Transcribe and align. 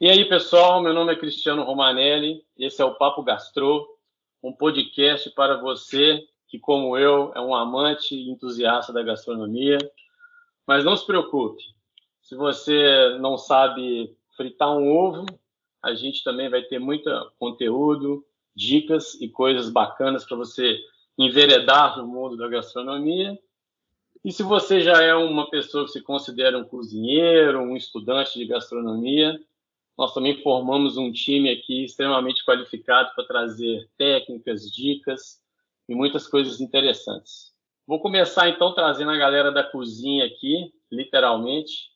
E 0.00 0.08
aí, 0.08 0.28
pessoal, 0.28 0.80
meu 0.80 0.94
nome 0.94 1.12
é 1.12 1.16
Cristiano 1.16 1.64
Romanelli, 1.64 2.44
esse 2.56 2.80
é 2.80 2.84
o 2.84 2.94
Papo 2.94 3.20
Gastro, 3.20 3.84
um 4.40 4.52
podcast 4.52 5.28
para 5.30 5.60
você 5.60 6.24
que, 6.46 6.56
como 6.56 6.96
eu, 6.96 7.32
é 7.34 7.40
um 7.40 7.52
amante 7.52 8.14
e 8.14 8.30
entusiasta 8.30 8.92
da 8.92 9.02
gastronomia. 9.02 9.76
Mas 10.64 10.84
não 10.84 10.96
se 10.96 11.04
preocupe, 11.04 11.64
se 12.22 12.36
você 12.36 13.18
não 13.18 13.36
sabe 13.36 14.16
fritar 14.36 14.70
um 14.70 14.88
ovo, 14.88 15.26
a 15.82 15.92
gente 15.94 16.22
também 16.22 16.48
vai 16.48 16.62
ter 16.62 16.78
muito 16.78 17.10
conteúdo, 17.36 18.24
dicas 18.54 19.20
e 19.20 19.28
coisas 19.28 19.68
bacanas 19.68 20.24
para 20.24 20.36
você 20.36 20.78
enveredar 21.18 21.98
no 21.98 22.06
mundo 22.06 22.36
da 22.36 22.46
gastronomia. 22.46 23.36
E 24.24 24.30
se 24.30 24.44
você 24.44 24.80
já 24.80 25.02
é 25.02 25.12
uma 25.16 25.50
pessoa 25.50 25.86
que 25.86 25.90
se 25.90 26.02
considera 26.02 26.56
um 26.56 26.64
cozinheiro, 26.64 27.60
um 27.60 27.76
estudante 27.76 28.38
de 28.38 28.46
gastronomia, 28.46 29.36
nós 29.98 30.14
também 30.14 30.40
formamos 30.44 30.96
um 30.96 31.10
time 31.10 31.50
aqui 31.50 31.84
extremamente 31.84 32.44
qualificado 32.44 33.10
para 33.16 33.26
trazer 33.26 33.90
técnicas, 33.98 34.70
dicas 34.70 35.42
e 35.88 35.94
muitas 35.94 36.28
coisas 36.28 36.60
interessantes. 36.60 37.52
Vou 37.84 38.00
começar 38.00 38.48
então 38.48 38.72
trazendo 38.72 39.10
a 39.10 39.16
galera 39.16 39.50
da 39.50 39.64
cozinha 39.64 40.24
aqui, 40.24 40.72
literalmente. 40.92 41.90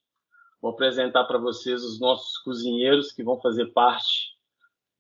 Vou 0.61 0.73
apresentar 0.73 1.25
para 1.25 1.39
vocês 1.39 1.85
os 1.85 2.01
nossos 2.01 2.39
cozinheiros 2.39 3.13
que 3.13 3.23
vão 3.23 3.41
fazer 3.41 3.67
parte 3.67 4.33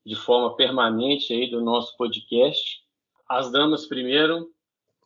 de 0.06 0.14
forma 0.14 0.54
permanente 0.54 1.32
aí 1.32 1.50
do 1.50 1.60
nosso 1.60 1.96
podcast. 1.96 2.84
As 3.28 3.50
damas 3.50 3.84
primeiro, 3.84 4.48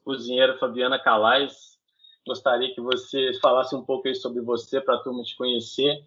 cozinheira 0.04 0.58
Fabiana 0.58 0.98
Calais. 0.98 1.78
Gostaria 2.26 2.74
que 2.74 2.80
você 2.80 3.32
falasse 3.40 3.74
um 3.74 3.82
pouco 3.82 4.06
aí 4.06 4.14
sobre 4.14 4.42
você 4.42 4.82
para 4.82 4.96
a 4.96 4.98
turma 4.98 5.22
te 5.22 5.34
conhecer 5.34 6.04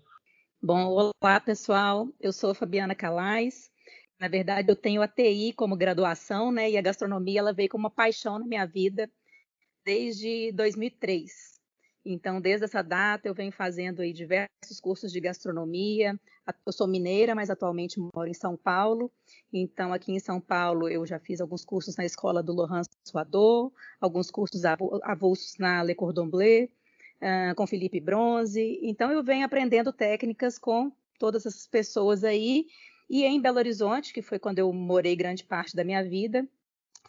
Bom, 0.62 1.14
olá 1.24 1.40
pessoal, 1.40 2.10
eu 2.20 2.34
sou 2.34 2.54
Fabiana 2.54 2.94
Calais. 2.94 3.72
Na 4.20 4.28
verdade, 4.28 4.70
eu 4.70 4.76
tenho 4.76 5.02
a 5.02 5.08
TI 5.08 5.54
como 5.54 5.78
graduação, 5.78 6.52
né? 6.52 6.70
E 6.70 6.78
a 6.78 6.82
gastronomia 6.82 7.40
ela 7.40 7.54
veio 7.54 7.70
como 7.70 7.84
uma 7.84 7.90
paixão 7.90 8.38
na 8.38 8.46
minha 8.46 8.66
vida 8.66 9.10
desde 9.86 10.52
2003. 10.52 11.32
Então, 12.04 12.42
desde 12.42 12.66
essa 12.66 12.82
data, 12.82 13.26
eu 13.26 13.34
venho 13.34 13.54
fazendo 13.54 14.02
aí 14.02 14.12
diversos 14.12 14.82
cursos 14.82 15.14
de 15.14 15.22
gastronomia. 15.22 16.20
Eu 16.66 16.74
sou 16.74 16.90
mineira, 16.90 17.34
mas 17.34 17.50
atualmente 17.50 17.98
moro 17.98 18.28
em 18.28 18.34
São 18.34 18.58
Paulo. 18.58 19.10
Então, 19.54 19.94
aqui 19.94 20.12
em 20.12 20.20
São 20.20 20.42
Paulo, 20.42 20.90
eu 20.90 21.06
já 21.06 21.20
fiz 21.20 21.40
alguns 21.40 21.64
cursos 21.64 21.96
na 21.96 22.04
escola 22.04 22.44
do 22.44 22.54
Laurent 22.54 22.86
Suador, 23.08 23.72
alguns 24.02 24.30
cursos 24.30 24.66
avulsos 24.66 25.58
na 25.58 25.82
Le 25.84 25.96
Cordon 25.96 26.30
Bleu, 26.30 26.70
uh, 27.22 27.56
com 27.56 27.68
Felipe 27.68 28.00
Bronze. 28.00 28.80
Então, 28.82 29.12
eu 29.12 29.24
venho 29.24 29.46
aprendendo 29.46 29.94
técnicas 29.94 30.58
com 30.58 30.92
todas 31.18 31.46
essas 31.46 31.68
pessoas 31.68 32.24
aí. 32.24 32.68
E 33.10 33.24
em 33.26 33.42
Belo 33.42 33.58
Horizonte, 33.58 34.14
que 34.14 34.22
foi 34.22 34.40
quando 34.40 34.60
eu 34.60 34.72
morei 34.72 35.16
grande 35.16 35.44
parte 35.44 35.76
da 35.76 35.84
minha 35.84 36.04
vida, 36.04 36.48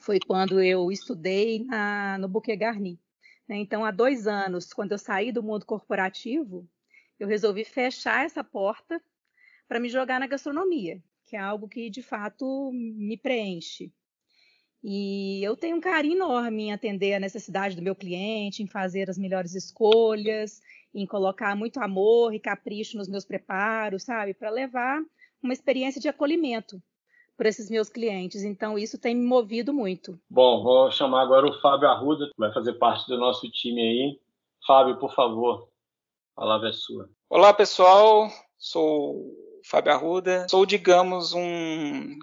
foi 0.01 0.19
quando 0.19 0.61
eu 0.61 0.91
estudei 0.91 1.65
na, 1.65 2.19
no 2.19 2.29
Bouquet 2.29 2.57
Garni. 2.57 2.99
Né? 3.47 3.57
Então, 3.57 3.85
há 3.85 3.91
dois 3.91 4.27
anos, 4.27 4.73
quando 4.73 4.93
eu 4.93 4.99
saí 4.99 5.31
do 5.31 5.43
mundo 5.43 5.67
corporativo, 5.67 6.67
eu 7.19 7.29
resolvi 7.29 7.65
fechar 7.65 8.25
essa 8.25 8.43
porta 8.43 9.01
para 9.69 9.79
me 9.79 9.89
jogar 9.89 10.19
na 10.19 10.27
gastronomia, 10.27 11.03
que 11.27 11.37
é 11.37 11.39
algo 11.39 11.69
que 11.69 11.91
de 11.91 12.03
fato 12.03 12.73
me 12.73 13.17
preenche. 13.17 13.93
E 14.83 15.45
eu 15.45 15.57
tenho 15.57 15.77
um 15.77 15.81
carinho 15.81 16.17
enorme 16.17 16.65
em 16.65 16.73
atender 16.73 17.15
a 17.15 17.21
necessidade 17.21 17.77
do 17.77 17.83
meu 17.83 17.95
cliente, 17.95 18.63
em 18.63 18.67
fazer 18.67 19.11
as 19.11 19.19
melhores 19.19 19.55
escolhas, 19.55 20.63
em 20.95 21.07
colocar 21.07 21.55
muito 21.55 21.79
amor 21.81 22.33
e 22.35 22.41
capricho 22.41 22.97
nos 22.97 23.09
meus 23.09 23.25
preparos, 23.25 24.05
sabe? 24.05 24.33
Para 24.33 24.51
levar 24.51 25.01
uma 25.43 25.53
experiência 25.53 26.01
de 26.01 26.09
acolhimento 26.09 26.83
para 27.37 27.49
esses 27.49 27.71
meus 27.71 27.89
clientes. 27.89 28.43
Então, 28.43 28.79
isso 28.79 28.99
tem 28.99 29.15
me 29.15 29.27
movido 29.27 29.73
muito. 29.73 30.19
Bom, 30.29 30.63
vou 30.63 30.91
chamar 30.91 31.23
agora 31.23 31.47
o 31.47 31.61
Fábio 31.61 31.89
Arruda, 31.89 32.27
que 32.27 32.35
vai 32.39 32.53
fazer 32.53 32.75
parte 32.75 33.07
do 33.07 33.19
nosso 33.19 33.51
time 33.51 33.81
aí. 33.81 34.21
Fábio, 34.67 34.99
por 34.99 35.15
favor, 35.15 35.69
a 36.37 36.41
palavra 36.41 36.71
é 36.71 36.73
sua. 36.73 37.09
Olá, 37.29 37.53
pessoal. 37.53 38.31
Sou 38.59 39.35
Fábio 39.65 39.93
Arruda. 39.93 40.47
Sou, 40.49 40.65
digamos, 40.65 41.35
um 41.35 42.19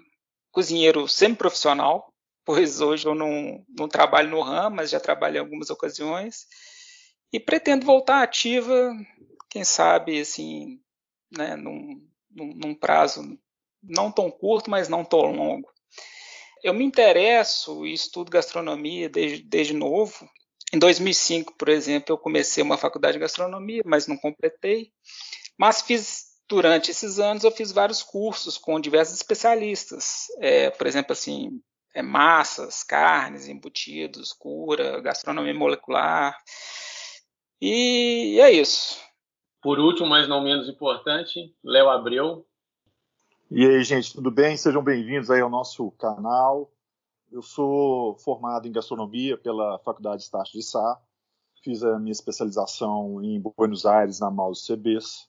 cozinheiro 0.52 1.06
semi-profissional 1.08 2.12
pois 2.48 2.80
hoje 2.80 3.06
eu 3.06 3.14
não, 3.14 3.62
não 3.68 3.86
trabalho 3.86 4.30
no 4.30 4.40
RAM, 4.40 4.70
mas 4.70 4.88
já 4.88 4.98
trabalho 4.98 5.36
em 5.36 5.40
algumas 5.40 5.68
ocasiões. 5.68 6.46
E 7.30 7.38
pretendo 7.38 7.84
voltar 7.84 8.22
ativa, 8.22 8.90
quem 9.50 9.64
sabe, 9.64 10.18
assim, 10.18 10.80
né, 11.30 11.56
num, 11.56 12.02
num, 12.30 12.54
num 12.54 12.74
prazo 12.74 13.38
não 13.82 14.10
tão 14.10 14.30
curto, 14.30 14.70
mas 14.70 14.88
não 14.88 15.04
tão 15.04 15.30
longo. 15.30 15.68
Eu 16.64 16.72
me 16.72 16.86
interesso 16.86 17.86
e 17.86 17.92
estudo 17.92 18.30
gastronomia 18.30 19.10
desde, 19.10 19.42
desde 19.42 19.74
novo. 19.74 20.26
Em 20.72 20.78
2005, 20.78 21.54
por 21.54 21.68
exemplo, 21.68 22.14
eu 22.14 22.18
comecei 22.18 22.62
uma 22.62 22.78
faculdade 22.78 23.12
de 23.12 23.20
gastronomia, 23.20 23.82
mas 23.84 24.06
não 24.06 24.16
completei. 24.16 24.90
Mas 25.58 25.82
fiz 25.82 26.28
durante 26.48 26.90
esses 26.90 27.18
anos 27.18 27.44
eu 27.44 27.50
fiz 27.50 27.72
vários 27.72 28.02
cursos 28.02 28.56
com 28.56 28.80
diversos 28.80 29.16
especialistas. 29.16 30.28
É, 30.40 30.70
por 30.70 30.86
exemplo, 30.86 31.12
assim, 31.12 31.60
é, 31.94 32.02
massas, 32.02 32.82
carnes, 32.82 33.48
embutidos, 33.48 34.32
cura, 34.32 35.00
gastronomia 35.00 35.54
molecular. 35.54 36.36
E 37.60 38.38
é 38.40 38.50
isso. 38.52 39.00
Por 39.60 39.78
último, 39.78 40.08
mas 40.08 40.28
não 40.28 40.42
menos 40.42 40.68
importante, 40.68 41.54
Léo 41.62 41.88
Abreu. 41.88 42.46
E 43.50 43.66
aí, 43.66 43.82
gente, 43.82 44.12
tudo 44.12 44.30
bem? 44.30 44.56
Sejam 44.56 44.82
bem-vindos 44.82 45.30
aí 45.30 45.40
ao 45.40 45.50
nosso 45.50 45.90
canal. 45.92 46.70
Eu 47.32 47.42
sou 47.42 48.16
formado 48.18 48.68
em 48.68 48.72
gastronomia 48.72 49.36
pela 49.36 49.78
Faculdade 49.80 50.22
Estácio 50.22 50.52
de 50.52 50.62
Sá. 50.62 51.00
Fiz 51.62 51.82
a 51.82 51.98
minha 51.98 52.12
especialização 52.12 53.22
em 53.22 53.40
Buenos 53.40 53.84
Aires, 53.84 54.20
na 54.20 54.30
Maus 54.30 54.66
CBs. 54.66 55.28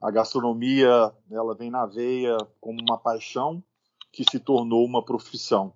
A 0.00 0.10
gastronomia, 0.10 1.14
ela 1.30 1.54
vem 1.54 1.70
na 1.70 1.86
veia 1.86 2.36
como 2.60 2.80
uma 2.80 2.98
paixão 2.98 3.62
que 4.10 4.24
se 4.28 4.40
tornou 4.40 4.84
uma 4.84 5.04
profissão. 5.04 5.72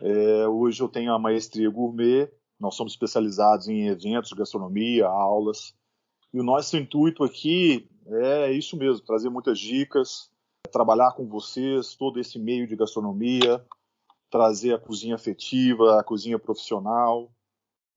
É, 0.00 0.46
hoje 0.48 0.82
eu 0.82 0.88
tenho 0.88 1.12
a 1.12 1.18
maestria 1.18 1.68
gourmet, 1.70 2.30
nós 2.58 2.74
somos 2.74 2.92
especializados 2.92 3.68
em 3.68 3.88
eventos, 3.88 4.32
gastronomia, 4.32 5.06
aulas. 5.06 5.74
E 6.32 6.40
o 6.40 6.44
nosso 6.44 6.76
intuito 6.76 7.24
aqui 7.24 7.88
é 8.06 8.52
isso 8.52 8.76
mesmo, 8.76 9.04
trazer 9.04 9.30
muitas 9.30 9.58
dicas, 9.58 10.30
trabalhar 10.72 11.12
com 11.12 11.26
vocês 11.26 11.94
todo 11.94 12.18
esse 12.18 12.38
meio 12.38 12.66
de 12.66 12.76
gastronomia, 12.76 13.64
trazer 14.30 14.74
a 14.74 14.78
cozinha 14.78 15.14
afetiva, 15.14 15.98
a 15.98 16.04
cozinha 16.04 16.38
profissional. 16.38 17.30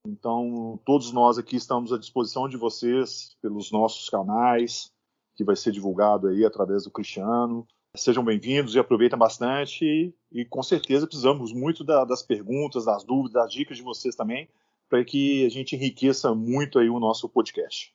Então, 0.06 0.80
todos 0.86 1.12
nós 1.12 1.38
aqui 1.38 1.56
estamos 1.56 1.94
à 1.94 1.98
disposição 1.98 2.48
de 2.48 2.58
vocês 2.58 3.36
pelos 3.42 3.72
nossos 3.72 4.10
canais, 4.10 4.92
que 5.36 5.44
vai 5.44 5.56
ser 5.56 5.72
divulgado 5.72 6.28
aí 6.28 6.46
através 6.46 6.84
do 6.84 6.92
Cristiano, 6.92 7.68
Sejam 7.94 8.24
bem-vindos 8.24 8.74
e 8.74 8.80
aproveitem 8.80 9.20
bastante. 9.20 9.84
E, 9.84 10.14
e, 10.32 10.46
com 10.46 10.64
certeza 10.64 11.06
precisamos 11.06 11.52
muito 11.52 11.84
da, 11.84 12.06
das 12.06 12.24
perguntas, 12.24 12.86
das 12.86 13.04
dúvidas, 13.04 13.34
das 13.34 13.52
dicas 13.52 13.76
de 13.76 13.84
vocês 13.84 14.16
também, 14.16 14.48
para 14.90 15.04
que 15.04 15.46
a 15.46 15.50
gente 15.50 15.76
enriqueça 15.76 16.34
muito 16.34 16.80
aí 16.80 16.90
o 16.90 17.02
nosso 17.02 17.28
podcast. 17.28 17.94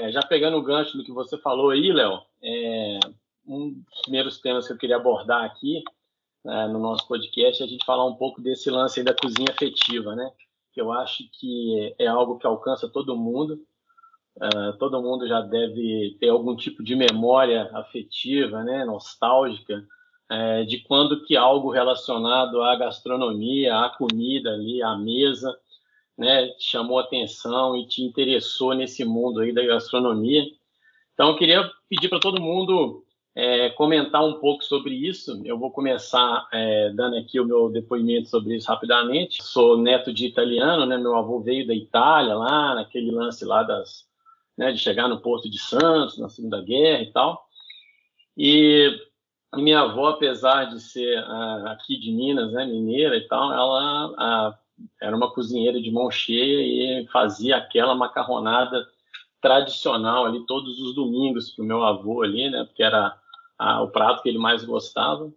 É, 0.00 0.10
já 0.10 0.22
pegando 0.22 0.56
o 0.56 0.62
gancho 0.62 0.98
do 0.98 1.04
que 1.04 1.12
você 1.12 1.38
falou 1.38 1.70
aí, 1.70 1.92
Léo, 1.92 2.20
é, 2.42 2.98
um 3.46 3.70
dos 3.70 4.02
primeiros 4.02 4.40
temas 4.40 4.66
que 4.66 4.72
eu 4.72 4.78
queria 4.78 4.96
abordar 4.96 5.44
aqui 5.44 5.84
é, 6.44 6.66
no 6.66 6.80
nosso 6.80 7.06
podcast 7.06 7.62
é 7.62 7.66
a 7.66 7.68
gente 7.68 7.84
falar 7.84 8.04
um 8.04 8.16
pouco 8.16 8.42
desse 8.42 8.68
lance 8.68 9.04
da 9.04 9.14
cozinha 9.14 9.52
afetiva, 9.52 10.16
né? 10.16 10.28
Que 10.72 10.80
eu 10.80 10.92
acho 10.92 11.24
que 11.32 11.94
é 11.98 12.06
algo 12.06 12.38
que 12.38 12.46
alcança 12.46 12.88
todo 12.88 13.16
mundo. 13.16 13.60
Uh, 14.36 14.76
todo 14.78 15.02
mundo 15.02 15.26
já 15.26 15.40
deve 15.40 16.16
ter 16.18 16.28
algum 16.28 16.56
tipo 16.56 16.82
de 16.82 16.94
memória 16.96 17.70
afetiva, 17.74 18.62
né, 18.62 18.84
nostálgica, 18.84 19.84
uh, 20.30 20.64
de 20.66 20.78
quando 20.78 21.24
que 21.24 21.36
algo 21.36 21.70
relacionado 21.70 22.62
à 22.62 22.76
gastronomia, 22.76 23.76
à 23.76 23.90
comida 23.90 24.50
ali, 24.52 24.82
à 24.82 24.96
mesa, 24.96 25.54
né, 26.16 26.48
te 26.48 26.70
chamou 26.70 26.98
atenção 26.98 27.76
e 27.76 27.86
te 27.86 28.02
interessou 28.02 28.72
nesse 28.74 29.04
mundo 29.04 29.40
aí 29.40 29.52
da 29.52 29.64
gastronomia. 29.64 30.44
Então, 31.12 31.30
eu 31.30 31.36
queria 31.36 31.70
pedir 31.88 32.08
para 32.08 32.20
todo 32.20 32.40
mundo 32.40 33.04
é, 33.34 33.70
comentar 33.70 34.24
um 34.24 34.34
pouco 34.34 34.64
sobre 34.64 34.94
isso. 34.94 35.40
Eu 35.44 35.58
vou 35.58 35.70
começar 35.70 36.48
é, 36.52 36.90
dando 36.90 37.16
aqui 37.16 37.38
o 37.38 37.44
meu 37.44 37.70
depoimento 37.70 38.28
sobre 38.28 38.56
isso 38.56 38.68
rapidamente. 38.68 39.42
Sou 39.42 39.76
neto 39.76 40.12
de 40.12 40.26
italiano, 40.26 40.84
né? 40.86 40.98
Meu 40.98 41.16
avô 41.16 41.40
veio 41.40 41.66
da 41.66 41.74
Itália 41.74 42.34
lá, 42.34 42.74
naquele 42.74 43.10
lance 43.10 43.44
lá 43.44 43.62
das, 43.62 44.08
né, 44.56 44.72
de 44.72 44.78
chegar 44.78 45.08
no 45.08 45.20
Porto 45.20 45.48
de 45.48 45.58
Santos 45.58 46.18
na 46.18 46.28
Segunda 46.28 46.60
Guerra 46.60 47.02
e 47.02 47.12
tal. 47.12 47.46
E, 48.36 48.90
minha 49.54 49.80
avó, 49.80 50.08
apesar 50.08 50.64
de 50.64 50.80
ser 50.80 51.18
aqui 51.66 51.98
de 51.98 52.12
Minas, 52.12 52.52
né, 52.52 52.64
mineira 52.64 53.16
e 53.16 53.26
tal, 53.28 53.52
ela 53.52 54.58
era 55.00 55.16
uma 55.16 55.32
cozinheira 55.32 55.80
de 55.80 55.90
mão 55.90 56.10
cheia 56.10 57.02
e 57.02 57.06
fazia 57.08 57.56
aquela 57.56 57.94
macarronada 57.94 58.86
tradicional 59.40 60.26
ali 60.26 60.44
todos 60.46 60.80
os 60.80 60.94
domingos 60.94 61.50
para 61.50 61.62
o 61.62 61.66
meu 61.66 61.82
avô 61.82 62.22
ali, 62.22 62.50
né? 62.50 62.64
Porque 62.64 62.82
era 62.82 63.19
a, 63.60 63.82
o 63.82 63.90
prato 63.90 64.22
que 64.22 64.28
ele 64.30 64.38
mais 64.38 64.64
gostava. 64.64 65.30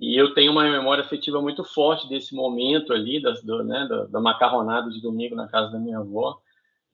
E 0.00 0.20
eu 0.20 0.34
tenho 0.34 0.50
uma 0.50 0.64
memória 0.64 1.04
afetiva 1.04 1.40
muito 1.40 1.62
forte 1.62 2.08
desse 2.08 2.34
momento 2.34 2.92
ali, 2.92 3.22
da, 3.22 3.30
do, 3.32 3.62
né, 3.62 3.86
da, 3.88 4.04
da, 4.06 4.20
macarronada 4.20 4.90
de 4.90 5.00
domingo 5.00 5.36
na 5.36 5.46
casa 5.46 5.70
da 5.70 5.78
minha 5.78 5.98
avó, 5.98 6.40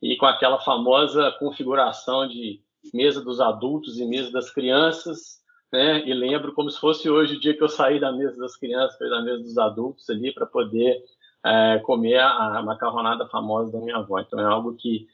e 0.02 0.16
com 0.16 0.26
aquela 0.26 0.58
famosa 0.60 1.32
configuração 1.38 2.28
de 2.28 2.60
mesa 2.92 3.22
dos 3.22 3.40
adultos 3.40 3.98
e 3.98 4.04
mesa 4.04 4.30
das 4.30 4.50
crianças, 4.50 5.38
né? 5.72 6.06
E 6.06 6.12
lembro 6.12 6.52
como 6.52 6.70
se 6.70 6.78
fosse 6.78 7.08
hoje 7.08 7.36
o 7.36 7.40
dia 7.40 7.56
que 7.56 7.62
eu 7.62 7.68
saí 7.68 7.98
da 7.98 8.12
mesa 8.12 8.38
das 8.38 8.56
crianças 8.56 8.98
para 8.98 9.08
da 9.08 9.22
mesa 9.22 9.42
dos 9.42 9.58
adultos 9.58 10.08
ali 10.10 10.32
para 10.32 10.46
poder 10.46 11.02
é, 11.44 11.78
comer 11.80 12.18
a, 12.18 12.58
a 12.58 12.62
macarronada 12.62 13.26
famosa 13.28 13.72
da 13.72 13.80
minha 13.80 13.96
avó. 13.96 14.18
Então 14.18 14.38
é 14.38 14.44
algo 14.44 14.74
que 14.74 15.06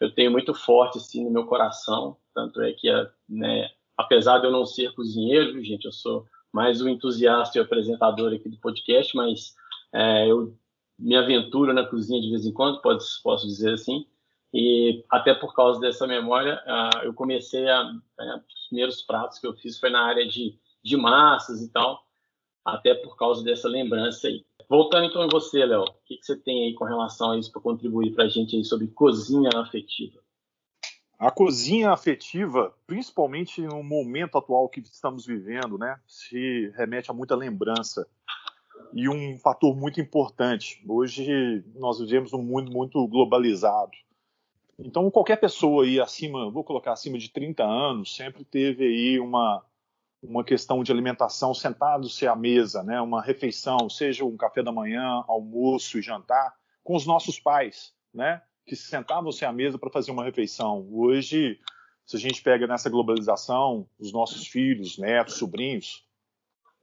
eu 0.00 0.12
tenho 0.12 0.30
muito 0.30 0.54
forte 0.54 0.98
assim 0.98 1.24
no 1.24 1.30
meu 1.30 1.46
coração, 1.46 2.16
tanto 2.34 2.60
é 2.60 2.72
que 2.72 2.88
né, 3.28 3.70
apesar 3.96 4.38
de 4.38 4.46
eu 4.46 4.52
não 4.52 4.64
ser 4.64 4.94
cozinheiro, 4.94 5.62
gente, 5.62 5.84
eu 5.84 5.92
sou 5.92 6.26
mais 6.52 6.80
um 6.82 6.88
entusiasta 6.88 7.58
e 7.58 7.60
apresentador 7.60 8.32
aqui 8.32 8.48
do 8.48 8.58
podcast, 8.58 9.16
mas 9.16 9.54
é, 9.92 10.30
eu 10.30 10.56
me 10.98 11.16
aventuro 11.16 11.72
na 11.72 11.84
cozinha 11.86 12.20
de 12.20 12.30
vez 12.30 12.46
em 12.46 12.52
quando, 12.52 12.80
pode, 12.80 13.04
posso 13.22 13.46
dizer 13.46 13.74
assim, 13.74 14.06
e 14.52 15.02
até 15.10 15.32
por 15.34 15.54
causa 15.54 15.80
dessa 15.80 16.06
memória, 16.06 16.62
uh, 16.66 17.04
eu 17.04 17.14
comecei 17.14 17.66
a. 17.68 17.84
Né, 17.84 18.42
os 18.46 18.68
primeiros 18.68 19.00
pratos 19.02 19.38
que 19.38 19.46
eu 19.46 19.54
fiz 19.54 19.78
foi 19.78 19.88
na 19.88 20.04
área 20.04 20.26
de, 20.28 20.58
de 20.84 20.96
massas 20.96 21.62
e 21.62 21.72
tal, 21.72 22.04
até 22.62 22.94
por 22.94 23.16
causa 23.16 23.42
dessa 23.42 23.66
lembrança 23.66 24.28
aí. 24.28 24.44
Voltando 24.68 25.06
então 25.06 25.24
em 25.24 25.28
você, 25.28 25.64
Léo, 25.64 25.82
o 25.82 25.92
que, 26.04 26.16
que, 26.16 26.24
você 26.24 26.36
tem 26.36 26.64
aí 26.64 26.74
com 26.74 26.84
relação 26.84 27.32
a 27.32 27.38
isso 27.38 27.50
para 27.50 27.62
contribuir 27.62 28.14
para 28.14 28.24
a 28.24 28.28
gente 28.28 28.54
aí 28.56 28.64
sobre 28.64 28.88
cozinha 28.88 29.50
afetiva? 29.56 30.20
A 31.22 31.30
cozinha 31.30 31.92
afetiva, 31.92 32.74
principalmente 32.84 33.62
no 33.62 33.80
momento 33.80 34.36
atual 34.36 34.68
que 34.68 34.80
estamos 34.80 35.24
vivendo, 35.24 35.78
né, 35.78 35.96
se 36.04 36.72
remete 36.76 37.12
a 37.12 37.14
muita 37.14 37.36
lembrança. 37.36 38.08
E 38.92 39.08
um 39.08 39.38
fator 39.38 39.76
muito 39.76 40.00
importante. 40.00 40.82
Hoje 40.84 41.64
nós 41.76 42.00
vivemos 42.00 42.32
um 42.32 42.42
mundo 42.42 42.72
muito 42.72 43.06
globalizado. 43.06 43.92
Então 44.76 45.08
qualquer 45.12 45.36
pessoa 45.36 45.84
aí 45.84 46.00
acima, 46.00 46.50
vou 46.50 46.64
colocar 46.64 46.92
acima 46.92 47.16
de 47.16 47.30
30 47.30 47.62
anos, 47.62 48.16
sempre 48.16 48.44
teve 48.44 48.84
aí 48.84 49.20
uma 49.20 49.64
uma 50.20 50.42
questão 50.42 50.82
de 50.82 50.90
alimentação 50.90 51.54
sentados-se 51.54 52.26
à 52.26 52.34
mesa, 52.34 52.82
né, 52.82 53.00
uma 53.00 53.22
refeição, 53.22 53.88
seja 53.88 54.24
um 54.24 54.36
café 54.36 54.62
da 54.62 54.72
manhã, 54.72 55.24
almoço 55.28 55.98
e 55.98 56.02
jantar, 56.02 56.54
com 56.82 56.96
os 56.96 57.06
nossos 57.06 57.38
pais, 57.38 57.92
né? 58.12 58.42
Que 58.66 58.76
sentavam-se 58.76 59.44
à 59.44 59.52
mesa 59.52 59.78
para 59.78 59.90
fazer 59.90 60.10
uma 60.10 60.24
refeição. 60.24 60.86
Hoje, 60.90 61.58
se 62.04 62.16
a 62.16 62.20
gente 62.20 62.42
pega 62.42 62.66
nessa 62.66 62.90
globalização, 62.90 63.88
os 63.98 64.12
nossos 64.12 64.46
filhos, 64.46 64.98
netos, 64.98 65.34
sobrinhos, 65.34 66.06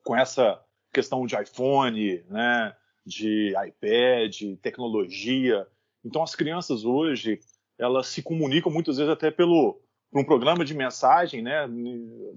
com 0.04 0.16
essa 0.16 0.62
questão 0.94 1.26
de 1.26 1.36
iPhone, 1.36 2.24
né, 2.30 2.76
de 3.06 3.54
iPad, 3.68 4.58
tecnologia, 4.62 5.68
então 6.04 6.24
as 6.24 6.36
crianças 6.36 6.84
hoje 6.84 7.40
elas 7.78 8.08
se 8.08 8.22
comunicam 8.22 8.72
muitas 8.72 8.98
vezes 8.98 9.12
até 9.12 9.32
pelo 9.32 9.82
por 10.12 10.22
um 10.22 10.26
programa 10.26 10.66
de 10.66 10.74
mensagem, 10.74 11.44
né, 11.44 11.70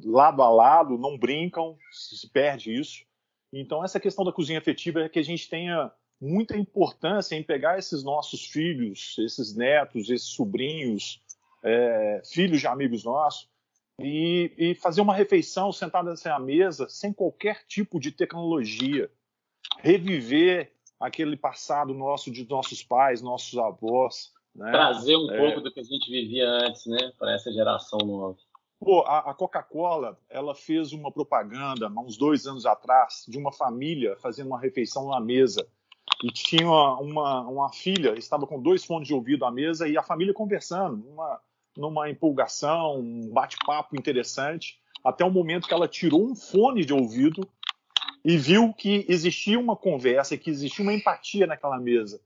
lado 0.04 0.42
a 0.42 0.50
lado, 0.50 0.98
não 0.98 1.16
brincam, 1.16 1.78
se 1.90 2.28
perde 2.28 2.78
isso. 2.78 3.02
Então 3.50 3.82
essa 3.82 3.98
questão 3.98 4.24
da 4.24 4.32
cozinha 4.32 4.58
afetiva 4.58 5.00
é 5.00 5.08
que 5.08 5.18
a 5.18 5.24
gente 5.24 5.48
tenha 5.48 5.90
muita 6.22 6.56
importância 6.56 7.34
em 7.34 7.42
pegar 7.42 7.80
esses 7.80 8.04
nossos 8.04 8.46
filhos, 8.46 9.16
esses 9.18 9.56
netos, 9.56 10.08
esses 10.08 10.28
sobrinhos, 10.28 11.20
é, 11.64 12.22
filhos 12.24 12.60
de 12.60 12.66
amigos 12.68 13.02
nossos, 13.02 13.48
e, 13.98 14.52
e 14.56 14.74
fazer 14.76 15.00
uma 15.00 15.14
refeição 15.14 15.72
sentada 15.72 16.14
à 16.26 16.38
mesa 16.38 16.88
sem 16.88 17.12
qualquer 17.12 17.64
tipo 17.66 17.98
de 17.98 18.12
tecnologia. 18.12 19.10
Reviver 19.80 20.72
aquele 21.00 21.36
passado 21.36 21.92
nosso 21.92 22.30
de 22.30 22.48
nossos 22.48 22.84
pais, 22.84 23.20
nossos 23.20 23.58
avós. 23.58 24.32
Né? 24.54 24.70
Trazer 24.70 25.16
um 25.16 25.28
é... 25.28 25.38
pouco 25.38 25.60
do 25.60 25.72
que 25.72 25.80
a 25.80 25.84
gente 25.84 26.08
vivia 26.08 26.48
antes, 26.48 26.86
né, 26.86 27.12
para 27.18 27.34
essa 27.34 27.52
geração 27.52 27.98
nova. 27.98 28.38
Pô, 28.78 29.00
a, 29.00 29.30
a 29.30 29.34
Coca-Cola, 29.34 30.16
ela 30.30 30.54
fez 30.54 30.92
uma 30.92 31.10
propaganda 31.10 31.88
há 31.88 32.00
uns 32.00 32.16
dois 32.16 32.46
anos 32.46 32.64
atrás 32.64 33.24
de 33.26 33.38
uma 33.38 33.52
família 33.52 34.16
fazendo 34.18 34.48
uma 34.48 34.60
refeição 34.60 35.08
na 35.08 35.20
mesa 35.20 35.66
e 36.22 36.30
tinha 36.30 36.68
uma, 36.68 37.40
uma 37.40 37.72
filha, 37.72 38.16
estava 38.16 38.46
com 38.46 38.62
dois 38.62 38.84
fones 38.84 39.08
de 39.08 39.14
ouvido 39.14 39.44
à 39.44 39.50
mesa 39.50 39.88
e 39.88 39.96
a 39.96 40.02
família 40.02 40.32
conversando, 40.32 41.04
uma, 41.08 41.40
numa 41.76 42.08
empolgação, 42.08 43.00
um 43.00 43.28
bate-papo 43.30 43.96
interessante, 43.96 44.80
até 45.04 45.24
o 45.24 45.30
momento 45.30 45.66
que 45.66 45.74
ela 45.74 45.88
tirou 45.88 46.24
um 46.24 46.34
fone 46.34 46.84
de 46.84 46.92
ouvido 46.92 47.48
e 48.24 48.36
viu 48.36 48.72
que 48.72 49.04
existia 49.08 49.58
uma 49.58 49.74
conversa, 49.74 50.36
que 50.36 50.48
existia 50.48 50.84
uma 50.84 50.94
empatia 50.94 51.44
naquela 51.44 51.78
mesa. 51.80 52.20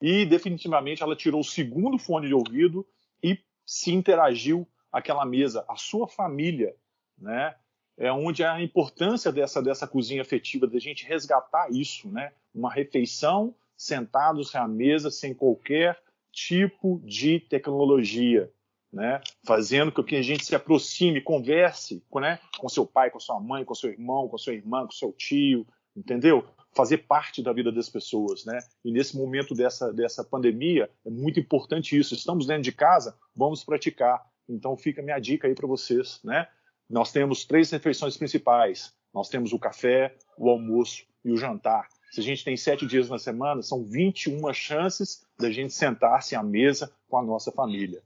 E 0.00 0.24
definitivamente 0.24 1.02
ela 1.02 1.14
tirou 1.14 1.40
o 1.40 1.44
segundo 1.44 1.98
fone 1.98 2.28
de 2.28 2.34
ouvido 2.34 2.86
e 3.22 3.38
se 3.66 3.92
interagiu 3.92 4.66
aquela 4.90 5.26
mesa, 5.26 5.64
a 5.68 5.76
sua 5.76 6.08
família, 6.08 6.74
né? 7.18 7.54
É 7.98 8.10
onde 8.10 8.42
é 8.42 8.46
a 8.46 8.62
importância 8.62 9.30
dessa 9.30 9.62
dessa 9.62 9.86
cozinha 9.86 10.22
afetiva, 10.22 10.66
da 10.66 10.78
gente 10.78 11.06
resgatar 11.06 11.70
isso, 11.70 12.08
né? 12.08 12.32
Uma 12.54 12.72
refeição 12.72 13.54
sentados 13.76 14.54
à 14.54 14.66
mesa 14.68 15.10
sem 15.10 15.34
qualquer 15.34 15.98
tipo 16.30 17.00
de 17.04 17.40
tecnologia, 17.40 18.50
né? 18.92 19.20
Fazendo 19.46 19.92
com 19.92 20.02
que 20.02 20.16
a 20.16 20.22
gente 20.22 20.44
se 20.44 20.54
aproxime, 20.54 21.20
converse, 21.20 22.02
né? 22.14 22.38
Com 22.58 22.68
seu 22.68 22.86
pai, 22.86 23.10
com 23.10 23.20
sua 23.20 23.40
mãe, 23.40 23.64
com 23.64 23.74
seu 23.74 23.90
irmão, 23.90 24.28
com 24.28 24.38
sua 24.38 24.54
irmã, 24.54 24.84
com 24.84 24.92
seu 24.92 25.12
tio, 25.12 25.66
entendeu? 25.96 26.44
Fazer 26.74 26.98
parte 26.98 27.42
da 27.42 27.52
vida 27.52 27.70
das 27.70 27.88
pessoas, 27.88 28.44
né? 28.44 28.58
E 28.84 28.90
nesse 28.90 29.16
momento 29.16 29.54
dessa 29.54 29.92
dessa 29.92 30.24
pandemia 30.24 30.88
é 31.04 31.10
muito 31.10 31.38
importante 31.38 31.98
isso. 31.98 32.14
Estamos 32.14 32.46
dentro 32.46 32.62
de 32.62 32.72
casa, 32.72 33.16
vamos 33.34 33.64
praticar. 33.64 34.24
Então 34.48 34.76
fica 34.76 35.02
minha 35.02 35.18
dica 35.18 35.48
aí 35.48 35.54
para 35.54 35.66
vocês, 35.66 36.20
né? 36.24 36.48
Nós 36.88 37.12
temos 37.12 37.44
três 37.44 37.70
refeições 37.70 38.16
principais. 38.16 38.94
Nós 39.12 39.28
temos 39.28 39.52
o 39.52 39.58
café, 39.58 40.14
o 40.38 40.48
almoço 40.48 41.04
e 41.24 41.30
o 41.30 41.36
jantar. 41.36 41.88
Se 42.12 42.20
a 42.20 42.22
gente 42.22 42.44
tem 42.44 42.58
sete 42.58 42.84
dias 42.84 43.08
na 43.08 43.18
semana, 43.18 43.62
são 43.62 43.82
21 43.84 44.52
chances 44.52 45.26
da 45.40 45.50
gente 45.50 45.72
sentar-se 45.72 46.36
à 46.36 46.42
mesa 46.42 46.94
com 47.08 47.16
a 47.16 47.22
nossa 47.22 47.50
família. 47.50 48.02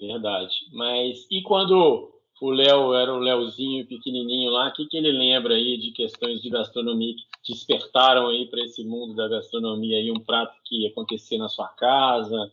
Verdade. 0.00 0.54
Mas 0.72 1.26
e 1.28 1.42
quando 1.42 2.12
o 2.40 2.50
Léo 2.50 2.94
era 2.94 3.12
o 3.12 3.18
Léozinho 3.18 3.84
pequenininho 3.88 4.52
lá, 4.52 4.68
o 4.68 4.72
que, 4.72 4.86
que 4.86 4.96
ele 4.96 5.10
lembra 5.10 5.54
aí 5.54 5.76
de 5.78 5.90
questões 5.90 6.40
de 6.40 6.48
gastronomia 6.48 7.12
que 7.42 7.52
despertaram 7.52 8.28
aí 8.28 8.46
para 8.46 8.62
esse 8.62 8.84
mundo 8.84 9.16
da 9.16 9.26
gastronomia 9.26 9.98
aí, 9.98 10.12
um 10.12 10.20
prato 10.20 10.54
que 10.64 10.86
acontecia 10.86 11.38
na 11.38 11.48
sua 11.48 11.66
casa, 11.70 12.52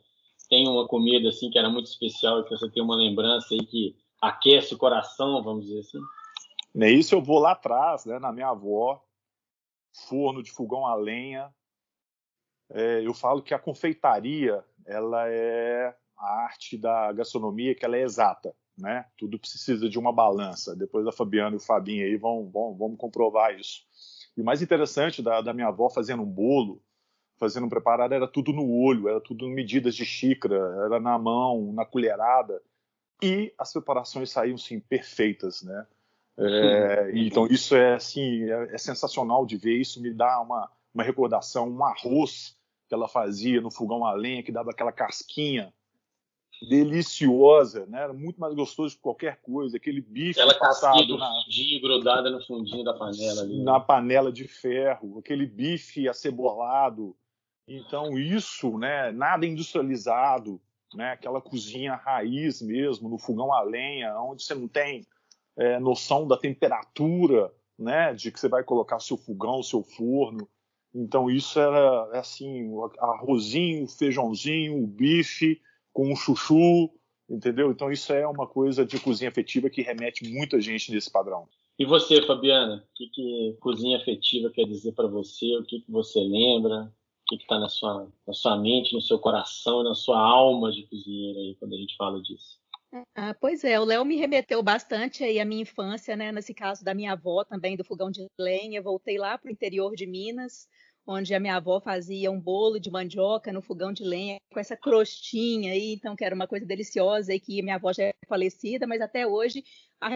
tem 0.49 0.67
uma 0.67 0.87
comida 0.87 1.29
assim 1.29 1.51
que 1.51 1.59
era 1.59 1.69
muito 1.69 1.85
especial 1.85 2.39
e 2.39 2.43
que 2.43 2.49
você 2.49 2.67
tem 2.71 2.81
uma 2.81 2.95
lembrança 2.95 3.53
aí 3.53 3.63
que 3.63 3.95
aquece 4.19 4.73
o 4.73 4.79
coração, 4.79 5.43
vamos 5.43 5.67
dizer 5.67 5.81
assim? 5.81 5.99
Nem 6.73 6.97
isso 6.97 7.13
eu 7.13 7.21
vou 7.21 7.37
lá 7.37 7.51
atrás, 7.51 8.03
né, 8.03 8.17
na 8.17 8.31
minha 8.31 8.49
avó, 8.49 9.04
forno 10.07 10.43
de 10.43 10.51
fogão 10.51 10.85
a 10.85 10.95
lenha. 10.95 11.53
É, 12.69 13.05
eu 13.05 13.13
falo 13.13 13.41
que 13.41 13.53
a 13.53 13.59
confeitaria 13.59 14.63
ela 14.85 15.27
é 15.29 15.95
a 16.17 16.43
arte 16.43 16.77
da 16.77 17.11
gastronomia 17.11 17.75
que 17.75 17.85
ela 17.85 17.97
é 17.97 18.01
exata, 18.01 18.55
né? 18.77 19.05
Tudo 19.17 19.39
precisa 19.39 19.89
de 19.89 19.99
uma 19.99 20.11
balança. 20.11 20.75
Depois 20.75 21.05
a 21.05 21.11
Fabiana 21.11 21.55
e 21.55 21.57
o 21.57 21.61
Fabinho 21.61 22.05
aí 22.05 22.17
vão, 22.17 22.49
vão, 22.49 22.75
vão 22.75 22.95
comprovar 22.95 23.57
isso. 23.57 23.81
E 24.35 24.41
o 24.41 24.45
mais 24.45 24.61
interessante 24.61 25.21
da, 25.21 25.41
da 25.41 25.53
minha 25.53 25.67
avó 25.67 25.89
fazendo 25.89 26.23
um 26.23 26.29
bolo, 26.29 26.81
fazendo 27.37 27.65
um 27.65 27.69
preparado, 27.69 28.13
era 28.13 28.27
tudo 28.27 28.51
no 28.51 28.69
olho, 28.69 29.07
era 29.07 29.21
tudo 29.21 29.47
medidas 29.47 29.95
de 29.95 30.05
xícara, 30.05 30.55
era 30.85 30.99
na 30.99 31.17
mão, 31.17 31.71
na 31.73 31.85
colherada. 31.85 32.61
E 33.21 33.53
as 33.57 33.71
preparações 33.71 34.29
saíam, 34.29 34.57
sim, 34.57 34.79
perfeitas, 34.79 35.61
né? 35.61 35.87
É, 36.37 37.11
então 37.13 37.47
isso 37.47 37.75
é 37.75 37.95
assim 37.95 38.43
é, 38.43 38.75
é, 38.75 38.77
sensacional 38.77 39.45
de 39.45 39.57
ver. 39.57 39.79
Isso 39.79 40.01
me 40.01 40.13
dá 40.13 40.41
uma, 40.41 40.69
uma 40.93 41.03
recordação 41.03 41.69
um 41.69 41.83
arroz 41.83 42.57
que 42.87 42.93
ela 42.93 43.07
fazia 43.07 43.61
no 43.61 43.71
fogão 43.71 44.05
a 44.05 44.13
lenha 44.13 44.43
que 44.43 44.51
dava 44.51 44.71
aquela 44.71 44.91
casquinha 44.91 45.73
deliciosa 46.69 47.85
né? 47.87 48.01
Era 48.03 48.13
muito 48.13 48.39
mais 48.39 48.53
gostoso 48.53 48.95
que 48.95 49.01
qualquer 49.01 49.41
coisa 49.41 49.77
aquele 49.77 50.01
bife 50.01 50.39
aquela 50.39 50.57
passado 50.57 51.17
na 51.17 51.29
fundinho, 51.43 51.81
grudada 51.81 52.29
no 52.29 52.45
fundinho 52.45 52.83
da 52.83 52.93
panela 52.93 53.41
ali. 53.41 53.63
na 53.63 53.79
panela 53.79 54.31
de 54.31 54.47
ferro 54.47 55.19
aquele 55.19 55.45
bife 55.45 56.07
acebolado. 56.07 57.15
Então 57.67 58.17
isso 58.17 58.77
né 58.77 59.11
nada 59.11 59.45
industrializado 59.45 60.61
né? 60.93 61.11
Aquela 61.11 61.41
cozinha 61.41 61.95
raiz 61.95 62.61
mesmo 62.61 63.09
no 63.09 63.17
fogão 63.17 63.53
a 63.53 63.61
lenha 63.61 64.17
onde 64.21 64.43
você 64.43 64.55
não 64.55 64.67
tem 64.67 65.05
é, 65.57 65.79
noção 65.79 66.27
da 66.27 66.37
temperatura, 66.37 67.51
né, 67.77 68.13
de 68.13 68.31
que 68.31 68.39
você 68.39 68.47
vai 68.47 68.63
colocar 68.63 68.97
o 68.97 69.01
seu 69.01 69.17
fogão, 69.17 69.59
o 69.59 69.63
seu 69.63 69.83
forno. 69.83 70.47
Então 70.93 71.29
isso 71.29 71.59
era 71.59 72.09
é 72.13 72.19
assim, 72.19 72.69
arrozinho, 72.99 73.87
feijãozinho, 73.87 74.87
bife 74.87 75.61
com 75.91 76.11
um 76.11 76.15
chuchu, 76.15 76.89
entendeu? 77.29 77.71
Então 77.71 77.91
isso 77.91 78.13
é 78.13 78.25
uma 78.27 78.47
coisa 78.47 78.85
de 78.85 78.99
cozinha 78.99 79.29
afetiva 79.29 79.69
que 79.69 79.81
remete 79.81 80.27
muita 80.29 80.59
gente 80.61 80.91
nesse 80.91 81.11
padrão. 81.11 81.47
E 81.77 81.85
você, 81.85 82.21
Fabiana, 82.21 82.77
o 82.77 82.95
que, 82.95 83.07
que 83.09 83.57
cozinha 83.59 83.97
afetiva 83.97 84.49
quer 84.49 84.65
dizer 84.65 84.93
para 84.93 85.07
você? 85.07 85.57
O 85.57 85.63
que, 85.63 85.81
que 85.81 85.91
você 85.91 86.19
lembra? 86.19 86.83
O 86.83 87.25
que 87.27 87.35
está 87.35 87.59
na 87.59 87.67
sua, 87.67 88.09
na 88.25 88.33
sua 88.33 88.55
mente, 88.55 88.93
no 88.93 89.01
seu 89.01 89.19
coração, 89.19 89.83
na 89.83 89.93
sua 89.93 90.17
alma 90.17 90.71
de 90.71 90.83
cozinheira 90.83 91.39
aí 91.39 91.55
quando 91.59 91.73
a 91.73 91.77
gente 91.77 91.95
fala 91.97 92.21
disso? 92.21 92.59
Ah, 93.15 93.33
pois 93.33 93.63
é, 93.63 93.79
o 93.79 93.83
Léo 93.83 94.05
me 94.05 94.15
remeteu 94.15 94.61
bastante 94.61 95.23
aí 95.23 95.39
à 95.39 95.45
minha 95.45 95.61
infância, 95.61 96.15
né? 96.15 96.31
Nesse 96.31 96.53
caso 96.53 96.83
da 96.83 96.93
minha 96.93 97.13
avó 97.13 97.43
também, 97.43 97.75
do 97.75 97.83
fogão 97.83 98.11
de 98.11 98.25
lenha. 98.39 98.81
Voltei 98.81 99.17
lá 99.17 99.37
para 99.37 99.49
o 99.49 99.51
interior 99.51 99.95
de 99.95 100.05
Minas, 100.05 100.67
onde 101.07 101.33
a 101.35 101.39
minha 101.39 101.55
avó 101.55 101.79
fazia 101.79 102.31
um 102.31 102.39
bolo 102.39 102.79
de 102.79 102.89
mandioca 102.89 103.51
no 103.51 103.61
fogão 103.61 103.93
de 103.93 104.03
lenha, 104.03 104.37
com 104.51 104.59
essa 104.59 104.75
crostinha 104.75 105.71
aí, 105.71 105.93
então, 105.93 106.15
que 106.15 106.25
era 106.25 106.33
uma 106.33 106.47
coisa 106.47 106.65
deliciosa 106.65 107.33
e 107.33 107.39
que 107.39 107.61
minha 107.61 107.75
avó 107.75 107.93
já 107.93 108.05
é 108.05 108.13
falecida, 108.27 108.87
mas 108.87 109.01
até 109.01 109.27
hoje 109.27 109.63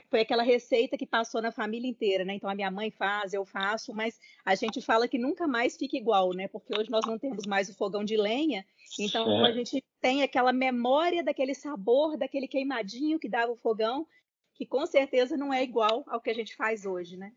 foi 0.10 0.22
aquela 0.22 0.44
receita 0.44 0.98
que 0.98 1.06
passou 1.06 1.42
na 1.42 1.52
família 1.52 1.90
inteira, 1.90 2.26
né? 2.26 2.36
Então 2.36 2.50
a 2.50 2.56
minha 2.56 2.72
mãe 2.72 2.92
faz, 2.92 3.34
eu 3.34 3.46
faço, 3.46 3.94
mas 3.94 4.20
a 4.46 4.56
gente 4.56 4.82
fala 4.82 5.08
que 5.08 5.18
nunca 5.18 5.48
mais 5.48 5.78
fica 5.78 5.98
igual, 5.98 6.34
né? 6.34 6.48
Porque 6.48 6.78
hoje 6.78 6.90
nós 6.90 7.06
não 7.06 7.18
temos 7.18 7.46
mais 7.46 7.70
o 7.70 7.76
fogão 7.76 8.04
de 8.04 8.18
lenha, 8.18 8.66
então 9.00 9.46
é. 9.46 9.50
a 9.50 9.52
gente 9.52 9.84
tem 10.02 10.24
aquela 10.24 10.54
memória 10.54 11.24
daquele 11.24 11.54
sabor, 11.54 12.18
daquele 12.18 12.48
queimadinho 12.48 13.20
que 13.20 13.30
dava 13.30 13.52
o 13.52 13.58
fogão, 13.58 14.08
que 14.54 14.66
com 14.66 14.86
certeza 14.86 15.38
não 15.38 15.54
é 15.54 15.64
igual 15.64 16.04
ao 16.08 16.22
que 16.22 16.30
a 16.30 16.34
gente 16.34 16.56
faz 16.56 16.86
hoje, 16.86 17.18
né? 17.18 17.34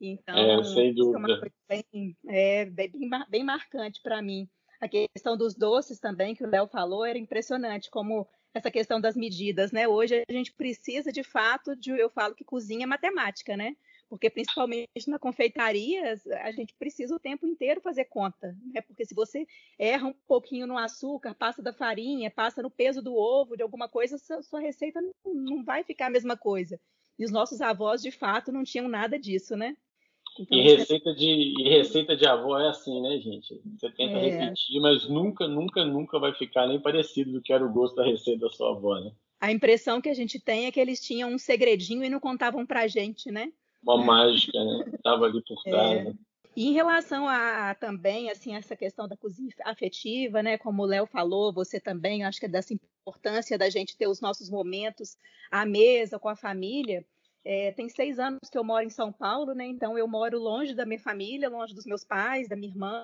Então, 0.00 0.36
é, 0.36 0.64
sem 0.64 0.94
dúvida. 0.94 1.16
é 1.16 1.18
uma 1.18 1.38
coisa 1.38 1.54
bem, 1.68 2.16
é, 2.26 2.64
bem, 2.66 2.90
bem 3.28 3.44
marcante 3.44 4.00
para 4.02 4.20
mim. 4.20 4.48
A 4.80 4.88
questão 4.88 5.36
dos 5.36 5.54
doces 5.54 6.00
também, 6.00 6.34
que 6.34 6.44
o 6.44 6.48
Léo 6.48 6.66
falou, 6.66 7.04
era 7.04 7.16
impressionante, 7.16 7.88
como 7.88 8.28
essa 8.52 8.70
questão 8.70 9.00
das 9.00 9.16
medidas, 9.16 9.70
né? 9.70 9.86
Hoje 9.86 10.24
a 10.28 10.32
gente 10.32 10.52
precisa, 10.52 11.12
de 11.12 11.22
fato, 11.22 11.76
de, 11.76 11.90
eu 11.90 12.10
falo 12.10 12.34
que 12.34 12.44
cozinha 12.44 12.84
é 12.84 12.86
matemática, 12.86 13.56
né? 13.56 13.76
Porque 14.12 14.28
principalmente 14.28 15.08
na 15.08 15.18
confeitaria, 15.18 16.14
a 16.42 16.52
gente 16.52 16.74
precisa 16.78 17.16
o 17.16 17.18
tempo 17.18 17.46
inteiro 17.46 17.80
fazer 17.80 18.04
conta, 18.04 18.54
né? 18.70 18.82
Porque 18.82 19.06
se 19.06 19.14
você 19.14 19.46
erra 19.78 20.08
um 20.08 20.14
pouquinho 20.28 20.66
no 20.66 20.76
açúcar, 20.76 21.34
passa 21.34 21.62
da 21.62 21.72
farinha, 21.72 22.30
passa 22.30 22.60
no 22.60 22.70
peso 22.70 23.00
do 23.00 23.14
ovo, 23.14 23.56
de 23.56 23.62
alguma 23.62 23.88
coisa, 23.88 24.18
sua, 24.18 24.42
sua 24.42 24.60
receita 24.60 25.00
não, 25.00 25.14
não 25.32 25.64
vai 25.64 25.82
ficar 25.82 26.08
a 26.08 26.10
mesma 26.10 26.36
coisa. 26.36 26.78
E 27.18 27.24
os 27.24 27.30
nossos 27.30 27.62
avós, 27.62 28.02
de 28.02 28.10
fato, 28.10 28.52
não 28.52 28.64
tinham 28.64 28.86
nada 28.86 29.18
disso, 29.18 29.56
né? 29.56 29.74
Então, 30.38 30.58
e, 30.58 30.60
receita 30.60 31.14
de, 31.14 31.54
e 31.58 31.68
receita 31.70 32.14
de 32.14 32.26
avó 32.26 32.58
é 32.58 32.68
assim, 32.68 33.00
né, 33.00 33.18
gente? 33.18 33.62
Você 33.78 33.90
tenta 33.92 34.18
é. 34.18 34.28
repetir, 34.28 34.78
mas 34.82 35.08
nunca, 35.08 35.48
nunca, 35.48 35.86
nunca 35.86 36.18
vai 36.18 36.34
ficar 36.34 36.66
nem 36.66 36.78
parecido 36.78 37.32
do 37.32 37.40
que 37.40 37.50
era 37.50 37.64
o 37.64 37.72
gosto 37.72 37.96
da 37.96 38.04
receita 38.04 38.40
da 38.40 38.50
sua 38.50 38.72
avó, 38.72 39.00
né? 39.00 39.10
A 39.40 39.50
impressão 39.50 40.02
que 40.02 40.10
a 40.10 40.14
gente 40.14 40.38
tem 40.38 40.66
é 40.66 40.70
que 40.70 40.78
eles 40.78 41.00
tinham 41.00 41.30
um 41.30 41.38
segredinho 41.38 42.04
e 42.04 42.10
não 42.10 42.20
contavam 42.20 42.66
pra 42.66 42.86
gente, 42.86 43.32
né? 43.32 43.50
Uma 43.82 43.98
mágica, 43.98 44.62
né? 44.64 44.84
Tava 45.02 45.26
ali 45.26 45.42
por 45.42 45.62
trás. 45.62 46.00
É. 46.00 46.04
Né? 46.04 46.14
E 46.54 46.68
em 46.68 46.72
relação 46.72 47.26
a 47.26 47.74
também 47.74 48.30
assim 48.30 48.54
essa 48.54 48.76
questão 48.76 49.08
da 49.08 49.16
cozinha 49.16 49.50
afetiva, 49.64 50.42
né? 50.42 50.58
Como 50.58 50.82
o 50.82 50.86
Léo 50.86 51.06
falou, 51.06 51.52
você 51.52 51.80
também, 51.80 52.24
acho 52.24 52.38
que 52.38 52.46
é 52.46 52.48
dessa 52.48 52.74
importância 52.74 53.56
da 53.56 53.70
gente 53.70 53.96
ter 53.96 54.06
os 54.06 54.20
nossos 54.20 54.50
momentos 54.50 55.16
à 55.50 55.64
mesa 55.64 56.18
com 56.18 56.28
a 56.28 56.36
família. 56.36 57.04
É, 57.44 57.72
tem 57.72 57.88
seis 57.88 58.18
anos 58.18 58.48
que 58.50 58.56
eu 58.56 58.62
moro 58.62 58.84
em 58.84 58.90
São 58.90 59.10
Paulo, 59.10 59.54
né? 59.54 59.66
Então 59.66 59.96
eu 59.96 60.06
moro 60.06 60.38
longe 60.38 60.74
da 60.74 60.84
minha 60.84 61.00
família, 61.00 61.48
longe 61.48 61.74
dos 61.74 61.86
meus 61.86 62.04
pais, 62.04 62.48
da 62.48 62.54
minha 62.54 62.70
irmã. 62.70 63.02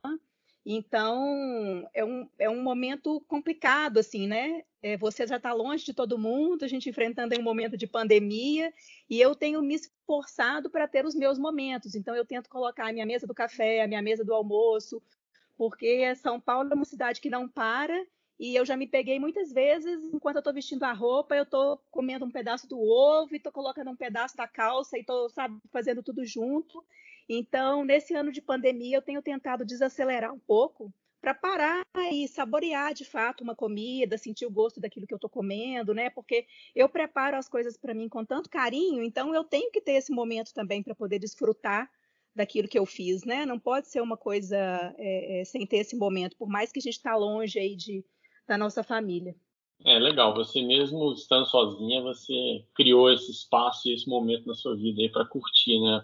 Então 0.65 1.89
é 1.95 2.05
um, 2.05 2.29
é 2.39 2.51
um 2.51 2.63
momento 2.63 3.21
complicado, 3.27 3.99
assim, 3.99 4.27
né? 4.27 4.63
É, 4.83 4.97
você 4.97 5.27
já 5.27 5.37
está 5.37 5.53
longe 5.53 5.85
de 5.85 5.95
todo 5.95 6.19
mundo, 6.19 6.65
a 6.65 6.69
gente 6.69 6.89
enfrentando 6.89 7.39
um 7.39 7.43
momento 7.43 7.77
de 7.77 7.87
pandemia, 7.87 8.73
e 9.09 9.21
eu 9.21 9.35
tenho 9.35 9.63
me 9.63 9.75
esforçado 9.75 10.71
para 10.71 10.87
ter 10.87 11.05
os 11.05 11.15
meus 11.15 11.39
momentos. 11.39 11.95
Então 11.95 12.15
eu 12.15 12.25
tento 12.25 12.49
colocar 12.49 12.89
a 12.89 12.93
minha 12.93 13.07
mesa 13.07 13.27
do 13.27 13.35
café, 13.35 13.83
a 13.83 13.89
minha 13.89 14.03
mesa 14.03 14.25
do 14.25 14.35
almoço, 14.35 15.03
porque 15.57 16.15
São 16.17 16.41
Paulo 16.41 16.71
é 16.71 16.75
uma 16.75 16.85
cidade 16.85 17.21
que 17.21 17.31
não 17.31 17.49
para 17.49 18.07
e 18.39 18.55
eu 18.55 18.65
já 18.65 18.77
me 18.77 18.87
peguei 18.87 19.19
muitas 19.19 19.53
vezes, 19.53 20.01
enquanto 20.15 20.37
eu 20.37 20.41
estou 20.41 20.55
vestindo 20.55 20.85
a 20.85 20.93
roupa, 20.93 21.35
eu 21.35 21.43
estou 21.43 21.83
comendo 21.91 22.25
um 22.25 22.31
pedaço 22.31 22.69
do 22.69 22.79
ovo 22.79 23.35
e 23.35 23.37
estou 23.37 23.51
colocando 23.51 23.91
um 23.91 23.97
pedaço 23.97 24.37
da 24.37 24.47
calça 24.47 24.97
e 24.97 25.01
estou, 25.01 25.29
sabe, 25.29 25.59
fazendo 25.73 26.05
tudo 26.05 26.25
junto. 26.25 26.85
Então, 27.29 27.85
nesse 27.85 28.15
ano 28.15 28.33
de 28.33 28.41
pandemia, 28.41 28.97
eu 28.97 29.03
tenho 29.03 29.23
tentado 29.23 29.65
desacelerar 29.65 30.33
um 30.33 30.39
pouco 30.39 30.93
para 31.21 31.35
parar 31.35 31.83
e 32.13 32.29
saborear 32.29 32.95
de 32.95 33.05
fato 33.05 33.43
uma 33.43 33.55
comida, 33.55 34.17
sentir 34.17 34.47
o 34.47 34.51
gosto 34.51 34.81
daquilo 34.81 35.07
que 35.07 35.13
eu 35.13 35.17
estou 35.17 35.29
comendo, 35.29 35.93
né? 35.93 36.11
Porque 36.11 36.47
eu 36.75 36.89
preparo 36.89 37.37
as 37.37 37.49
coisas 37.49 37.77
para 37.77 37.93
mim 37.93 38.09
com 38.09 38.25
tanto 38.25 38.49
carinho, 38.49 39.03
então 39.03 39.35
eu 39.35 39.43
tenho 39.45 39.71
que 39.71 39.81
ter 39.81 39.93
esse 39.93 40.13
momento 40.13 40.55
também 40.55 40.83
para 40.83 40.95
poder 40.95 41.19
desfrutar 41.19 41.91
daquilo 42.35 42.69
que 42.69 42.79
eu 42.79 42.87
fiz, 42.87 43.25
né? 43.25 43.45
Não 43.45 43.59
pode 43.59 43.89
ser 43.89 44.01
uma 44.01 44.17
coisa 44.17 44.57
é, 44.97 45.41
é, 45.41 45.45
sem 45.45 45.67
ter 45.67 45.79
esse 45.79 45.97
momento, 45.97 46.37
por 46.37 46.49
mais 46.49 46.71
que 46.71 46.79
a 46.79 46.83
gente 46.83 46.97
está 46.97 47.17
longe 47.17 47.59
aí 47.59 47.75
de 47.75 48.05
da 48.47 48.57
nossa 48.57 48.83
família. 48.83 49.37
É 49.85 49.99
legal, 49.99 50.35
você 50.35 50.63
mesmo 50.63 51.13
estando 51.13 51.47
sozinha, 51.47 52.03
você 52.03 52.65
criou 52.75 53.13
esse 53.13 53.31
espaço 53.31 53.89
e 53.89 53.95
esse 53.95 54.09
momento 54.09 54.47
na 54.47 54.55
sua 54.55 54.75
vida 54.75 55.03
aí 55.03 55.11
para 55.11 55.27
curtir, 55.27 55.79
né? 55.81 56.03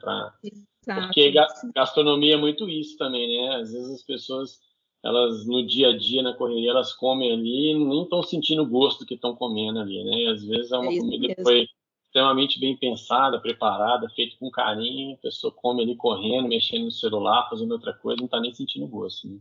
Pra... 0.85 1.03
Porque 1.03 1.33
gastronomia 1.75 2.35
é 2.35 2.39
muito 2.39 2.69
isso 2.69 2.97
também, 2.97 3.29
né? 3.29 3.57
Às 3.57 3.73
vezes 3.73 3.91
as 3.91 4.03
pessoas, 4.03 4.61
elas 5.05 5.47
no 5.47 5.67
dia 5.67 5.89
a 5.89 5.97
dia, 5.97 6.23
na 6.23 6.35
correria, 6.35 6.71
elas 6.71 6.93
comem 6.93 7.33
ali 7.33 7.73
e 7.73 7.75
nem 7.75 8.03
estão 8.03 8.23
sentindo 8.23 8.63
o 8.63 8.69
gosto 8.69 9.01
do 9.01 9.07
que 9.07 9.15
estão 9.15 9.35
comendo 9.35 9.81
ali, 9.81 10.03
né? 10.05 10.19
E 10.23 10.27
às 10.27 10.45
vezes 10.45 10.73
é 10.73 10.77
uma 10.77 10.93
é 10.93 10.99
comida 10.99 11.29
mesmo. 11.29 11.37
que 11.37 11.43
foi 11.43 11.69
extremamente 12.15 12.61
bem 12.61 12.77
pensada, 12.77 13.41
preparada, 13.41 14.09
feita 14.11 14.37
com 14.39 14.49
carinho, 14.49 15.15
a 15.15 15.19
pessoa 15.19 15.53
come 15.53 15.83
ali 15.83 15.97
correndo, 15.97 16.49
mexendo 16.49 16.85
no 16.85 16.93
celular, 16.93 17.49
fazendo 17.51 17.73
outra 17.73 17.93
coisa, 17.93 18.19
não 18.19 18.27
está 18.27 18.41
nem 18.41 18.55
sentindo 18.55 18.87
gosto. 18.87 19.29
Né? 19.29 19.39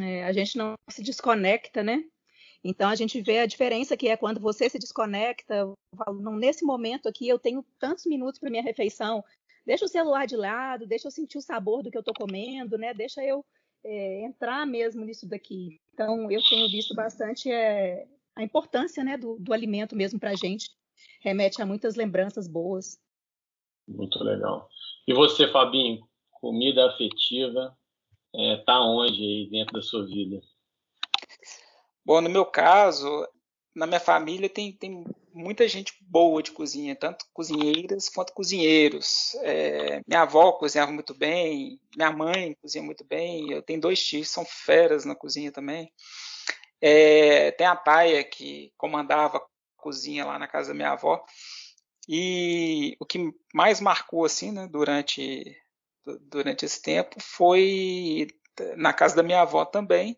É, 0.00 0.24
a 0.24 0.32
gente 0.32 0.58
não 0.58 0.74
se 0.90 1.04
desconecta, 1.04 1.84
né? 1.84 2.02
Então 2.64 2.88
a 2.88 2.96
gente 2.96 3.20
vê 3.22 3.38
a 3.38 3.46
diferença 3.46 3.96
que 3.96 4.08
é 4.08 4.16
quando 4.16 4.40
você 4.40 4.68
se 4.68 4.76
desconecta, 4.76 5.72
falo, 5.96 6.36
nesse 6.36 6.64
momento 6.64 7.08
aqui 7.08 7.28
eu 7.28 7.38
tenho 7.38 7.64
tantos 7.78 8.04
minutos 8.06 8.40
para 8.40 8.50
minha 8.50 8.62
refeição, 8.62 9.22
deixa 9.66 9.84
o 9.84 9.88
celular 9.88 10.26
de 10.26 10.36
lado, 10.36 10.86
deixa 10.86 11.08
eu 11.08 11.10
sentir 11.10 11.36
o 11.36 11.42
sabor 11.42 11.82
do 11.82 11.90
que 11.90 11.98
eu 11.98 12.00
estou 12.00 12.14
comendo, 12.14 12.78
né? 12.78 12.94
Deixa 12.94 13.22
eu 13.22 13.44
é, 13.84 14.24
entrar 14.24 14.66
mesmo 14.66 15.04
nisso 15.04 15.28
daqui. 15.28 15.80
Então 15.92 16.30
eu 16.30 16.40
tenho 16.48 16.68
visto 16.68 16.94
bastante 16.94 17.50
é, 17.50 18.06
a 18.34 18.42
importância, 18.42 19.02
né, 19.02 19.16
do, 19.16 19.38
do 19.38 19.52
alimento 19.52 19.96
mesmo 19.96 20.20
para 20.20 20.30
a 20.30 20.36
gente, 20.36 20.70
remete 21.20 21.60
a 21.60 21.66
muitas 21.66 21.96
lembranças 21.96 22.46
boas. 22.46 22.98
Muito 23.88 24.22
legal. 24.22 24.68
E 25.06 25.14
você, 25.14 25.48
Fabinho, 25.48 26.06
comida 26.30 26.86
afetiva, 26.88 27.76
é, 28.34 28.56
tá 28.58 28.80
onde 28.80 29.20
aí 29.22 29.48
dentro 29.50 29.74
da 29.74 29.82
sua 29.82 30.04
vida? 30.06 30.40
Bom, 32.04 32.20
no 32.20 32.28
meu 32.28 32.44
caso, 32.44 33.08
na 33.76 33.86
minha 33.86 34.00
família 34.00 34.48
tem, 34.48 34.72
tem 34.72 35.04
muita 35.34 35.68
gente 35.68 35.94
boa 36.00 36.42
de 36.42 36.50
cozinha, 36.50 36.96
tanto 36.96 37.26
cozinheiras 37.34 38.08
quanto 38.08 38.32
cozinheiros. 38.32 39.36
É, 39.42 40.00
minha 40.08 40.22
avó 40.22 40.52
cozinhava 40.52 40.90
muito 40.90 41.14
bem, 41.14 41.78
minha 41.94 42.10
mãe 42.10 42.56
cozinha 42.62 42.82
muito 42.82 43.04
bem, 43.04 43.52
eu 43.52 43.60
tenho 43.60 43.78
dois 43.78 44.02
tios 44.02 44.30
são 44.30 44.46
feras 44.46 45.04
na 45.04 45.14
cozinha 45.14 45.52
também. 45.52 45.92
É, 46.80 47.50
tem 47.52 47.66
a 47.66 47.76
Taia 47.76 48.24
que 48.24 48.72
comandava 48.78 49.36
a 49.36 49.46
cozinha 49.76 50.24
lá 50.24 50.38
na 50.38 50.48
casa 50.48 50.68
da 50.68 50.74
minha 50.74 50.92
avó. 50.92 51.22
E 52.08 52.96
o 52.98 53.04
que 53.04 53.30
mais 53.52 53.78
marcou 53.78 54.24
assim, 54.24 54.52
né, 54.52 54.66
durante 54.70 55.54
durante 56.30 56.64
esse 56.64 56.80
tempo 56.80 57.16
foi 57.20 58.28
na 58.76 58.92
casa 58.92 59.16
da 59.16 59.22
minha 59.24 59.42
avó 59.42 59.64
também 59.64 60.16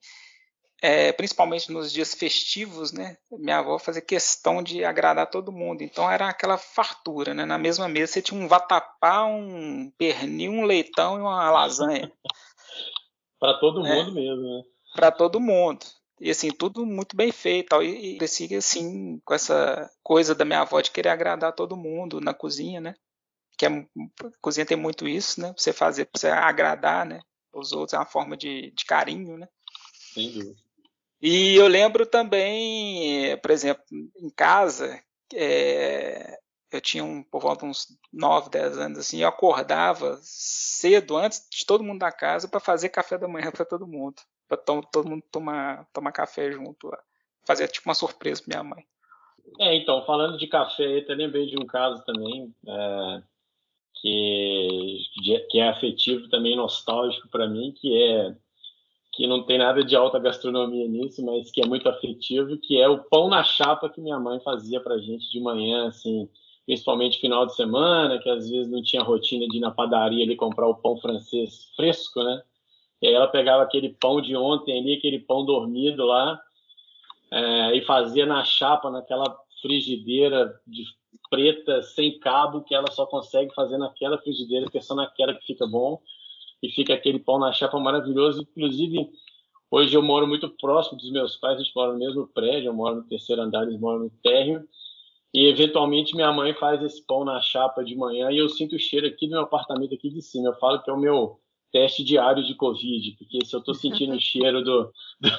é, 0.80 1.12
principalmente 1.12 1.72
nos 1.72 1.92
dias 1.92 2.14
festivos, 2.14 2.92
né? 2.92 3.16
Minha 3.32 3.58
avó 3.58 3.78
fazia 3.78 4.00
questão 4.00 4.62
de 4.62 4.84
agradar 4.84 5.28
todo 5.28 5.52
mundo. 5.52 5.82
Então 5.82 6.10
era 6.10 6.28
aquela 6.28 6.56
fartura, 6.56 7.34
né? 7.34 7.44
Na 7.44 7.58
mesma 7.58 7.88
mesa 7.88 8.12
você 8.12 8.22
tinha 8.22 8.40
um 8.40 8.46
vatapá, 8.46 9.24
um 9.24 9.90
pernil, 9.98 10.52
um 10.52 10.64
leitão 10.64 11.18
e 11.18 11.20
uma 11.20 11.50
lasanha. 11.50 12.12
Para 13.40 13.54
todo 13.58 13.86
é, 13.86 13.94
mundo 13.94 14.14
mesmo, 14.14 14.42
né? 14.42 14.62
Para 14.94 15.10
todo 15.10 15.40
mundo. 15.40 15.84
E 16.20 16.30
assim, 16.30 16.50
tudo 16.50 16.84
muito 16.84 17.16
bem 17.16 17.30
feito. 17.30 17.80
E, 17.82 18.14
e 18.14 18.18
cresci 18.18 18.52
assim, 18.54 19.20
com 19.24 19.34
essa 19.34 19.90
coisa 20.02 20.34
da 20.34 20.44
minha 20.44 20.60
avó 20.60 20.80
de 20.80 20.90
querer 20.90 21.10
agradar 21.10 21.54
todo 21.54 21.76
mundo 21.76 22.20
na 22.20 22.34
cozinha, 22.34 22.80
né? 22.80 22.94
Que 23.56 23.66
é, 23.66 23.68
a 23.68 23.86
cozinha 24.40 24.66
tem 24.66 24.76
muito 24.76 25.08
isso, 25.08 25.40
né? 25.40 25.52
Você 25.56 25.72
fazer, 25.72 26.06
pra 26.06 26.20
você 26.20 26.28
agradar, 26.28 27.04
né? 27.04 27.20
Os 27.52 27.72
outros 27.72 27.94
é 27.94 27.98
uma 27.98 28.06
forma 28.06 28.36
de, 28.36 28.70
de 28.72 28.84
carinho, 28.84 29.38
né? 29.38 29.48
Sem 30.14 30.30
dúvida. 30.32 30.67
E 31.20 31.56
eu 31.56 31.66
lembro 31.66 32.06
também, 32.06 33.36
por 33.38 33.50
exemplo, 33.50 33.84
em 34.16 34.30
casa, 34.30 35.02
é, 35.34 36.38
eu 36.70 36.80
tinha 36.80 37.02
um, 37.02 37.22
por 37.22 37.40
volta 37.40 37.64
de 37.64 37.70
uns 37.70 37.86
9, 38.12 38.50
10 38.50 38.78
anos, 38.78 38.98
assim, 38.98 39.22
eu 39.22 39.28
acordava 39.28 40.18
cedo, 40.22 41.16
antes 41.16 41.46
de 41.50 41.66
todo 41.66 41.82
mundo 41.82 42.00
da 42.00 42.12
casa, 42.12 42.48
para 42.48 42.60
fazer 42.60 42.90
café 42.90 43.18
da 43.18 43.26
manhã 43.26 43.50
para 43.50 43.64
todo 43.64 43.86
mundo. 43.86 44.16
Para 44.46 44.56
todo 44.56 45.08
mundo 45.08 45.22
tomar, 45.30 45.86
tomar 45.92 46.12
café 46.12 46.50
junto 46.52 46.88
lá. 46.88 46.98
Fazer 47.46 47.68
tipo 47.68 47.88
uma 47.88 47.94
surpresa 47.94 48.42
para 48.42 48.62
minha 48.62 48.74
mãe. 48.74 48.84
É, 49.60 49.74
então, 49.76 50.04
falando 50.04 50.38
de 50.38 50.46
café, 50.46 51.04
eu 51.06 51.16
lembrei 51.16 51.46
de 51.46 51.58
um 51.58 51.66
caso 51.66 52.04
também 52.04 52.54
é, 52.66 53.22
que, 53.94 54.98
que 55.50 55.58
é 55.58 55.68
afetivo, 55.68 56.28
também 56.28 56.56
nostálgico 56.56 57.28
para 57.28 57.48
mim, 57.48 57.74
que 57.76 58.02
é 58.02 58.36
que 59.18 59.26
não 59.26 59.42
tem 59.42 59.58
nada 59.58 59.82
de 59.82 59.96
alta 59.96 60.16
gastronomia 60.20 60.86
nisso, 60.86 61.26
mas 61.26 61.50
que 61.50 61.60
é 61.60 61.66
muito 61.66 61.88
afetivo, 61.88 62.56
que 62.56 62.80
é 62.80 62.88
o 62.88 63.02
pão 63.02 63.28
na 63.28 63.42
chapa 63.42 63.90
que 63.90 64.00
minha 64.00 64.16
mãe 64.20 64.38
fazia 64.38 64.78
para 64.80 64.96
gente 64.98 65.28
de 65.28 65.40
manhã, 65.40 65.88
assim, 65.88 66.28
principalmente 66.64 67.18
final 67.18 67.44
de 67.44 67.56
semana, 67.56 68.20
que 68.20 68.30
às 68.30 68.48
vezes 68.48 68.70
não 68.70 68.80
tinha 68.80 69.02
rotina 69.02 69.48
de 69.48 69.56
ir 69.56 69.60
na 69.60 69.72
padaria 69.72 70.24
ali 70.24 70.36
comprar 70.36 70.68
o 70.68 70.76
pão 70.76 70.96
francês 70.98 71.68
fresco, 71.74 72.22
né? 72.22 72.44
E 73.02 73.08
aí 73.08 73.12
ela 73.14 73.26
pegava 73.26 73.64
aquele 73.64 73.88
pão 73.88 74.20
de 74.20 74.36
ontem 74.36 74.78
ali, 74.78 74.94
aquele 74.94 75.18
pão 75.18 75.44
dormido 75.44 76.06
lá, 76.06 76.40
é, 77.32 77.76
e 77.76 77.84
fazia 77.84 78.24
na 78.24 78.44
chapa, 78.44 78.88
naquela 78.88 79.36
frigideira 79.60 80.54
de 80.64 80.84
preta 81.28 81.82
sem 81.82 82.20
cabo 82.20 82.62
que 82.62 82.72
ela 82.72 82.88
só 82.92 83.04
consegue 83.04 83.52
fazer 83.52 83.78
naquela 83.78 84.16
frigideira, 84.16 84.66
porque 84.66 84.78
é 84.78 84.80
só 84.80 84.94
naquela 84.94 85.34
que 85.34 85.44
fica 85.44 85.66
bom 85.66 86.00
e 86.62 86.70
fica 86.70 86.94
aquele 86.94 87.18
pão 87.18 87.38
na 87.38 87.52
chapa 87.52 87.78
maravilhoso. 87.78 88.42
Inclusive, 88.42 89.08
hoje 89.70 89.94
eu 89.94 90.02
moro 90.02 90.26
muito 90.26 90.48
próximo 90.50 90.98
dos 90.98 91.10
meus 91.10 91.36
pais, 91.36 91.56
a 91.56 91.62
gente 91.62 91.74
mora 91.74 91.92
no 91.92 91.98
mesmo 91.98 92.26
prédio, 92.28 92.68
eu 92.68 92.74
moro 92.74 92.96
no 92.96 93.04
terceiro 93.04 93.42
andar, 93.42 93.62
eles 93.62 93.78
moram 93.78 94.00
no 94.00 94.10
térreo. 94.22 94.66
E 95.32 95.46
eventualmente 95.46 96.14
minha 96.14 96.32
mãe 96.32 96.54
faz 96.54 96.82
esse 96.82 97.04
pão 97.06 97.24
na 97.24 97.40
chapa 97.40 97.84
de 97.84 97.94
manhã 97.94 98.30
e 98.30 98.38
eu 98.38 98.48
sinto 98.48 98.76
o 98.76 98.78
cheiro 98.78 99.06
aqui 99.06 99.26
do 99.26 99.32
meu 99.32 99.42
apartamento 99.42 99.94
aqui 99.94 100.08
de 100.10 100.22
cima. 100.22 100.48
Eu 100.48 100.54
falo 100.54 100.82
que 100.82 100.90
é 100.90 100.92
o 100.92 100.98
meu 100.98 101.38
teste 101.70 102.02
diário 102.02 102.42
de 102.42 102.54
Covid, 102.54 103.12
porque 103.18 103.44
se 103.44 103.54
eu 103.54 103.60
estou 103.60 103.74
sentindo 103.74 104.14
o 104.14 104.20
cheiro 104.20 104.64
do, 104.64 104.90
do, 105.20 105.30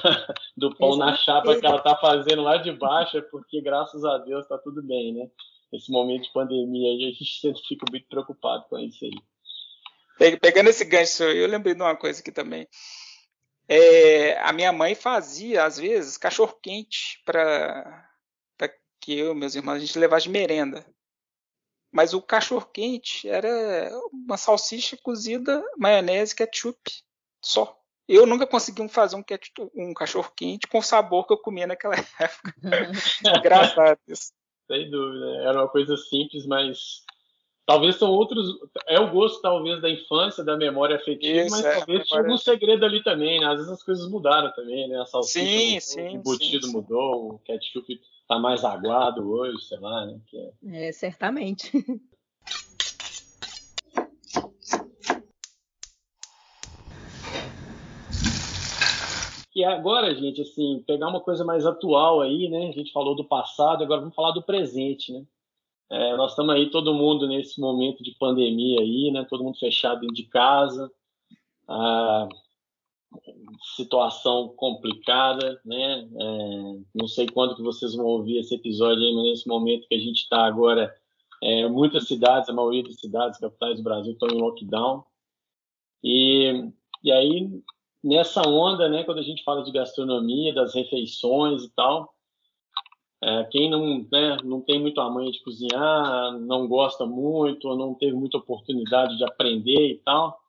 do 0.56 0.76
pão 0.76 0.96
na 0.96 1.16
chapa 1.16 1.58
que 1.58 1.66
ela 1.66 1.78
está 1.78 1.96
fazendo 1.96 2.42
lá 2.42 2.56
de 2.56 2.70
baixo, 2.72 3.18
é 3.18 3.20
porque 3.20 3.60
graças 3.60 4.04
a 4.04 4.18
Deus 4.18 4.44
está 4.44 4.56
tudo 4.58 4.82
bem, 4.82 5.12
né? 5.12 5.28
Esse 5.72 5.90
momento 5.90 6.24
de 6.24 6.32
pandemia 6.32 6.90
aí, 6.90 7.04
a 7.04 7.12
gente 7.12 7.40
sempre 7.40 7.60
fica 7.62 7.84
muito 7.90 8.06
preocupado 8.08 8.64
com 8.68 8.78
isso 8.78 9.04
aí. 9.04 9.12
Pegando 10.40 10.68
esse 10.68 10.84
gancho, 10.84 11.22
eu 11.22 11.48
lembrei 11.48 11.74
de 11.74 11.80
uma 11.80 11.96
coisa 11.96 12.20
aqui 12.20 12.30
também. 12.30 12.68
É, 13.66 14.38
a 14.40 14.52
minha 14.52 14.70
mãe 14.70 14.94
fazia, 14.94 15.64
às 15.64 15.78
vezes, 15.78 16.18
cachorro 16.18 16.58
quente 16.62 17.22
para 17.24 18.06
que 19.00 19.18
eu 19.18 19.32
e 19.32 19.34
meus 19.34 19.54
irmãos 19.54 19.76
a 19.76 19.78
gente 19.78 19.98
levava 19.98 20.20
de 20.20 20.28
merenda. 20.28 20.84
Mas 21.90 22.12
o 22.12 22.20
cachorro 22.20 22.66
quente 22.66 23.28
era 23.28 23.48
uma 24.12 24.36
salsicha 24.36 24.96
cozida, 25.02 25.64
maionese, 25.78 26.36
ketchup, 26.36 26.78
só. 27.42 27.76
Eu 28.06 28.26
nunca 28.26 28.46
consegui 28.46 28.86
fazer 28.88 29.16
um, 29.16 29.22
ketchup, 29.22 29.70
um 29.74 29.94
cachorro 29.94 30.30
quente 30.36 30.66
com 30.66 30.78
o 30.78 30.82
sabor 30.82 31.26
que 31.26 31.32
eu 31.32 31.38
comia 31.38 31.66
naquela 31.66 31.94
época. 32.20 32.54
Engraçado 33.38 33.98
isso. 34.06 34.32
Sem 34.66 34.90
dúvida. 34.90 35.42
Era 35.42 35.62
uma 35.62 35.68
coisa 35.68 35.96
simples, 35.96 36.46
mas 36.46 37.04
talvez 37.66 37.96
são 37.96 38.10
outros. 38.10 38.46
É 38.86 38.98
o 38.98 39.10
gosto, 39.10 39.40
talvez, 39.40 39.80
da 39.80 39.90
infância, 39.90 40.44
da 40.44 40.56
memória 40.56 40.96
afetiva, 40.96 41.46
Isso, 41.46 41.50
mas 41.50 41.64
é, 41.64 41.76
talvez 41.76 42.06
tinha 42.06 42.20
algum 42.20 42.36
segredo 42.36 42.84
ali 42.84 43.02
também, 43.02 43.40
né? 43.40 43.46
Às 43.46 43.56
vezes 43.56 43.72
as 43.72 43.82
coisas 43.82 44.10
mudaram 44.10 44.52
também, 44.52 44.88
né? 44.88 45.00
A 45.00 45.06
salsicha 45.06 45.40
sim, 45.40 45.66
mudou, 45.66 45.80
sim, 45.80 46.00
o 46.00 46.10
embutido 46.10 46.66
sim, 46.66 46.72
mudou, 46.72 47.34
o 47.34 47.38
ketchup 47.40 48.00
tá 48.28 48.38
mais 48.38 48.64
aguado 48.64 49.28
hoje, 49.28 49.60
sei 49.64 49.78
lá, 49.78 50.06
né? 50.06 50.20
É... 50.34 50.88
é, 50.88 50.92
certamente. 50.92 51.70
E 59.60 59.64
agora, 59.64 60.14
gente, 60.14 60.40
assim, 60.40 60.82
pegar 60.86 61.08
uma 61.08 61.20
coisa 61.20 61.44
mais 61.44 61.66
atual 61.66 62.22
aí, 62.22 62.48
né? 62.48 62.68
A 62.68 62.72
gente 62.72 62.92
falou 62.92 63.14
do 63.14 63.24
passado, 63.24 63.84
agora 63.84 64.00
vamos 64.00 64.14
falar 64.14 64.30
do 64.30 64.42
presente, 64.42 65.12
né? 65.12 65.22
É, 65.90 66.16
nós 66.16 66.32
estamos 66.32 66.54
aí, 66.54 66.70
todo 66.70 66.94
mundo 66.94 67.26
nesse 67.26 67.60
momento 67.60 68.02
de 68.02 68.12
pandemia 68.12 68.80
aí, 68.80 69.10
né? 69.10 69.26
Todo 69.28 69.42
mundo 69.42 69.58
fechado 69.58 70.00
dentro 70.00 70.14
de 70.14 70.24
casa, 70.24 70.90
situação 73.74 74.48
complicada, 74.56 75.60
né? 75.64 76.08
É, 76.20 76.80
não 76.94 77.08
sei 77.08 77.26
quando 77.26 77.56
que 77.56 77.62
vocês 77.62 77.94
vão 77.94 78.06
ouvir 78.06 78.38
esse 78.38 78.54
episódio 78.54 79.02
aí, 79.02 79.14
mas 79.14 79.24
nesse 79.24 79.48
momento 79.48 79.88
que 79.88 79.94
a 79.94 79.98
gente 79.98 80.22
está 80.22 80.44
agora, 80.44 80.94
é, 81.42 81.68
muitas 81.68 82.06
cidades, 82.06 82.48
a 82.48 82.52
maioria 82.52 82.84
das 82.84 83.00
cidades 83.00 83.38
capitais 83.38 83.76
do 83.76 83.82
Brasil 83.82 84.12
estão 84.12 84.28
em 84.28 84.40
lockdown. 84.40 85.04
E, 86.04 86.70
e 87.02 87.12
aí, 87.12 87.50
nessa 88.02 88.48
onda, 88.48 88.88
né? 88.88 89.04
Quando 89.04 89.18
a 89.18 89.24
gente 89.24 89.42
fala 89.42 89.64
de 89.64 89.72
gastronomia, 89.72 90.54
das 90.54 90.74
refeições 90.74 91.64
e 91.64 91.70
tal, 91.74 92.14
é, 93.22 93.44
quem 93.44 93.68
não, 93.68 94.06
né, 94.10 94.38
não 94.42 94.62
tem 94.62 94.80
muito 94.80 95.00
a 95.00 95.10
manha 95.10 95.30
de 95.30 95.42
cozinhar, 95.42 96.38
não 96.40 96.66
gosta 96.66 97.04
muito, 97.04 97.74
não 97.76 97.94
teve 97.94 98.12
muita 98.14 98.38
oportunidade 98.38 99.18
de 99.18 99.24
aprender 99.24 99.92
e 99.92 99.98
tal, 99.98 100.40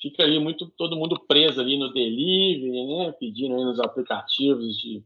fica 0.00 0.22
ali 0.22 0.38
muito 0.38 0.70
todo 0.76 0.96
mundo 0.96 1.18
preso 1.26 1.60
ali 1.60 1.78
no 1.78 1.92
delivery, 1.92 2.86
né, 2.86 3.12
pedindo 3.12 3.54
aí 3.56 3.64
nos 3.64 3.80
aplicativos 3.80 4.76
de, 4.76 5.02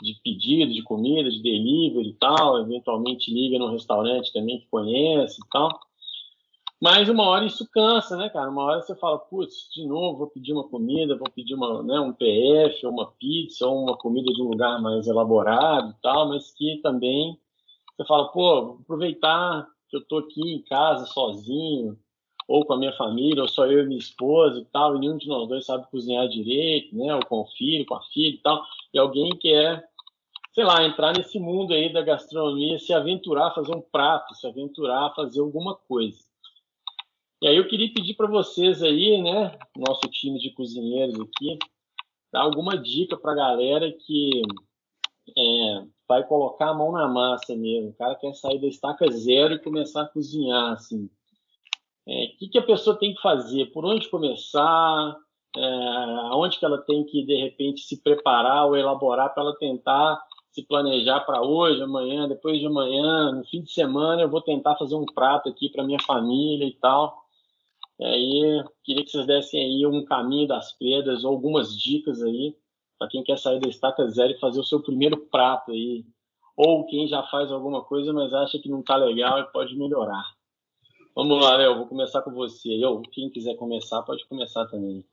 de 0.00 0.14
pedido 0.22 0.72
de 0.72 0.82
comida, 0.82 1.30
de 1.30 1.42
delivery 1.42 2.08
e 2.08 2.14
tal, 2.14 2.58
eventualmente 2.60 3.32
liga 3.32 3.58
no 3.58 3.70
restaurante 3.70 4.32
também 4.32 4.60
que 4.60 4.66
conhece 4.68 5.40
e 5.40 5.48
tal. 5.50 5.78
Mas 6.84 7.08
uma 7.08 7.22
hora 7.22 7.46
isso 7.46 7.66
cansa, 7.70 8.14
né, 8.14 8.28
cara? 8.28 8.50
Uma 8.50 8.62
hora 8.62 8.82
você 8.82 8.94
fala, 8.94 9.18
putz, 9.18 9.70
de 9.74 9.86
novo, 9.86 10.18
vou 10.18 10.26
pedir 10.26 10.52
uma 10.52 10.68
comida, 10.68 11.16
vou 11.16 11.30
pedir 11.34 11.54
uma, 11.54 11.82
né, 11.82 11.98
um 11.98 12.12
PF, 12.12 12.84
ou 12.84 12.92
uma 12.92 13.10
pizza, 13.12 13.66
ou 13.66 13.84
uma 13.84 13.96
comida 13.96 14.30
de 14.30 14.42
um 14.42 14.50
lugar 14.50 14.82
mais 14.82 15.06
elaborado 15.06 15.92
e 15.92 16.02
tal, 16.02 16.28
mas 16.28 16.52
que 16.52 16.82
também 16.82 17.40
você 17.96 18.06
fala, 18.06 18.28
pô, 18.28 18.76
aproveitar 18.82 19.66
que 19.88 19.96
eu 19.96 20.04
tô 20.04 20.18
aqui 20.18 20.42
em 20.42 20.60
casa 20.60 21.06
sozinho, 21.06 21.98
ou 22.46 22.66
com 22.66 22.74
a 22.74 22.78
minha 22.78 22.92
família, 22.92 23.40
ou 23.40 23.48
só 23.48 23.64
eu 23.64 23.84
e 23.84 23.86
minha 23.86 23.98
esposa 23.98 24.60
e 24.60 24.66
tal, 24.66 24.94
e 24.94 24.98
nenhum 24.98 25.16
de 25.16 25.26
nós 25.26 25.48
dois 25.48 25.64
sabe 25.64 25.90
cozinhar 25.90 26.28
direito, 26.28 26.94
né? 26.94 27.14
Ou 27.14 27.24
com 27.24 27.40
o 27.40 27.46
filho, 27.46 27.86
com 27.86 27.94
a 27.94 28.02
filha 28.12 28.34
e 28.34 28.42
tal, 28.42 28.62
e 28.92 28.98
alguém 28.98 29.30
quer, 29.38 29.88
sei 30.52 30.64
lá, 30.64 30.84
entrar 30.84 31.16
nesse 31.16 31.38
mundo 31.38 31.72
aí 31.72 31.90
da 31.90 32.02
gastronomia, 32.02 32.78
se 32.78 32.92
aventurar 32.92 33.46
a 33.46 33.54
fazer 33.54 33.74
um 33.74 33.80
prato, 33.80 34.34
se 34.34 34.46
aventurar 34.46 35.06
a 35.06 35.14
fazer 35.14 35.40
alguma 35.40 35.74
coisa. 35.74 36.33
E 37.44 37.46
aí 37.46 37.56
eu 37.58 37.68
queria 37.68 37.92
pedir 37.92 38.14
para 38.14 38.26
vocês 38.26 38.82
aí, 38.82 39.20
né, 39.20 39.52
nosso 39.76 40.08
time 40.08 40.38
de 40.38 40.48
cozinheiros 40.54 41.14
aqui, 41.20 41.58
dar 42.32 42.40
alguma 42.40 42.74
dica 42.74 43.18
para 43.18 43.32
a 43.32 43.34
galera 43.34 43.92
que 43.92 44.40
é, 45.36 45.84
vai 46.08 46.26
colocar 46.26 46.70
a 46.70 46.74
mão 46.74 46.90
na 46.90 47.06
massa 47.06 47.54
mesmo. 47.54 47.90
O 47.90 47.94
cara 47.96 48.14
quer 48.14 48.32
sair 48.32 48.58
da 48.58 48.66
estaca 48.66 49.10
zero 49.10 49.52
e 49.52 49.62
começar 49.62 50.04
a 50.04 50.08
cozinhar, 50.08 50.72
assim. 50.72 51.04
O 51.04 52.10
é, 52.10 52.28
que, 52.28 52.48
que 52.48 52.56
a 52.56 52.62
pessoa 52.62 52.98
tem 52.98 53.14
que 53.14 53.20
fazer? 53.20 53.66
Por 53.72 53.84
onde 53.84 54.08
começar? 54.08 55.14
É, 55.54 55.64
aonde 56.30 56.58
que 56.58 56.64
ela 56.64 56.78
tem 56.78 57.04
que, 57.04 57.26
de 57.26 57.36
repente, 57.36 57.82
se 57.82 58.02
preparar 58.02 58.64
ou 58.64 58.74
elaborar 58.74 59.34
para 59.34 59.42
ela 59.42 59.58
tentar 59.58 60.18
se 60.50 60.62
planejar 60.62 61.20
para 61.20 61.42
hoje, 61.42 61.82
amanhã, 61.82 62.26
depois 62.26 62.58
de 62.58 62.64
amanhã, 62.64 63.32
no 63.32 63.44
fim 63.44 63.60
de 63.60 63.70
semana, 63.70 64.22
eu 64.22 64.30
vou 64.30 64.40
tentar 64.40 64.76
fazer 64.76 64.94
um 64.94 65.04
prato 65.04 65.50
aqui 65.50 65.68
para 65.68 65.84
minha 65.84 66.00
família 66.00 66.64
e 66.64 66.72
tal. 66.72 67.23
E 67.98 68.04
aí, 68.04 68.64
queria 68.82 69.04
que 69.04 69.10
vocês 69.10 69.26
dessem 69.26 69.64
aí 69.64 69.86
um 69.86 70.04
caminho 70.04 70.48
das 70.48 70.72
pedras 70.72 71.24
ou 71.24 71.30
algumas 71.30 71.76
dicas 71.78 72.22
aí 72.22 72.56
para 72.98 73.08
quem 73.08 73.22
quer 73.22 73.38
sair 73.38 73.60
da 73.60 73.68
estaca 73.68 74.08
zero 74.08 74.32
e 74.32 74.40
fazer 74.40 74.60
o 74.60 74.64
seu 74.64 74.82
primeiro 74.82 75.16
prato 75.26 75.72
aí. 75.72 76.04
Ou 76.56 76.86
quem 76.86 77.08
já 77.08 77.22
faz 77.24 77.50
alguma 77.50 77.82
coisa, 77.84 78.12
mas 78.12 78.32
acha 78.32 78.58
que 78.58 78.68
não 78.68 78.80
está 78.80 78.96
legal 78.96 79.40
e 79.40 79.52
pode 79.52 79.76
melhorar. 79.76 80.24
Vamos 81.14 81.40
lá, 81.40 81.56
Léo, 81.56 81.76
vou 81.76 81.86
começar 81.86 82.22
com 82.22 82.32
você. 82.32 82.68
Eu, 82.68 83.02
quem 83.12 83.30
quiser 83.30 83.56
começar, 83.56 84.02
pode 84.02 84.24
começar 84.26 84.66
também. 84.66 85.04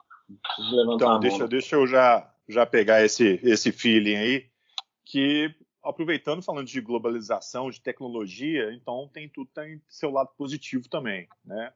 Preciso 0.55 0.75
levantar 0.75 1.05
então, 1.05 1.19
deixa, 1.19 1.47
deixa 1.47 1.75
eu 1.75 1.85
já, 1.85 2.33
já 2.47 2.65
pegar 2.65 3.03
esse, 3.03 3.39
esse 3.43 3.71
feeling 3.71 4.15
aí, 4.15 4.45
que 5.05 5.53
aproveitando, 5.83 6.41
falando 6.41 6.67
de 6.67 6.79
globalização, 6.79 7.69
de 7.69 7.81
tecnologia, 7.81 8.71
então 8.73 9.09
tem 9.11 9.27
tudo 9.27 9.49
tem 9.53 9.81
seu 9.89 10.11
lado 10.11 10.29
positivo 10.37 10.87
também, 10.87 11.27
né? 11.43 11.73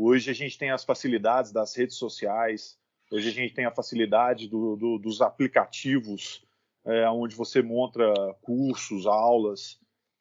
Hoje 0.00 0.30
a 0.30 0.32
gente 0.32 0.56
tem 0.56 0.70
as 0.70 0.84
facilidades 0.84 1.50
das 1.50 1.74
redes 1.74 1.96
sociais, 1.96 2.78
hoje 3.10 3.30
a 3.30 3.32
gente 3.32 3.52
tem 3.52 3.64
a 3.64 3.74
facilidade 3.74 4.46
do, 4.46 4.76
do, 4.76 4.96
dos 4.96 5.20
aplicativos, 5.20 6.46
é, 6.84 7.10
onde 7.10 7.34
você 7.34 7.60
monta 7.60 8.04
cursos, 8.40 9.08
aulas. 9.08 9.76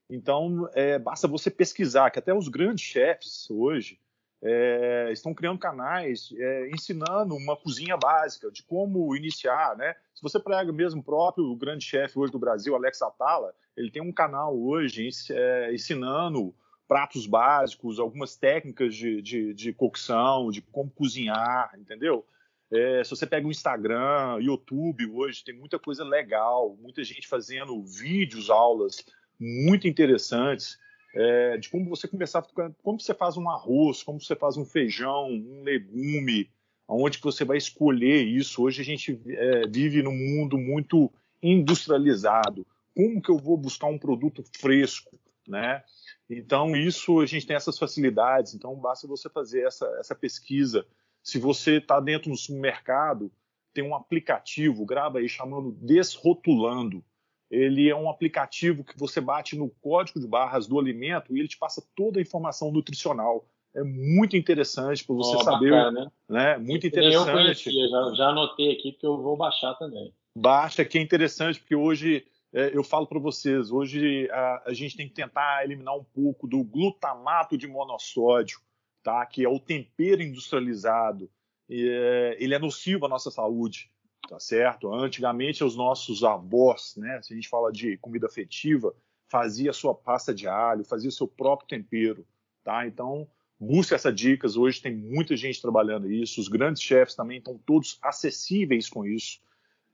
Então, 0.09 0.67
é, 0.73 0.97
basta 0.97 1.27
você 1.27 1.51
pesquisar, 1.51 2.09
que 2.09 2.17
até 2.17 2.33
os 2.33 2.47
grandes 2.47 2.85
chefs 2.85 3.47
hoje 3.51 3.99
é, 4.41 5.11
estão 5.11 5.31
criando 5.31 5.59
canais 5.59 6.33
é, 6.35 6.71
ensinando 6.71 7.35
uma 7.35 7.55
cozinha 7.55 7.95
básica 7.95 8.49
de 8.49 8.63
como 8.63 9.15
iniciar, 9.15 9.77
né? 9.77 9.93
Se 10.15 10.23
você 10.23 10.39
pega 10.39 10.73
mesmo 10.73 11.03
próprio 11.03 11.45
o 11.45 11.55
grande 11.55 11.85
chefe 11.85 12.17
hoje 12.17 12.31
do 12.31 12.39
Brasil, 12.39 12.73
Alex 12.73 12.99
Atala, 13.03 13.53
ele 13.75 13.91
tem 13.91 14.01
um 14.01 14.11
canal 14.11 14.59
hoje 14.59 15.07
é, 15.29 15.71
ensinando 15.71 16.55
pratos 16.87 17.27
básicos, 17.27 17.99
algumas 17.99 18.35
técnicas 18.35 18.95
de, 18.95 19.21
de, 19.21 19.53
de 19.53 19.73
cocção, 19.73 20.49
de 20.49 20.61
como 20.61 20.89
cozinhar, 20.89 21.71
entendeu? 21.77 22.25
É, 22.71 23.03
se 23.03 23.09
você 23.09 23.25
pega 23.25 23.47
o 23.47 23.51
Instagram, 23.51 24.39
YouTube 24.41 25.09
hoje, 25.11 25.43
tem 25.43 25.55
muita 25.55 25.79
coisa 25.79 26.03
legal, 26.03 26.75
muita 26.79 27.03
gente 27.03 27.27
fazendo 27.27 27.81
vídeos, 27.83 28.49
aulas 28.49 29.05
muito 29.39 29.87
interessantes 29.87 30.77
é, 31.15 31.57
de 31.57 31.69
como 31.69 31.89
você 31.89 32.07
começar, 32.07 32.45
como 32.83 32.99
você 32.99 33.13
faz 33.13 33.37
um 33.37 33.49
arroz, 33.49 34.03
como 34.03 34.19
você 34.19 34.35
faz 34.35 34.57
um 34.57 34.65
feijão, 34.65 35.29
um 35.29 35.63
legume, 35.63 36.49
aonde 36.87 37.17
que 37.17 37.23
você 37.23 37.43
vai 37.43 37.57
escolher 37.57 38.23
isso. 38.23 38.63
Hoje 38.63 38.81
a 38.81 38.85
gente 38.85 39.19
é, 39.27 39.67
vive 39.67 40.03
num 40.03 40.15
mundo 40.15 40.57
muito 40.57 41.11
industrializado. 41.41 42.65
Como 42.95 43.21
que 43.21 43.29
eu 43.29 43.37
vou 43.37 43.57
buscar 43.57 43.87
um 43.87 43.97
produto 43.97 44.43
fresco, 44.59 45.17
né? 45.47 45.83
Então 46.29 46.75
isso 46.75 47.19
a 47.21 47.25
gente 47.25 47.45
tem 47.45 47.55
essas 47.55 47.77
facilidades. 47.77 48.53
Então 48.53 48.75
basta 48.75 49.07
você 49.07 49.29
fazer 49.29 49.65
essa, 49.65 49.85
essa 49.99 50.15
pesquisa. 50.15 50.85
Se 51.23 51.39
você 51.39 51.77
está 51.77 51.99
dentro 51.99 52.29
do 52.29 52.37
supermercado, 52.37 53.31
tem 53.73 53.83
um 53.83 53.95
aplicativo, 53.95 54.85
grava 54.85 55.19
aí 55.19 55.29
chamando 55.29 55.71
Desrotulando 55.71 57.03
ele 57.49 57.89
é 57.89 57.95
um 57.95 58.09
aplicativo 58.09 58.83
que 58.83 58.97
você 58.97 59.21
bate 59.21 59.57
no 59.57 59.69
código 59.69 60.19
de 60.19 60.27
barras 60.27 60.67
do 60.67 60.77
alimento 60.77 61.35
e 61.35 61.39
ele 61.39 61.47
te 61.47 61.57
passa 61.57 61.81
toda 61.95 62.19
a 62.19 62.21
informação 62.21 62.71
nutricional. 62.71 63.47
É 63.73 63.83
muito 63.83 64.35
interessante 64.35 65.05
para 65.05 65.15
você 65.15 65.35
oh, 65.35 65.43
saber. 65.43 65.71
Bacana, 65.71 66.11
né? 66.27 66.57
Muito 66.57 66.87
interessante. 66.87 67.27
Eu 67.29 67.33
conhecia, 67.33 67.87
já, 67.87 68.13
já 68.15 68.29
anotei 68.29 68.73
aqui 68.73 68.91
porque 68.91 69.05
eu 69.05 69.21
vou 69.21 69.37
baixar 69.37 69.75
também. 69.75 70.13
Baixa, 70.35 70.83
que 70.83 70.97
é 70.97 71.01
interessante, 71.01 71.59
porque 71.59 71.75
hoje 71.75 72.25
eu 72.53 72.83
falo 72.83 73.07
para 73.07 73.19
vocês, 73.19 73.71
hoje 73.71 74.29
a, 74.31 74.63
a, 74.67 74.73
gente 74.73 74.95
tem 74.95 75.07
que 75.07 75.13
tentar 75.13 75.63
eliminar 75.63 75.95
um 75.95 76.03
pouco 76.03 76.47
do 76.47 76.63
glutamato 76.63 77.57
de 77.57 77.67
monossódio, 77.67 78.59
tá? 79.03 79.25
que 79.25 79.43
é 79.43 79.49
o 79.49 79.59
tempero 79.59 80.21
industrializado. 80.21 81.29
É, 81.69 82.37
ele 82.39 82.53
é 82.53 82.59
nocivo 82.59 83.05
à 83.05 83.09
nossa 83.09 83.29
saúde 83.29 83.91
tá 84.27 84.39
certo? 84.39 84.93
Antigamente 84.93 85.63
os 85.63 85.75
nossos 85.75 86.23
avós, 86.23 86.95
né, 86.97 87.19
se 87.21 87.33
a 87.33 87.35
gente 87.35 87.47
fala 87.47 87.71
de 87.71 87.97
comida 87.97 88.27
afetiva, 88.27 88.93
fazia 89.29 89.73
sua 89.73 89.95
pasta 89.95 90.33
de 90.33 90.47
alho, 90.47 90.83
fazia 90.83 91.09
seu 91.11 91.27
próprio 91.27 91.67
tempero, 91.67 92.25
tá? 92.63 92.85
Então, 92.85 93.27
busque 93.59 93.93
essas 93.93 94.15
dicas, 94.15 94.55
hoje 94.55 94.81
tem 94.81 94.95
muita 94.95 95.35
gente 95.35 95.61
trabalhando 95.61 96.11
isso, 96.11 96.39
os 96.39 96.47
grandes 96.47 96.81
chefes 96.81 97.15
também 97.15 97.37
estão 97.39 97.57
todos 97.57 97.97
acessíveis 98.01 98.89
com 98.89 99.05
isso. 99.05 99.39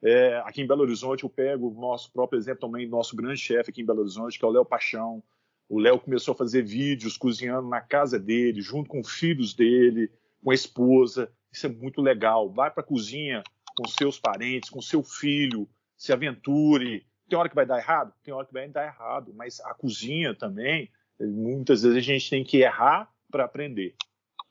É, 0.03 0.35
aqui 0.45 0.61
em 0.61 0.67
Belo 0.67 0.81
Horizonte, 0.81 1.23
eu 1.23 1.29
pego 1.29 1.69
o 1.69 1.79
nosso 1.79 2.11
próprio 2.11 2.37
exemplo 2.37 2.67
também, 2.67 2.85
nosso 2.85 3.15
grande 3.15 3.39
chefe 3.39 3.69
aqui 3.69 3.81
em 3.81 3.85
Belo 3.85 4.01
Horizonte, 4.01 4.37
que 4.37 4.43
é 4.43 4.47
o 4.47 4.51
Léo 4.51 4.65
Paixão. 4.65 5.23
O 5.69 5.79
Léo 5.79 5.97
começou 5.97 6.33
a 6.33 6.37
fazer 6.37 6.61
vídeos 6.61 7.17
cozinhando 7.17 7.69
na 7.69 7.79
casa 7.79 8.19
dele, 8.19 8.61
junto 8.61 8.89
com 8.89 9.01
filhos 9.01 9.53
dele, 9.53 10.11
com 10.43 10.51
a 10.51 10.53
esposa. 10.53 11.31
Isso 11.51 11.67
é 11.67 11.69
muito 11.69 12.01
legal. 12.01 12.49
Vai 12.49 12.69
para 12.69 12.83
a 12.83 12.85
cozinha, 12.85 13.41
com 13.77 13.87
seus 13.87 14.19
parentes, 14.19 14.69
com 14.69 14.81
seu 14.81 15.01
filho, 15.01 15.69
se 15.95 16.11
aventure. 16.11 17.05
Tem 17.29 17.39
hora 17.39 17.47
que 17.47 17.55
vai 17.55 17.65
dar 17.65 17.79
errado? 17.79 18.13
Tem 18.23 18.33
hora 18.33 18.45
que 18.45 18.53
vai 18.53 18.67
dar 18.67 18.85
errado, 18.85 19.33
mas 19.33 19.61
a 19.61 19.73
cozinha 19.73 20.35
também, 20.35 20.91
muitas 21.19 21.81
vezes 21.81 21.97
a 21.97 22.01
gente 22.01 22.29
tem 22.29 22.43
que 22.43 22.57
errar 22.57 23.09
para 23.31 23.45
aprender. 23.45 23.95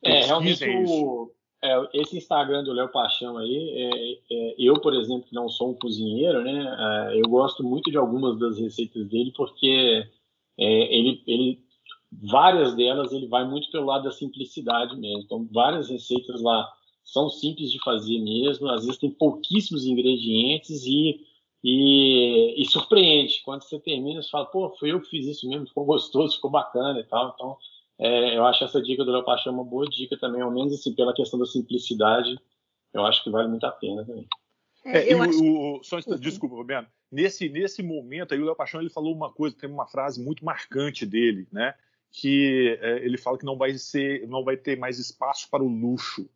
É, 0.03 0.25
realmente 0.25 0.67
o, 0.67 1.32
é, 1.63 1.89
esse 1.93 2.17
Instagram 2.17 2.63
do 2.65 2.73
Léo 2.73 2.89
Paixão 2.89 3.37
aí, 3.37 3.69
é, 3.69 4.11
é, 4.29 4.55
eu, 4.59 4.81
por 4.81 4.93
exemplo, 4.93 5.27
não 5.31 5.47
sou 5.47 5.71
um 5.71 5.73
cozinheiro, 5.73 6.43
né, 6.43 6.75
é, 7.11 7.21
eu 7.21 7.29
gosto 7.29 7.63
muito 7.63 7.89
de 7.89 7.97
algumas 7.97 8.37
das 8.37 8.59
receitas 8.59 9.07
dele, 9.07 9.31
porque 9.33 10.05
é, 10.59 10.95
ele, 10.95 11.23
ele, 11.25 11.63
várias 12.11 12.75
delas, 12.75 13.13
ele 13.13 13.27
vai 13.27 13.47
muito 13.47 13.71
pelo 13.71 13.85
lado 13.85 14.03
da 14.03 14.11
simplicidade 14.11 14.95
mesmo. 14.97 15.21
Então, 15.21 15.47
várias 15.51 15.89
receitas 15.89 16.41
lá 16.41 16.69
são 17.01 17.29
simples 17.29 17.71
de 17.71 17.81
fazer 17.81 18.19
mesmo, 18.19 18.67
às 18.69 18.85
vezes 18.85 18.99
tem 18.99 19.09
pouquíssimos 19.09 19.85
ingredientes 19.85 20.85
e, 20.85 21.21
e, 21.63 22.61
e, 22.61 22.65
surpreende. 22.65 23.41
Quando 23.45 23.63
você 23.63 23.79
termina, 23.79 24.21
você 24.21 24.29
fala, 24.29 24.45
pô, 24.45 24.69
foi 24.77 24.91
eu 24.91 25.01
que 25.01 25.09
fiz 25.09 25.27
isso 25.27 25.47
mesmo, 25.47 25.67
ficou 25.67 25.85
gostoso, 25.85 26.35
ficou 26.35 26.51
bacana 26.51 26.99
e 26.99 27.03
tal. 27.05 27.33
Então, 27.33 27.57
é, 27.99 28.37
eu 28.37 28.45
acho 28.45 28.63
essa 28.63 28.81
dica 28.81 29.03
do 29.03 29.11
Léo 29.11 29.23
Paixão 29.23 29.53
uma 29.53 29.63
boa 29.63 29.87
dica 29.87 30.17
também, 30.17 30.41
ao 30.41 30.51
menos 30.51 30.73
assim, 30.73 30.95
pela 30.95 31.13
questão 31.13 31.39
da 31.39 31.45
simplicidade, 31.45 32.37
eu 32.93 33.05
acho 33.05 33.23
que 33.23 33.29
vale 33.29 33.47
muito 33.47 33.65
a 33.65 33.71
pena 33.71 34.05
também. 34.05 34.27
É, 34.85 35.11
é, 35.11 35.15
o, 35.15 35.77
o, 35.77 35.83
só, 35.83 35.99
desculpa, 36.19 36.55
Roberto. 36.55 36.91
Nesse, 37.11 37.47
nesse 37.47 37.81
momento 37.81 38.33
aí, 38.33 38.39
o 38.39 38.45
Léo 38.45 38.55
Paixão 38.55 38.81
ele 38.81 38.89
falou 38.89 39.15
uma 39.15 39.31
coisa, 39.31 39.55
tem 39.55 39.69
uma 39.69 39.87
frase 39.87 40.21
muito 40.21 40.43
marcante 40.43 41.05
dele, 41.05 41.47
né? 41.51 41.73
Que 42.11 42.77
é, 42.81 43.05
ele 43.05 43.17
fala 43.17 43.37
que 43.37 43.45
não 43.45 43.57
vai 43.57 43.77
ser, 43.77 44.27
não 44.27 44.43
vai 44.43 44.57
ter 44.57 44.77
mais 44.77 44.99
espaço 44.99 45.49
para 45.49 45.63
o 45.63 45.67
luxo. 45.67 46.29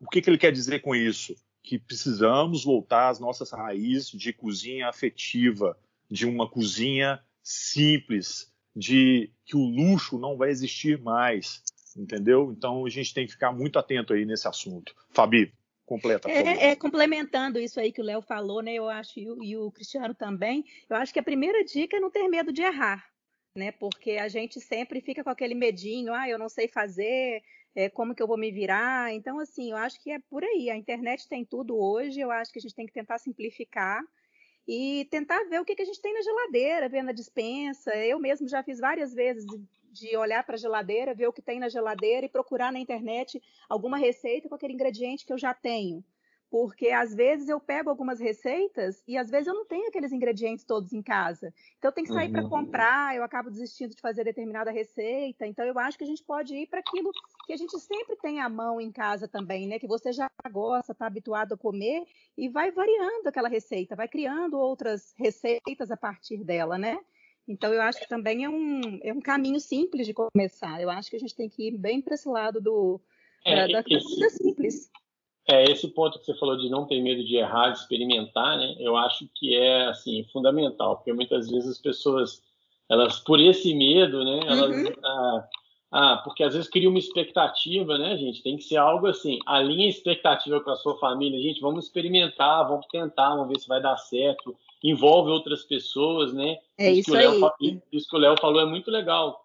O 0.00 0.08
que, 0.08 0.22
que 0.22 0.30
ele 0.30 0.38
quer 0.38 0.52
dizer 0.52 0.80
com 0.80 0.94
isso? 0.94 1.34
Que 1.62 1.78
precisamos 1.78 2.64
voltar 2.64 3.10
às 3.10 3.20
nossas 3.20 3.50
raízes 3.50 4.10
de 4.10 4.32
cozinha 4.32 4.88
afetiva, 4.88 5.78
de 6.10 6.26
uma 6.26 6.48
cozinha 6.48 7.22
simples, 7.42 8.49
de 8.74 9.30
que 9.44 9.56
o 9.56 9.64
luxo 9.64 10.18
não 10.18 10.36
vai 10.36 10.50
existir 10.50 11.00
mais, 11.00 11.62
entendeu? 11.96 12.52
Então 12.56 12.84
a 12.86 12.90
gente 12.90 13.12
tem 13.12 13.26
que 13.26 13.32
ficar 13.32 13.52
muito 13.52 13.78
atento 13.78 14.12
aí 14.12 14.24
nesse 14.24 14.46
assunto. 14.46 14.94
Fabi, 15.10 15.52
completa. 15.84 16.30
É, 16.30 16.70
é, 16.70 16.76
complementando 16.76 17.58
isso 17.58 17.80
aí 17.80 17.92
que 17.92 18.00
o 18.00 18.04
Léo 18.04 18.22
falou, 18.22 18.62
né? 18.62 18.74
Eu 18.74 18.88
acho 18.88 19.18
e 19.18 19.28
o, 19.28 19.42
e 19.42 19.56
o 19.56 19.70
Cristiano 19.72 20.14
também. 20.14 20.64
Eu 20.88 20.96
acho 20.96 21.12
que 21.12 21.18
a 21.18 21.22
primeira 21.22 21.64
dica 21.64 21.96
é 21.96 22.00
não 22.00 22.10
ter 22.10 22.28
medo 22.28 22.52
de 22.52 22.62
errar, 22.62 23.04
né? 23.54 23.72
Porque 23.72 24.12
a 24.12 24.28
gente 24.28 24.60
sempre 24.60 25.00
fica 25.00 25.24
com 25.24 25.30
aquele 25.30 25.54
medinho, 25.54 26.14
ah, 26.14 26.28
eu 26.28 26.38
não 26.38 26.48
sei 26.48 26.68
fazer, 26.68 27.42
é, 27.74 27.88
como 27.88 28.14
que 28.14 28.22
eu 28.22 28.26
vou 28.28 28.38
me 28.38 28.52
virar. 28.52 29.12
Então, 29.12 29.40
assim, 29.40 29.72
eu 29.72 29.76
acho 29.76 30.00
que 30.00 30.12
é 30.12 30.20
por 30.30 30.44
aí. 30.44 30.70
A 30.70 30.76
internet 30.76 31.28
tem 31.28 31.44
tudo 31.44 31.76
hoje, 31.76 32.20
eu 32.20 32.30
acho 32.30 32.52
que 32.52 32.60
a 32.60 32.62
gente 32.62 32.74
tem 32.74 32.86
que 32.86 32.92
tentar 32.92 33.18
simplificar 33.18 34.00
e 34.72 35.04
tentar 35.06 35.42
ver 35.48 35.60
o 35.60 35.64
que, 35.64 35.74
que 35.74 35.82
a 35.82 35.84
gente 35.84 36.00
tem 36.00 36.14
na 36.14 36.22
geladeira, 36.22 36.88
ver 36.88 37.02
na 37.02 37.10
dispensa. 37.10 37.92
Eu 37.96 38.20
mesmo 38.20 38.46
já 38.46 38.62
fiz 38.62 38.78
várias 38.78 39.12
vezes 39.12 39.44
de 39.90 40.16
olhar 40.16 40.46
para 40.46 40.54
a 40.54 40.58
geladeira, 40.58 41.12
ver 41.12 41.26
o 41.26 41.32
que 41.32 41.42
tem 41.42 41.58
na 41.58 41.68
geladeira 41.68 42.24
e 42.24 42.28
procurar 42.28 42.72
na 42.72 42.78
internet 42.78 43.42
alguma 43.68 43.98
receita 43.98 44.48
com 44.48 44.54
aquele 44.54 44.74
ingrediente 44.74 45.26
que 45.26 45.32
eu 45.32 45.38
já 45.38 45.52
tenho 45.52 46.04
porque 46.50 46.88
às 46.88 47.14
vezes 47.14 47.48
eu 47.48 47.60
pego 47.60 47.88
algumas 47.88 48.18
receitas 48.18 49.02
e 49.06 49.16
às 49.16 49.30
vezes 49.30 49.46
eu 49.46 49.54
não 49.54 49.64
tenho 49.64 49.86
aqueles 49.86 50.12
ingredientes 50.12 50.64
todos 50.64 50.92
em 50.92 51.00
casa. 51.00 51.54
Então 51.78 51.90
eu 51.90 51.94
tenho 51.94 52.08
que 52.08 52.12
sair 52.12 52.26
uhum. 52.26 52.32
para 52.32 52.48
comprar, 52.48 53.16
eu 53.16 53.22
acabo 53.22 53.50
desistindo 53.50 53.94
de 53.94 54.00
fazer 54.00 54.24
determinada 54.24 54.72
receita. 54.72 55.46
Então 55.46 55.64
eu 55.64 55.78
acho 55.78 55.96
que 55.96 56.02
a 56.02 56.06
gente 56.06 56.24
pode 56.24 56.56
ir 56.56 56.66
para 56.66 56.80
aquilo 56.80 57.12
que 57.46 57.52
a 57.52 57.56
gente 57.56 57.78
sempre 57.78 58.16
tem 58.16 58.40
à 58.40 58.48
mão 58.48 58.80
em 58.80 58.90
casa 58.90 59.28
também, 59.28 59.68
né? 59.68 59.78
Que 59.78 59.86
você 59.86 60.12
já 60.12 60.28
gosta, 60.50 60.90
está 60.90 61.06
habituado 61.06 61.54
a 61.54 61.56
comer 61.56 62.04
e 62.36 62.48
vai 62.48 62.72
variando 62.72 63.28
aquela 63.28 63.48
receita, 63.48 63.94
vai 63.94 64.08
criando 64.08 64.58
outras 64.58 65.14
receitas 65.16 65.90
a 65.92 65.96
partir 65.96 66.42
dela, 66.42 66.76
né? 66.76 66.98
Então 67.46 67.72
eu 67.72 67.80
acho 67.82 68.00
que 68.00 68.08
também 68.08 68.44
é 68.44 68.48
um, 68.48 68.98
é 69.02 69.12
um 69.12 69.20
caminho 69.20 69.60
simples 69.60 70.04
de 70.04 70.14
começar. 70.14 70.80
Eu 70.80 70.90
acho 70.90 71.10
que 71.10 71.16
a 71.16 71.20
gente 71.20 71.36
tem 71.36 71.48
que 71.48 71.68
ir 71.68 71.78
bem 71.78 72.00
para 72.00 72.14
esse 72.14 72.28
lado 72.28 72.60
do, 72.60 73.00
é, 73.44 73.68
da, 73.68 73.80
da 73.80 73.84
comida 73.84 74.30
simples. 74.30 74.90
É, 75.50 75.64
esse 75.64 75.88
ponto 75.88 76.18
que 76.18 76.24
você 76.24 76.34
falou 76.34 76.56
de 76.56 76.68
não 76.68 76.86
ter 76.86 77.02
medo 77.02 77.24
de 77.24 77.36
errar, 77.36 77.70
de 77.70 77.78
experimentar, 77.78 78.56
né? 78.56 78.76
Eu 78.78 78.96
acho 78.96 79.28
que 79.34 79.56
é, 79.56 79.86
assim, 79.86 80.24
fundamental, 80.32 80.96
porque 80.96 81.12
muitas 81.12 81.50
vezes 81.50 81.70
as 81.72 81.78
pessoas, 81.78 82.40
elas, 82.88 83.18
por 83.18 83.40
esse 83.40 83.74
medo, 83.74 84.24
né? 84.24 84.40
Elas, 84.46 84.76
uhum. 84.76 84.92
ah, 85.04 85.48
ah, 85.92 86.20
porque 86.22 86.44
às 86.44 86.54
vezes 86.54 86.70
cria 86.70 86.88
uma 86.88 87.00
expectativa, 87.00 87.98
né, 87.98 88.16
gente? 88.16 88.44
Tem 88.44 88.56
que 88.56 88.62
ser 88.62 88.76
algo 88.76 89.08
assim, 89.08 89.40
alinha 89.44 89.86
a 89.86 89.90
expectativa 89.90 90.60
com 90.60 90.70
a 90.70 90.76
sua 90.76 90.96
família. 90.98 91.42
Gente, 91.42 91.60
vamos 91.60 91.86
experimentar, 91.86 92.68
vamos 92.68 92.86
tentar, 92.86 93.30
vamos 93.30 93.48
ver 93.48 93.58
se 93.58 93.66
vai 93.66 93.82
dar 93.82 93.96
certo. 93.96 94.56
Envolve 94.84 95.30
outras 95.30 95.64
pessoas, 95.64 96.32
né? 96.32 96.58
É 96.78 96.92
isso, 96.92 97.10
isso 97.10 97.16
aí. 97.16 97.26
Léo, 97.26 97.82
isso 97.92 98.08
que 98.08 98.16
o 98.16 98.20
Léo 98.20 98.36
falou 98.40 98.60
é 98.60 98.66
muito 98.66 98.88
legal. 98.88 99.44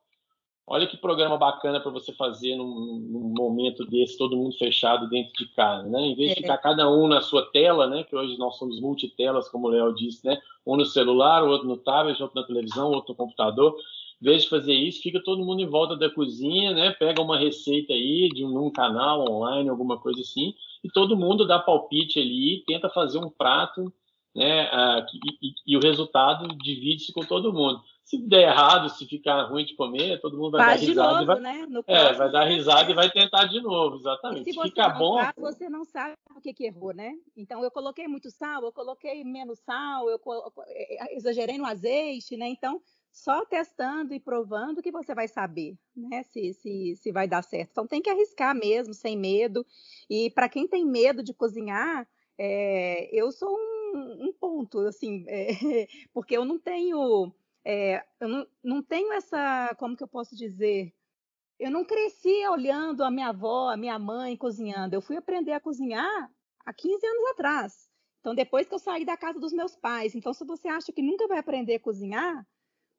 Olha 0.67 0.87
que 0.87 0.97
programa 0.97 1.37
bacana 1.37 1.79
para 1.79 1.91
você 1.91 2.11
fazer 2.11 2.55
num, 2.55 2.97
num, 2.99 3.33
momento 3.35 3.85
desse, 3.85 4.17
todo 4.17 4.35
mundo 4.35 4.57
fechado 4.57 5.07
dentro 5.07 5.31
de 5.33 5.45
casa, 5.53 5.87
né? 5.87 6.01
Em 6.01 6.15
vez 6.15 6.31
de 6.31 6.39
é. 6.39 6.41
ficar 6.41 6.57
cada 6.57 6.89
um 6.91 7.07
na 7.07 7.21
sua 7.21 7.45
tela, 7.51 7.85
né? 7.85 8.03
Que 8.03 8.15
hoje 8.15 8.35
nós 8.39 8.57
somos 8.57 8.81
multitelas, 8.81 9.47
como 9.47 9.67
o 9.67 9.69
Léo 9.69 9.93
disse, 9.93 10.25
né? 10.25 10.39
Um 10.65 10.75
no 10.75 10.83
celular, 10.83 11.43
outro 11.43 11.67
no 11.67 11.77
tablet, 11.77 12.19
outro 12.19 12.41
na 12.41 12.47
televisão, 12.47 12.91
outro 12.91 13.13
no 13.13 13.15
computador. 13.15 13.75
Em 14.19 14.25
vez 14.25 14.43
de 14.43 14.49
fazer 14.49 14.73
isso, 14.73 15.03
fica 15.03 15.21
todo 15.23 15.45
mundo 15.45 15.61
em 15.61 15.67
volta 15.67 15.95
da 15.95 16.09
cozinha, 16.09 16.73
né? 16.73 16.89
Pega 16.97 17.21
uma 17.21 17.37
receita 17.37 17.93
aí 17.93 18.27
de 18.29 18.43
um, 18.43 18.65
um 18.65 18.71
canal 18.71 19.21
online, 19.31 19.69
alguma 19.69 19.99
coisa 19.99 20.21
assim, 20.21 20.55
e 20.83 20.89
todo 20.89 21.15
mundo 21.15 21.45
dá 21.45 21.59
palpite 21.59 22.19
ali, 22.19 22.63
tenta 22.65 22.89
fazer 22.89 23.19
um 23.19 23.29
prato, 23.29 23.93
né? 24.35 24.61
Ah, 24.71 25.05
e, 25.13 25.47
e, 25.47 25.53
e 25.67 25.77
o 25.77 25.79
resultado 25.79 26.47
divide-se 26.57 27.13
com 27.13 27.21
todo 27.21 27.53
mundo 27.53 27.83
se 28.05 28.19
der 28.19 28.49
errado, 28.49 28.87
se 28.89 29.05
ficar 29.07 29.49
ruim 29.49 29.65
de 29.65 29.75
comer, 29.75 30.21
todo 30.21 30.37
mundo 30.37 30.51
vai 30.51 30.65
Faz 30.65 30.81
dar 30.81 30.87
risada. 30.87 31.13
Novo, 31.13 31.25
vai, 31.25 31.39
né? 31.41 31.67
é, 31.87 32.13
vai 32.13 32.31
dar 32.31 32.45
risada 32.45 32.91
e 32.91 32.93
vai 32.93 33.09
tentar 33.09 33.45
de 33.45 33.59
novo, 33.59 33.95
exatamente. 33.95 34.47
E 34.47 34.53
se 34.53 34.61
fica 34.61 34.89
bom. 34.89 35.17
Você 35.37 35.67
não 35.67 35.83
sabe 35.83 36.13
o 36.35 36.39
que, 36.39 36.53
que 36.53 36.65
errou, 36.67 36.93
né? 36.93 37.13
Então 37.35 37.63
eu 37.63 37.71
coloquei 37.71 38.07
muito 38.07 38.29
sal, 38.29 38.63
eu 38.63 38.71
coloquei 38.71 39.23
menos 39.23 39.57
sal, 39.59 40.07
eu 40.07 40.21
é, 40.67 41.03
é, 41.03 41.17
exagerei 41.17 41.57
no 41.57 41.65
azeite, 41.65 42.37
né? 42.37 42.47
Então 42.47 42.79
só 43.11 43.43
testando 43.45 44.13
e 44.13 44.19
provando 44.19 44.83
que 44.83 44.91
você 44.91 45.15
vai 45.15 45.27
saber, 45.27 45.77
né, 45.95 46.21
se, 46.23 46.53
se, 46.53 46.97
se 46.97 47.11
vai 47.13 47.27
dar 47.27 47.41
certo. 47.41 47.69
Então 47.71 47.87
tem 47.87 48.01
que 48.01 48.09
arriscar 48.09 48.53
mesmo, 48.53 48.93
sem 48.93 49.17
medo. 49.17 49.65
E 50.09 50.29
para 50.29 50.49
quem 50.49 50.67
tem 50.67 50.85
medo 50.85 51.23
de 51.23 51.33
cozinhar, 51.33 52.05
é, 52.37 53.09
eu 53.13 53.31
sou 53.31 53.57
um, 53.57 54.27
um 54.27 54.33
ponto, 54.33 54.79
assim, 54.79 55.23
é, 55.29 55.87
porque 56.13 56.35
eu 56.35 56.43
não 56.43 56.59
tenho, 56.59 57.33
é, 57.65 58.05
eu 58.19 58.27
não, 58.27 58.47
não 58.63 58.83
tenho 58.83 59.11
essa, 59.13 59.75
como 59.79 59.97
que 59.97 60.03
eu 60.03 60.07
posso 60.07 60.35
dizer? 60.35 60.93
Eu 61.59 61.71
não 61.71 61.83
cresci 61.83 62.45
olhando 62.47 63.03
a 63.03 63.09
minha 63.09 63.29
avó, 63.29 63.69
a 63.69 63.77
minha 63.77 63.97
mãe 63.97 64.37
cozinhando. 64.37 64.95
Eu 64.95 65.01
fui 65.01 65.17
aprender 65.17 65.53
a 65.53 65.59
cozinhar 65.59 66.31
há 66.63 66.73
15 66.73 67.05
anos 67.05 67.31
atrás. 67.31 67.89
Então, 68.19 68.35
depois 68.35 68.67
que 68.67 68.75
eu 68.75 68.79
saí 68.79 69.03
da 69.03 69.17
casa 69.17 69.39
dos 69.39 69.51
meus 69.51 69.75
pais. 69.75 70.13
Então, 70.13 70.33
se 70.33 70.45
você 70.45 70.67
acha 70.67 70.91
que 70.91 71.01
nunca 71.01 71.27
vai 71.27 71.39
aprender 71.39 71.75
a 71.75 71.79
cozinhar, 71.79 72.47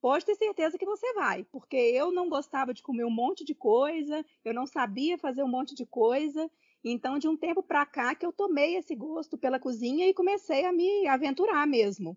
pode 0.01 0.25
ter 0.25 0.35
certeza 0.35 0.79
que 0.79 0.87
você 0.87 1.13
vai, 1.15 1.45
porque 1.45 1.77
eu 1.77 2.11
não 2.13 2.29
gostava 2.29 2.73
de 2.73 2.83
comer 2.83 3.05
um 3.05 3.11
monte 3.11 3.45
de 3.45 3.55
coisa, 3.55 4.25
eu 4.45 4.55
não 4.55 4.67
sabia 4.67 5.19
fazer 5.19 5.43
um 5.43 5.49
monte 5.49 5.75
de 5.75 5.87
coisa. 5.87 6.51
Então, 6.85 7.19
de 7.19 7.29
um 7.29 7.37
tempo 7.37 7.63
para 7.63 7.85
cá 7.85 8.15
que 8.15 8.25
eu 8.25 8.33
tomei 8.33 8.77
esse 8.77 8.95
gosto 8.95 9.37
pela 9.37 9.59
cozinha 9.59 10.09
e 10.09 10.15
comecei 10.15 10.65
a 10.65 10.73
me 10.73 11.07
aventurar 11.07 11.67
mesmo. 11.67 12.17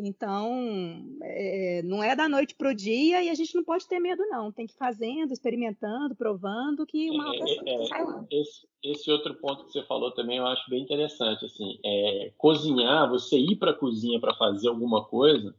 Então, 0.00 1.04
é, 1.20 1.82
não 1.84 2.02
é 2.02 2.14
da 2.14 2.28
noite 2.28 2.54
para 2.54 2.70
o 2.70 2.74
dia 2.74 3.20
e 3.20 3.28
a 3.28 3.34
gente 3.34 3.52
não 3.56 3.64
pode 3.64 3.86
ter 3.88 3.98
medo, 3.98 4.24
não. 4.28 4.52
Tem 4.52 4.64
que 4.64 4.72
ir 4.72 4.78
fazendo, 4.78 5.32
experimentando, 5.32 6.14
provando 6.14 6.86
que 6.86 7.10
uma 7.10 7.34
é, 7.34 7.38
é, 7.38 7.82
é 7.82 8.40
esse, 8.40 8.68
esse, 8.84 9.10
outro 9.10 9.34
ponto 9.34 9.64
que 9.64 9.72
você 9.72 9.82
falou 9.82 10.12
também 10.12 10.38
eu 10.38 10.46
acho 10.46 10.70
bem 10.70 10.82
interessante. 10.82 11.44
Assim, 11.44 11.80
é, 11.84 12.32
cozinhar, 12.38 13.10
você 13.10 13.36
ir 13.36 13.56
para 13.56 13.72
a 13.72 13.74
cozinha 13.74 14.20
para 14.20 14.34
fazer 14.34 14.68
alguma 14.68 15.04
coisa, 15.04 15.52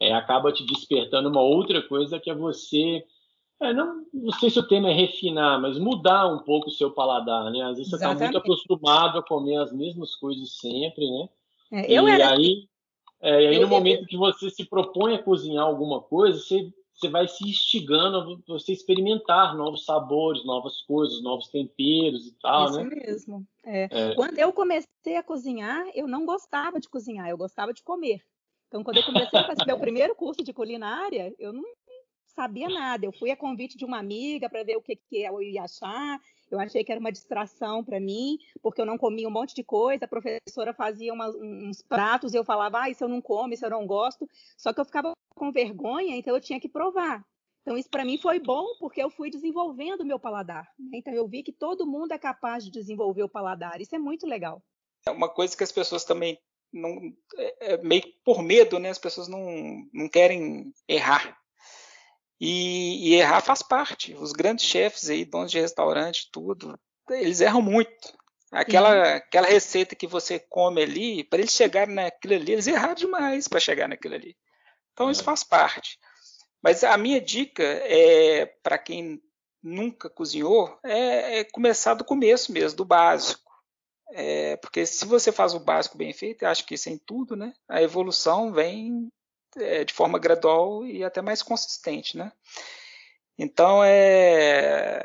é, 0.00 0.12
acaba 0.12 0.52
te 0.52 0.66
despertando 0.66 1.28
uma 1.28 1.42
outra 1.42 1.80
coisa 1.80 2.18
que 2.18 2.30
é 2.30 2.34
você. 2.34 3.04
É, 3.60 3.72
não, 3.72 4.04
não 4.12 4.32
sei 4.40 4.50
se 4.50 4.58
o 4.58 4.66
tema 4.66 4.90
é 4.90 4.92
refinar, 4.92 5.60
mas 5.60 5.78
mudar 5.78 6.26
um 6.26 6.40
pouco 6.40 6.66
o 6.66 6.72
seu 6.72 6.90
paladar, 6.90 7.48
né? 7.52 7.62
Às 7.62 7.76
vezes 7.76 7.90
você 7.90 7.96
está 7.96 8.12
muito 8.12 8.38
acostumado 8.38 9.18
a 9.18 9.22
comer 9.22 9.58
as 9.58 9.72
mesmas 9.72 10.16
coisas 10.16 10.58
sempre, 10.58 11.08
né? 11.08 11.28
Eu 11.88 12.08
e 12.08 12.10
era... 12.10 12.32
aí, 12.32 12.68
é, 13.24 13.42
e 13.42 13.46
aí 13.48 13.58
no 13.58 13.68
momento 13.68 14.04
que 14.04 14.18
você 14.18 14.50
se 14.50 14.66
propõe 14.66 15.14
a 15.14 15.22
cozinhar 15.22 15.64
alguma 15.64 16.02
coisa, 16.02 16.38
você, 16.38 16.70
você 16.92 17.08
vai 17.08 17.26
se 17.26 17.48
instigando 17.48 18.18
a 18.18 18.38
você 18.46 18.72
experimentar 18.72 19.56
novos 19.56 19.86
sabores, 19.86 20.44
novas 20.44 20.82
coisas, 20.82 21.22
novos 21.22 21.48
temperos 21.48 22.26
e 22.26 22.38
tal, 22.38 22.66
Isso 22.66 22.84
né? 22.84 22.90
mesmo. 22.94 23.46
É. 23.64 23.88
É. 23.90 24.14
Quando 24.14 24.38
eu 24.38 24.52
comecei 24.52 25.16
a 25.16 25.22
cozinhar, 25.22 25.86
eu 25.94 26.06
não 26.06 26.26
gostava 26.26 26.78
de 26.78 26.86
cozinhar, 26.86 27.30
eu 27.30 27.38
gostava 27.38 27.72
de 27.72 27.82
comer. 27.82 28.22
Então, 28.68 28.84
quando 28.84 28.98
eu 28.98 29.04
comecei 29.04 29.38
a 29.38 29.46
fazer 29.46 29.64
meu 29.64 29.78
primeiro 29.80 30.14
curso 30.14 30.44
de 30.44 30.52
culinária, 30.52 31.34
eu 31.38 31.50
não 31.50 31.64
sabia 32.26 32.68
nada. 32.68 33.06
Eu 33.06 33.12
fui 33.12 33.30
a 33.30 33.36
convite 33.36 33.78
de 33.78 33.86
uma 33.86 33.98
amiga 33.98 34.50
para 34.50 34.64
ver 34.64 34.76
o 34.76 34.82
que, 34.82 34.96
que 34.96 35.22
eu 35.22 35.40
ia 35.40 35.62
achar. 35.62 36.20
Eu 36.50 36.60
achei 36.60 36.84
que 36.84 36.92
era 36.92 37.00
uma 37.00 37.12
distração 37.12 37.82
para 37.82 37.98
mim, 37.98 38.38
porque 38.62 38.80
eu 38.80 38.86
não 38.86 38.98
comia 38.98 39.28
um 39.28 39.32
monte 39.32 39.54
de 39.54 39.64
coisa. 39.64 40.04
A 40.04 40.08
professora 40.08 40.72
fazia 40.72 41.12
uma, 41.12 41.28
uns 41.28 41.82
pratos 41.82 42.32
e 42.32 42.36
eu 42.36 42.44
falava, 42.44 42.82
ah, 42.82 42.90
isso 42.90 43.04
eu 43.04 43.08
não 43.08 43.20
como, 43.20 43.54
isso 43.54 43.64
eu 43.64 43.70
não 43.70 43.86
gosto. 43.86 44.28
Só 44.56 44.72
que 44.72 44.80
eu 44.80 44.84
ficava 44.84 45.12
com 45.34 45.50
vergonha, 45.50 46.16
então 46.16 46.34
eu 46.34 46.40
tinha 46.40 46.60
que 46.60 46.68
provar. 46.68 47.24
Então, 47.62 47.78
isso 47.78 47.88
para 47.88 48.04
mim 48.04 48.18
foi 48.18 48.38
bom, 48.38 48.66
porque 48.78 49.02
eu 49.02 49.08
fui 49.08 49.30
desenvolvendo 49.30 50.02
o 50.02 50.06
meu 50.06 50.18
paladar. 50.18 50.68
Né? 50.78 50.98
Então, 50.98 51.14
eu 51.14 51.26
vi 51.26 51.42
que 51.42 51.52
todo 51.52 51.86
mundo 51.86 52.12
é 52.12 52.18
capaz 52.18 52.62
de 52.62 52.70
desenvolver 52.70 53.22
o 53.22 53.28
paladar. 53.28 53.80
Isso 53.80 53.96
é 53.96 53.98
muito 53.98 54.26
legal. 54.26 54.62
É 55.06 55.10
uma 55.10 55.30
coisa 55.30 55.56
que 55.56 55.64
as 55.64 55.72
pessoas 55.72 56.04
também 56.04 56.38
não, 56.70 57.00
é, 57.36 57.74
é 57.74 57.76
meio 57.78 58.02
por 58.22 58.42
medo, 58.42 58.78
né? 58.78 58.90
As 58.90 58.98
pessoas 58.98 59.28
não, 59.28 59.46
não 59.92 60.08
querem 60.08 60.72
errar. 60.86 61.38
E, 62.46 63.08
e, 63.08 63.14
errar 63.14 63.40
faz 63.40 63.62
parte. 63.62 64.12
Os 64.12 64.32
grandes 64.32 64.66
chefes 64.66 65.08
aí, 65.08 65.24
donos 65.24 65.50
de 65.50 65.58
restaurante, 65.58 66.28
tudo, 66.30 66.78
eles 67.08 67.40
erram 67.40 67.62
muito. 67.62 68.12
Aquela, 68.52 69.14
aquela 69.14 69.48
receita 69.48 69.96
que 69.96 70.06
você 70.06 70.38
come 70.38 70.82
ali, 70.82 71.24
para 71.24 71.38
eles 71.38 71.52
chegarem 71.52 71.94
naquilo 71.94 72.34
ali, 72.34 72.52
eles 72.52 72.66
erraram 72.66 72.94
demais 72.94 73.48
para 73.48 73.58
chegar 73.58 73.88
naquilo 73.88 74.14
ali. 74.14 74.36
Então 74.92 75.10
isso 75.10 75.22
é. 75.22 75.24
faz 75.24 75.42
parte. 75.42 75.98
Mas 76.62 76.84
a 76.84 76.98
minha 76.98 77.18
dica 77.18 77.62
é 77.62 78.44
para 78.62 78.76
quem 78.76 79.22
nunca 79.62 80.10
cozinhou 80.10 80.78
é, 80.84 81.38
é, 81.38 81.44
começar 81.44 81.94
do 81.94 82.04
começo 82.04 82.52
mesmo, 82.52 82.76
do 82.76 82.84
básico. 82.84 83.50
É, 84.12 84.58
porque 84.58 84.84
se 84.84 85.06
você 85.06 85.32
faz 85.32 85.54
o 85.54 85.60
básico 85.60 85.96
bem 85.96 86.12
feito, 86.12 86.44
acho 86.44 86.66
que 86.66 86.74
isso 86.74 86.90
é 86.90 86.92
em 86.92 86.98
tudo, 86.98 87.36
né? 87.36 87.54
A 87.66 87.80
evolução 87.80 88.52
vem 88.52 89.10
é, 89.56 89.84
de 89.84 89.92
forma 89.92 90.18
gradual 90.18 90.86
e 90.86 91.04
até 91.04 91.20
mais 91.22 91.42
consistente, 91.42 92.16
né? 92.16 92.32
Então 93.38 93.82
é, 93.82 95.04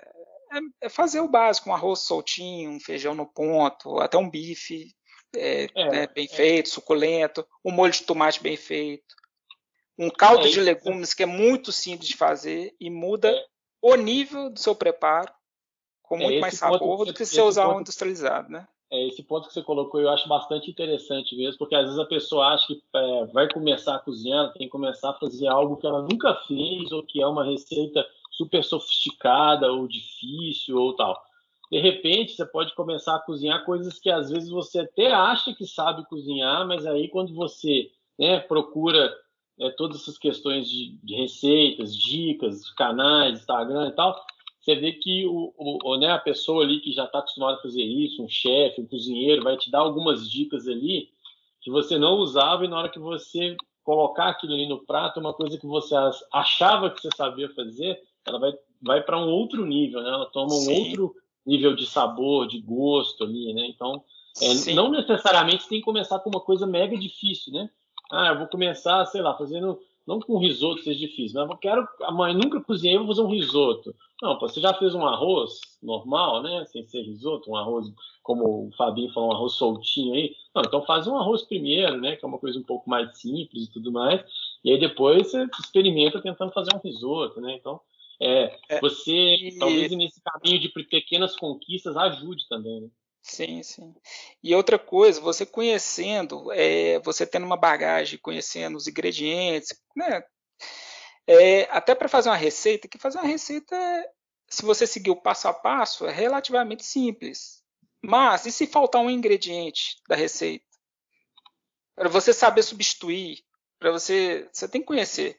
é, 0.52 0.60
é, 0.82 0.90
fazer 0.90 1.20
o 1.20 1.28
básico, 1.28 1.70
um 1.70 1.74
arroz 1.74 2.00
soltinho, 2.00 2.72
um 2.72 2.80
feijão 2.80 3.16
no 3.16 3.26
ponto, 3.26 4.00
até 4.00 4.18
um 4.18 4.30
bife 4.30 4.96
é, 5.36 5.68
é, 5.76 5.90
né, 5.90 6.08
bem 6.08 6.28
feito, 6.28 6.70
suculento, 6.70 7.48
um 7.64 7.72
molho 7.72 7.94
de 7.94 8.04
tomate 8.04 8.42
bem 8.42 8.56
feito, 8.56 9.16
um 9.98 10.10
caldo 10.10 10.50
de 10.50 10.60
legumes 10.60 11.14
que 11.14 11.24
é 11.24 11.26
muito 11.26 11.72
simples 11.72 12.08
de 12.08 12.18
fazer 12.18 12.76
e 12.80 12.90
muda 12.90 13.36
o 13.82 13.96
nível 13.96 14.50
do 14.50 14.60
seu 14.60 14.76
preparo 14.76 15.32
com 16.02 16.18
muito 16.18 16.40
mais 16.40 16.56
sabor 16.56 17.06
do 17.06 17.14
que 17.14 17.26
se 17.26 17.36
você 17.36 17.42
usar 17.42 17.70
um 17.70 17.82
industrializado, 17.82 18.50
né? 18.50 18.68
É, 18.92 19.08
esse 19.08 19.22
ponto 19.24 19.48
que 19.48 19.54
você 19.54 19.62
colocou 19.62 20.02
eu 20.02 20.10
acho 20.10 20.28
bastante 20.28 20.72
interessante 20.72 21.36
mesmo, 21.36 21.60
porque 21.60 21.76
às 21.76 21.84
vezes 21.84 22.00
a 22.00 22.06
pessoa 22.06 22.48
acha 22.54 22.68
que 22.68 22.82
é, 22.96 23.26
vai 23.28 23.52
começar 23.52 23.96
a 23.96 24.00
cozinhar, 24.00 24.52
tem 24.54 24.64
que 24.64 24.72
começar 24.72 25.12
a 25.12 25.20
fazer 25.20 25.48
algo 25.48 25.78
que 25.78 25.86
ela 25.86 26.02
nunca 26.02 26.34
fez, 26.48 26.92
ou 26.92 27.04
que 27.04 27.22
é 27.22 27.28
uma 27.28 27.46
receita 27.46 28.06
super 28.32 28.64
sofisticada, 28.64 29.72
ou 29.72 29.88
difícil, 29.88 30.78
ou 30.78 30.96
tal. 30.96 31.22
De 31.72 31.80
repente, 31.80 32.32
você 32.32 32.46
pode 32.46 32.74
começar 32.74 33.16
a 33.16 33.20
cozinhar 33.20 33.64
coisas 33.64 34.00
que 34.00 34.10
às 34.10 34.32
vezes 34.32 34.50
você 34.50 34.80
até 34.80 35.12
acha 35.14 35.54
que 35.54 35.68
sabe 35.68 36.08
cozinhar, 36.08 36.68
mas 36.68 36.86
aí 36.86 37.08
quando 37.10 37.34
você 37.36 37.92
né, 38.18 38.40
procura 38.40 39.16
é, 39.60 39.70
todas 39.72 40.02
essas 40.02 40.18
questões 40.18 40.68
de, 40.68 40.98
de 41.04 41.16
receitas, 41.16 41.96
dicas, 41.96 42.72
canais, 42.72 43.40
Instagram 43.40 43.90
e 43.90 43.92
tal, 43.92 44.26
você 44.60 44.76
vê 44.76 44.92
que 44.92 45.26
o, 45.26 45.54
o, 45.58 45.98
né, 45.98 46.12
a 46.12 46.20
pessoa 46.20 46.64
ali 46.64 46.80
que 46.82 46.92
já 46.92 47.06
está 47.06 47.20
acostumada 47.20 47.58
a 47.58 47.62
fazer 47.62 47.82
isso, 47.82 48.24
um 48.24 48.30
chefe, 48.30 48.82
um 48.82 48.88
cozinheiro, 48.88 49.44
vai 49.44 49.58
te 49.58 49.72
dar 49.72 49.80
algumas 49.80 50.30
dicas 50.30 50.68
ali 50.68 51.10
que 51.62 51.72
você 51.72 51.98
não 51.98 52.16
usava 52.16 52.66
e 52.66 52.68
na 52.68 52.78
hora 52.78 52.90
que 52.90 53.00
você 53.00 53.56
colocar 53.84 54.30
aquilo 54.30 54.54
ali 54.54 54.68
no 54.68 54.86
prato, 54.86 55.20
uma 55.20 55.34
coisa 55.34 55.58
que 55.58 55.66
você 55.66 55.96
achava 56.32 56.90
que 56.90 57.02
você 57.02 57.10
sabia 57.16 57.50
fazer, 57.50 58.00
ela 58.26 58.38
vai, 58.38 58.54
vai 58.82 59.02
para 59.02 59.18
um 59.18 59.30
outro 59.30 59.66
nível, 59.66 60.02
né? 60.02 60.10
Ela 60.10 60.28
toma 60.28 60.54
um 60.54 60.60
Sim. 60.60 60.80
outro 60.80 61.16
nível 61.46 61.76
de 61.76 61.86
sabor, 61.86 62.48
de 62.48 62.62
gosto 62.62 63.24
ali, 63.24 63.54
né? 63.54 63.66
Então, 63.68 64.04
é, 64.42 64.74
não 64.74 64.92
necessariamente 64.92 65.68
tem 65.68 65.80
que 65.80 65.86
começar 65.86 66.20
com 66.20 66.30
uma 66.30 66.40
coisa 66.40 66.68
mega 66.68 66.96
difícil, 66.98 67.52
né? 67.52 67.70
Ah, 68.12 68.28
eu 68.28 68.40
vou 68.40 68.48
começar, 68.48 69.06
sei 69.06 69.22
lá, 69.22 69.36
fazendo 69.36 69.80
não 70.08 70.20
com 70.20 70.38
risoto 70.38 70.82
seja 70.82 71.00
difícil, 71.00 71.40
mas 71.40 71.50
eu 71.50 71.58
quero. 71.58 71.88
A 72.02 72.12
mãe 72.12 72.34
nunca 72.34 72.62
cozinhei, 72.62 72.98
vou 72.98 73.08
fazer 73.08 73.22
um 73.22 73.32
risoto. 73.32 73.96
Não, 74.22 74.40
você 74.40 74.60
já 74.60 74.74
fez 74.74 74.94
um 74.96 75.06
arroz 75.06 75.60
normal, 75.82 76.42
né? 76.42 76.66
Sem 76.66 76.86
ser 76.88 77.04
risoto, 77.04 77.52
um 77.52 77.56
arroz, 77.56 77.88
como 78.24 78.68
o 78.68 78.72
Fabinho 78.76 79.14
falou, 79.14 79.30
um 79.30 79.34
arroz 79.34 79.54
soltinho 79.54 80.14
aí. 80.14 80.36
Não, 80.54 80.64
então 80.64 80.84
faz 80.84 81.08
um 81.08 81.16
arroz 81.16 81.44
primeiro, 81.44 82.02
né? 82.02 82.16
Que 82.16 82.26
é 82.26 82.28
uma 82.28 82.40
coisa 82.40 82.60
um 82.60 82.64
pouco 82.64 82.90
mais 82.90 83.18
simples 83.18 83.66
e 83.66 83.72
tudo 83.72 83.92
mais. 83.92 84.24
E 84.64 84.72
aí 84.72 84.80
depois 84.80 85.32
você 85.32 85.48
experimenta 85.60 86.22
tentando 86.22 86.52
fazer 86.52 86.76
um 86.76 86.80
risoto, 86.80 87.40
né? 87.40 87.56
Então, 87.56 87.80
é, 88.20 88.58
é 88.68 88.80
você, 88.82 89.56
talvez 89.58 89.92
nesse 89.92 90.22
caminho 90.22 90.60
de 90.60 90.70
pequenas 90.70 91.36
conquistas, 91.38 91.96
ajude 91.96 92.48
também, 92.50 92.82
né? 92.82 92.90
Sim, 93.30 93.62
sim. 93.62 93.94
E 94.44 94.56
outra 94.56 94.80
coisa, 94.80 95.22
você 95.22 95.46
conhecendo, 95.46 96.52
é, 96.52 97.00
você 97.00 97.28
tendo 97.28 97.46
uma 97.46 97.56
bagagem, 97.58 98.18
conhecendo 98.20 98.76
os 98.76 98.88
ingredientes, 98.88 99.70
né? 99.96 100.24
É, 101.28 101.64
até 101.70 101.94
para 101.94 102.10
fazer 102.10 102.30
uma 102.30 102.36
receita, 102.36 102.88
que 102.88 102.98
fazer 102.98 103.20
uma 103.20 103.28
receita, 103.28 103.76
se 104.50 104.64
você 104.64 104.88
seguir 104.88 105.12
o 105.12 105.22
passo 105.22 105.48
a 105.48 105.54
passo, 105.54 106.08
é 106.08 106.12
relativamente 106.12 106.84
simples. 106.84 107.64
Mas 108.02 108.46
e 108.46 108.52
se 108.52 108.66
faltar 108.66 109.02
um 109.02 109.10
ingrediente 109.10 109.98
da 110.08 110.16
receita? 110.16 110.66
Para 111.96 112.10
você 112.10 112.34
saber 112.34 112.64
substituir, 112.64 113.44
para 113.78 113.92
você, 113.92 114.50
você 114.52 114.68
tem 114.68 114.82
que 114.82 114.88
conhecer, 114.88 115.38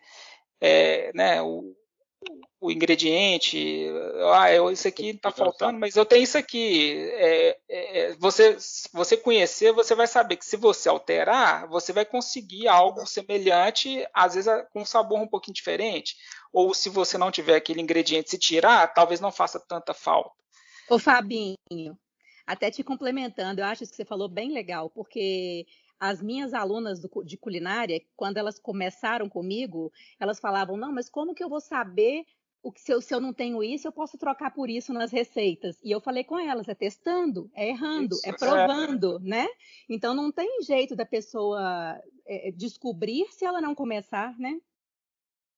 é, 0.60 1.12
né? 1.14 1.42
O 2.60 2.70
ingrediente, 2.70 3.86
ah, 4.34 4.70
isso 4.70 4.86
aqui 4.86 5.10
está 5.10 5.30
faltando, 5.30 5.78
mas 5.78 5.96
eu 5.96 6.04
tenho 6.04 6.22
isso 6.22 6.36
aqui. 6.36 6.92
É, 7.14 7.58
é, 7.68 7.98
é, 7.98 8.16
você, 8.16 8.56
você 8.92 9.16
conhecer, 9.16 9.72
você 9.72 9.94
vai 9.94 10.06
saber 10.06 10.36
que 10.36 10.44
se 10.44 10.58
você 10.58 10.88
alterar, 10.88 11.66
você 11.68 11.92
vai 11.92 12.04
conseguir 12.04 12.68
algo 12.68 13.06
semelhante, 13.06 14.06
às 14.12 14.34
vezes 14.34 14.52
com 14.72 14.82
um 14.82 14.84
sabor 14.84 15.18
um 15.20 15.26
pouquinho 15.26 15.54
diferente. 15.54 16.16
Ou 16.52 16.74
se 16.74 16.90
você 16.90 17.16
não 17.16 17.30
tiver 17.30 17.56
aquele 17.56 17.80
ingrediente, 17.80 18.30
se 18.30 18.38
tirar, 18.38 18.92
talvez 18.92 19.20
não 19.20 19.32
faça 19.32 19.58
tanta 19.58 19.94
falta. 19.94 20.32
Ô 20.90 20.98
Fabinho, 20.98 21.56
até 22.46 22.70
te 22.70 22.82
complementando, 22.82 23.62
eu 23.62 23.64
acho 23.64 23.86
que 23.86 23.96
você 23.96 24.04
falou 24.04 24.28
bem 24.28 24.52
legal, 24.52 24.90
porque 24.90 25.66
as 26.00 26.22
minhas 26.22 26.54
alunas 26.54 26.98
do, 26.98 27.10
de 27.22 27.36
culinária, 27.36 28.00
quando 28.16 28.38
elas 28.38 28.58
começaram 28.58 29.28
comigo, 29.28 29.92
elas 30.18 30.40
falavam: 30.40 30.76
não, 30.76 30.90
mas 30.90 31.10
como 31.10 31.34
que 31.34 31.44
eu 31.44 31.48
vou 31.48 31.60
saber 31.60 32.24
o 32.62 32.72
que 32.72 32.80
se 32.80 32.92
eu, 32.92 33.00
se 33.00 33.14
eu 33.14 33.20
não 33.20 33.32
tenho 33.32 33.62
isso, 33.62 33.86
eu 33.86 33.92
posso 33.92 34.18
trocar 34.18 34.52
por 34.52 34.68
isso 34.68 34.92
nas 34.92 35.10
receitas. 35.10 35.78
E 35.82 35.90
eu 35.90 36.00
falei 36.00 36.24
com 36.24 36.38
elas: 36.38 36.68
é 36.68 36.74
testando, 36.74 37.50
é 37.54 37.68
errando, 37.68 38.16
isso, 38.16 38.26
é, 38.26 38.30
é. 38.30 38.32
provando, 38.32 39.16
é. 39.16 39.20
né? 39.20 39.48
Então 39.88 40.14
não 40.14 40.32
tem 40.32 40.62
jeito 40.62 40.96
da 40.96 41.04
pessoa 41.04 42.00
é, 42.26 42.50
descobrir 42.50 43.26
se 43.30 43.44
ela 43.44 43.60
não 43.60 43.74
começar, 43.74 44.36
né? 44.38 44.58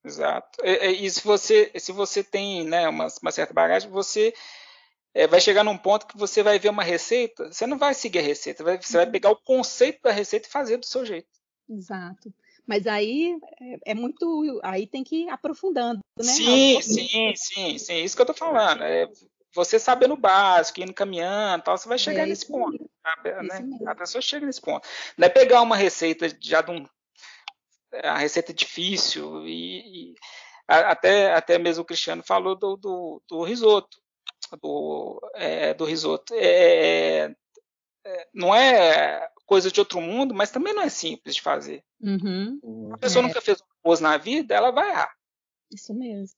Exato. 0.05 0.61
E, 0.65 1.07
e, 1.07 1.11
se 1.11 1.23
você 1.23 1.71
se 1.77 1.93
você 1.93 2.25
tem 2.25 2.65
né, 2.65 2.89
uma, 2.89 3.07
uma 3.23 3.31
certa 3.31 3.55
bagagem, 3.55 3.89
você 3.89 4.35
é, 5.15 5.27
vai 5.27 5.41
chegar 5.41 5.65
num 5.65 5.77
ponto 5.77 6.07
que 6.07 6.17
você 6.17 6.43
vai 6.43 6.59
ver 6.59 6.71
uma 6.71 6.83
receita, 6.83 7.53
você 7.53 7.67
não 7.67 7.79
vai 7.79 7.95
seguir 7.95 8.21
a 8.21 8.23
receita, 8.23 8.65
vai, 8.65 8.81
você 8.81 8.97
vai 8.97 9.07
uhum. 9.07 9.13
pegar 9.13 9.31
o 9.31 9.37
conceito 9.37 10.01
da 10.03 10.11
receita 10.11 10.49
e 10.49 10.51
fazer 10.51 10.79
do 10.79 10.87
seu 10.87 11.05
jeito. 11.05 11.29
Exato. 11.69 12.33
Mas 12.67 12.87
aí 12.87 13.37
é, 13.61 13.93
é 13.93 13.95
muito. 13.95 14.61
Aí 14.63 14.87
tem 14.87 15.03
que 15.03 15.25
ir 15.25 15.29
aprofundando, 15.29 16.01
né? 16.19 16.25
Sim, 16.25 16.81
sim, 16.81 17.33
sim, 17.35 17.79
sim. 17.79 18.05
Isso 18.05 18.15
que 18.15 18.23
eu 18.23 18.27
tô 18.27 18.35
falando. 18.35 18.83
É 18.85 19.09
você 19.55 19.79
sabendo 19.79 20.15
o 20.15 20.17
básico, 20.17 20.81
indo 20.81 20.95
caminhando 20.95 21.65
tal, 21.65 21.77
você 21.77 21.89
vai 21.89 21.99
chegar 21.99 22.23
é 22.23 22.27
nesse 22.27 22.47
ponto. 22.47 22.91
A, 23.05 23.43
né? 23.43 23.79
a, 23.87 23.95
pessoa 23.95 24.23
chega 24.23 24.47
nesse 24.47 24.61
ponto. 24.61 24.89
Não 25.17 25.27
é 25.27 25.29
pegar 25.29 25.61
uma 25.61 25.77
receita 25.77 26.27
já 26.41 26.63
de 26.63 26.71
um. 26.71 26.87
A 28.03 28.17
receita 28.17 28.55
difícil 28.55 29.47
e, 29.47 30.13
e 30.13 30.15
até, 30.67 31.35
até 31.35 31.59
mesmo 31.59 31.83
o 31.83 31.85
Cristiano 31.85 32.23
falou 32.23 32.57
do, 32.57 32.77
do, 32.77 33.23
do 33.29 33.43
risoto 33.43 34.02
do, 34.57 35.21
é, 35.35 35.75
do 35.75 35.85
risoto. 35.85 36.35
É, 36.35 37.35
é, 38.05 38.29
não 38.33 38.55
é 38.55 39.29
coisa 39.47 39.71
de 39.71 39.81
outro 39.81 40.01
mundo, 40.01 40.35
mas 40.35 40.51
também 40.51 40.75
não 40.75 40.83
é 40.83 40.89
simples 40.89 41.35
de 41.35 41.43
fazer. 41.43 41.85
Uhum. 42.01 42.91
A 42.93 42.99
pessoa 42.99 43.25
é. 43.25 43.29
nunca 43.29 43.41
fez 43.41 43.61
um 43.61 43.65
arroz 43.85 44.01
na 44.01 44.17
vida, 44.17 44.55
ela 44.55 44.71
vai 44.71 44.91
errar. 44.91 45.15
Isso 45.73 45.95
mesmo. 45.95 46.37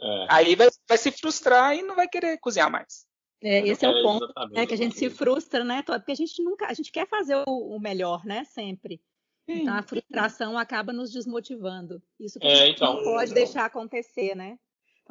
É. 0.00 0.26
Aí 0.28 0.56
vai, 0.56 0.68
vai, 0.88 0.98
se 0.98 1.10
frustrar 1.12 1.76
e 1.76 1.82
não 1.82 1.94
vai 1.94 2.08
querer 2.08 2.38
cozinhar 2.38 2.70
mais. 2.70 3.06
É, 3.42 3.66
esse 3.66 3.84
é, 3.84 3.88
o 3.88 4.02
ponto, 4.02 4.32
né, 4.50 4.66
que 4.66 4.74
a 4.74 4.76
gente 4.76 4.96
se 4.96 5.10
frustra, 5.10 5.64
né? 5.64 5.82
Porque 5.82 6.12
a 6.12 6.14
gente 6.14 6.42
nunca, 6.42 6.66
a 6.66 6.74
gente 6.74 6.92
quer 6.92 7.08
fazer 7.08 7.36
o, 7.46 7.76
o 7.76 7.80
melhor, 7.80 8.24
né? 8.24 8.44
Sempre. 8.44 9.00
Sim. 9.46 9.62
Então 9.62 9.74
a 9.74 9.82
frustração 9.82 10.56
acaba 10.56 10.92
nos 10.92 11.10
desmotivando. 11.12 12.00
Isso 12.20 12.38
que 12.38 12.46
a 12.46 12.54
gente 12.54 12.76
então, 12.76 12.94
não 12.94 13.02
pode 13.02 13.34
deixar 13.34 13.64
acontecer, 13.64 14.36
né? 14.36 14.58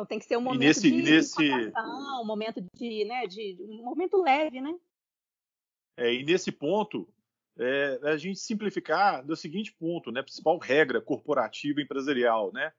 Então 0.01 0.05
tem 0.07 0.19
que 0.19 0.25
ser 0.25 0.37
um 0.37 0.41
momento 0.41 0.59
nesse, 0.59 0.89
de 0.89 1.01
nesse... 1.03 1.51
um 1.77 2.25
momento 2.25 2.59
de, 2.75 3.05
né, 3.05 3.27
de 3.27 3.57
um 3.69 3.83
momento 3.83 4.19
leve, 4.19 4.59
né? 4.59 4.75
É, 5.95 6.11
e 6.11 6.23
nesse 6.23 6.51
ponto, 6.51 7.07
é, 7.59 7.99
a 8.03 8.17
gente 8.17 8.39
simplificar 8.39 9.23
do 9.23 9.35
seguinte 9.35 9.71
ponto, 9.71 10.11
né? 10.11 10.23
Principal 10.23 10.57
regra 10.57 10.99
corporativa 10.99 11.81
empresarial, 11.81 12.51
né? 12.51 12.73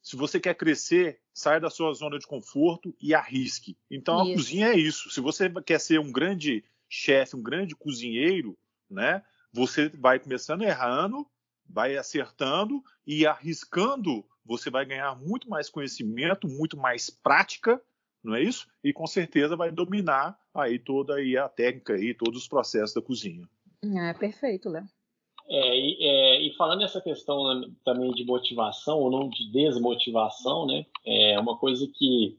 Se 0.00 0.14
você 0.14 0.38
quer 0.38 0.54
crescer, 0.54 1.20
saia 1.34 1.58
da 1.58 1.68
sua 1.68 1.92
zona 1.94 2.16
de 2.16 2.26
conforto 2.28 2.94
e 3.00 3.12
arrisque. 3.12 3.76
Então 3.90 4.22
isso. 4.22 4.30
a 4.30 4.34
cozinha 4.36 4.68
é 4.68 4.78
isso. 4.78 5.10
Se 5.10 5.20
você 5.20 5.50
quer 5.62 5.80
ser 5.80 5.98
um 5.98 6.12
grande 6.12 6.64
chefe, 6.88 7.34
um 7.34 7.42
grande 7.42 7.74
cozinheiro, 7.74 8.56
né? 8.88 9.24
Você 9.52 9.88
vai 9.88 10.20
começando 10.20 10.62
errando, 10.62 11.26
vai 11.68 11.96
acertando 11.96 12.84
e 13.04 13.26
arriscando 13.26 14.24
você 14.48 14.70
vai 14.70 14.86
ganhar 14.86 15.14
muito 15.14 15.48
mais 15.48 15.68
conhecimento, 15.68 16.48
muito 16.48 16.76
mais 16.76 17.10
prática, 17.10 17.80
não 18.24 18.34
é 18.34 18.42
isso? 18.42 18.66
E 18.82 18.92
com 18.92 19.06
certeza 19.06 19.54
vai 19.54 19.70
dominar 19.70 20.38
aí 20.54 20.78
toda 20.78 21.16
aí 21.16 21.36
a 21.36 21.48
técnica 21.48 21.96
e 21.98 22.14
todos 22.14 22.40
os 22.40 22.48
processos 22.48 22.94
da 22.94 23.02
cozinha. 23.02 23.46
É 23.84 24.14
perfeito, 24.14 24.70
Léo. 24.70 24.84
É, 25.50 25.78
e, 25.78 25.96
é, 26.00 26.42
e, 26.42 26.54
falando 26.56 26.80
nessa 26.80 27.00
questão 27.00 27.60
né, 27.60 27.68
também 27.84 28.10
de 28.12 28.24
motivação 28.24 28.98
ou 28.98 29.10
não 29.10 29.28
de 29.28 29.50
desmotivação, 29.50 30.66
né? 30.66 30.84
É 31.06 31.38
uma 31.38 31.56
coisa 31.56 31.86
que 31.94 32.38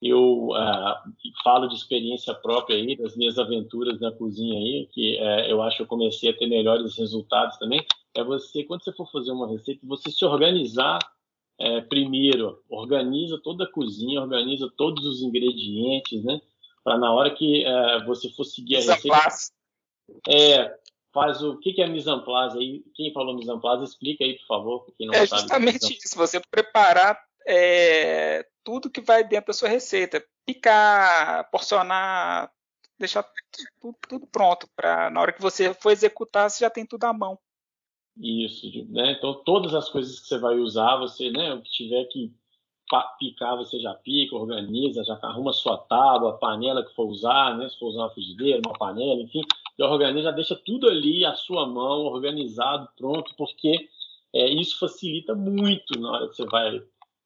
eu 0.00 0.48
uh, 0.50 0.94
falo 1.42 1.66
de 1.66 1.74
experiência 1.74 2.34
própria 2.34 2.76
aí, 2.76 2.96
das 2.96 3.16
minhas 3.16 3.38
aventuras 3.38 4.00
na 4.00 4.12
cozinha 4.12 4.56
aí, 4.58 4.88
que 4.92 5.16
uh, 5.16 5.48
eu 5.48 5.62
acho 5.62 5.78
que 5.78 5.82
eu 5.82 5.86
comecei 5.86 6.30
a 6.30 6.36
ter 6.36 6.46
melhores 6.46 6.96
resultados 6.96 7.56
também, 7.56 7.84
é 8.14 8.22
você, 8.22 8.62
quando 8.62 8.84
você 8.84 8.92
for 8.92 9.10
fazer 9.10 9.32
uma 9.32 9.48
receita, 9.48 9.80
você 9.84 10.10
se 10.10 10.24
organizar 10.24 10.98
é, 11.58 11.80
primeiro, 11.82 12.62
organiza 12.68 13.40
toda 13.42 13.64
a 13.64 13.70
cozinha, 13.70 14.20
organiza 14.20 14.70
todos 14.76 15.04
os 15.06 15.22
ingredientes, 15.22 16.24
né? 16.24 16.40
Para 16.82 16.98
na 16.98 17.12
hora 17.12 17.34
que 17.34 17.64
é, 17.64 18.04
você 18.04 18.28
for 18.30 18.44
seguir 18.44 18.76
a 18.76 18.80
receita. 18.80 19.18
É, 20.28 20.74
faz 21.12 21.42
o, 21.42 21.52
o 21.52 21.58
que, 21.58 21.72
que 21.72 21.80
é 21.80 21.86
mise 21.86 22.10
en 22.10 22.20
place 22.20 22.58
aí? 22.58 22.84
Quem 22.94 23.12
falou 23.12 23.34
mise 23.34 23.50
en 23.50 23.60
place, 23.60 23.84
explica 23.84 24.24
aí, 24.24 24.38
por 24.40 24.46
favor. 24.46 24.86
Quem 24.98 25.06
não 25.06 25.14
é 25.14 25.26
sabe 25.26 25.42
justamente 25.42 25.98
isso, 26.04 26.16
você 26.16 26.40
preparar 26.40 27.18
é, 27.46 28.44
tudo 28.64 28.90
que 28.90 29.00
vai 29.00 29.22
dentro 29.22 29.48
da 29.48 29.52
sua 29.52 29.68
receita. 29.68 30.24
Picar, 30.44 31.48
porcionar, 31.50 32.50
deixar 32.98 33.24
tudo, 33.80 33.96
tudo 34.08 34.26
pronto. 34.26 34.68
para 34.74 35.08
Na 35.10 35.20
hora 35.20 35.32
que 35.32 35.40
você 35.40 35.72
for 35.74 35.90
executar, 35.90 36.50
você 36.50 36.64
já 36.64 36.70
tem 36.70 36.84
tudo 36.84 37.04
à 37.04 37.12
mão. 37.12 37.38
Isso, 38.16 38.66
né? 38.90 39.12
Então 39.12 39.34
todas 39.44 39.74
as 39.74 39.88
coisas 39.88 40.20
que 40.20 40.28
você 40.28 40.38
vai 40.38 40.56
usar, 40.58 40.96
você, 40.96 41.30
né, 41.30 41.52
o 41.52 41.60
que 41.62 41.70
tiver 41.70 42.04
que 42.04 42.32
picar, 43.18 43.56
você 43.56 43.80
já 43.80 43.94
pica, 43.94 44.36
organiza, 44.36 45.02
já 45.04 45.18
arruma 45.22 45.52
sua 45.52 45.76
tábua, 45.78 46.38
panela 46.38 46.84
que 46.84 46.94
for 46.94 47.06
usar, 47.06 47.56
né? 47.56 47.68
Se 47.68 47.78
for 47.78 47.88
usar 47.88 48.02
uma 48.02 48.10
frigideira, 48.10 48.60
uma 48.64 48.78
panela, 48.78 49.20
enfim, 49.20 49.42
já 49.78 49.88
organiza, 49.88 50.24
já 50.24 50.30
deixa 50.30 50.54
tudo 50.54 50.88
ali 50.88 51.24
à 51.24 51.34
sua 51.34 51.66
mão, 51.66 52.02
organizado, 52.02 52.88
pronto, 52.96 53.34
porque 53.36 53.88
é, 54.32 54.48
isso 54.50 54.78
facilita 54.78 55.34
muito 55.34 55.98
na 55.98 56.12
hora 56.12 56.28
que 56.28 56.36
você 56.36 56.44
vai 56.44 56.82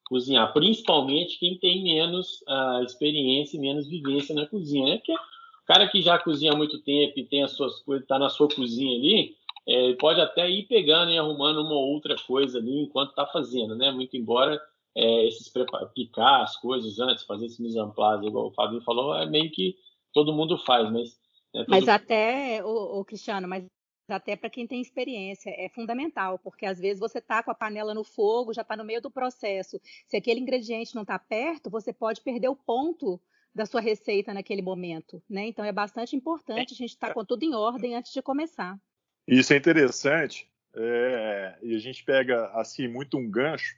cozinhar, 0.09 0.53
principalmente 0.55 1.38
quem 1.38 1.59
tem 1.59 1.83
menos 1.83 2.40
uh, 2.48 2.83
experiência 2.83 3.59
e 3.59 3.61
menos 3.61 3.87
vivência 3.87 4.35
na 4.35 4.46
cozinha, 4.46 4.87
né? 4.87 4.96
Porque 4.96 5.12
o 5.12 5.66
cara 5.66 5.87
que 5.88 6.01
já 6.01 6.18
cozinha 6.18 6.53
há 6.53 6.57
muito 6.57 6.81
tempo 6.81 7.18
e 7.18 7.24
tem 7.24 7.42
as 7.42 7.53
suas 7.53 7.81
coisas, 7.81 8.05
está 8.05 8.18
na 8.18 8.31
sua 8.31 8.48
cozinha 8.48 8.96
ali, 8.96 9.37
é, 9.68 9.92
pode 9.96 10.18
até 10.18 10.48
ir 10.48 10.66
pegando 10.66 11.11
e 11.11 11.18
arrumando 11.18 11.61
uma 11.61 11.74
outra 11.74 12.16
coisa 12.26 12.59
ali 12.59 12.85
enquanto 12.85 13.11
está 13.11 13.26
fazendo, 13.26 13.76
né? 13.76 13.90
Muito 13.90 14.16
embora 14.16 14.59
é, 14.96 15.28
esses 15.28 15.52
picar 15.94 16.42
as 16.42 16.57
coisas 16.57 16.98
antes, 16.98 17.24
fazer 17.24 17.46
esse 17.46 17.61
mise 17.61 17.78
en 17.78 17.90
place, 17.90 18.26
igual 18.26 18.46
o 18.46 18.54
Fabinho 18.54 18.81
falou, 18.81 19.14
é 19.14 19.26
meio 19.26 19.50
que 19.50 19.76
todo 20.14 20.33
mundo 20.33 20.57
faz, 20.64 20.90
mas... 20.90 21.11
É 21.54 21.59
todo... 21.59 21.68
Mas 21.68 21.87
até, 21.87 22.64
o, 22.64 23.00
o 23.00 23.04
Cristiano, 23.04 23.46
mas 23.46 23.66
até 24.09 24.37
para 24.37 24.48
quem 24.48 24.66
tem 24.66 24.81
experiência, 24.81 25.50
é 25.50 25.68
fundamental, 25.68 26.38
porque 26.38 26.64
às 26.64 26.78
vezes 26.78 26.98
você 26.98 27.18
está 27.18 27.42
com 27.42 27.50
a 27.50 27.54
panela 27.54 27.92
no 27.92 28.04
fogo, 28.04 28.54
já 28.54 28.62
está 28.62 28.74
no 28.74 28.85
meio 28.85 29.02
do 29.02 29.11
processo. 29.11 29.78
Se 30.07 30.16
aquele 30.16 30.40
ingrediente 30.40 30.94
não 30.94 31.02
está 31.02 31.18
perto, 31.18 31.68
você 31.68 31.92
pode 31.92 32.22
perder 32.22 32.48
o 32.48 32.57
ponto 32.57 33.20
da 33.54 33.66
sua 33.66 33.83
receita 33.83 34.33
naquele 34.33 34.62
momento, 34.62 35.22
né? 35.28 35.46
Então 35.46 35.64
é 35.64 35.72
bastante 35.72 36.16
importante 36.16 36.72
a 36.72 36.76
gente 36.76 36.90
estar 36.90 37.09
tá 37.09 37.14
com 37.14 37.24
tudo 37.24 37.42
em 37.42 37.54
ordem 37.54 37.94
antes 37.94 38.12
de 38.12 38.22
começar. 38.22 38.78
Isso 39.29 39.53
é 39.53 39.57
interessante, 39.57 40.49
é, 40.75 41.59
e 41.62 41.77
a 41.77 41.79
gente 41.79 42.03
pega 42.03 42.47
assim 42.55 42.88
muito 42.88 43.19
um 43.19 43.31
gancho 43.31 43.77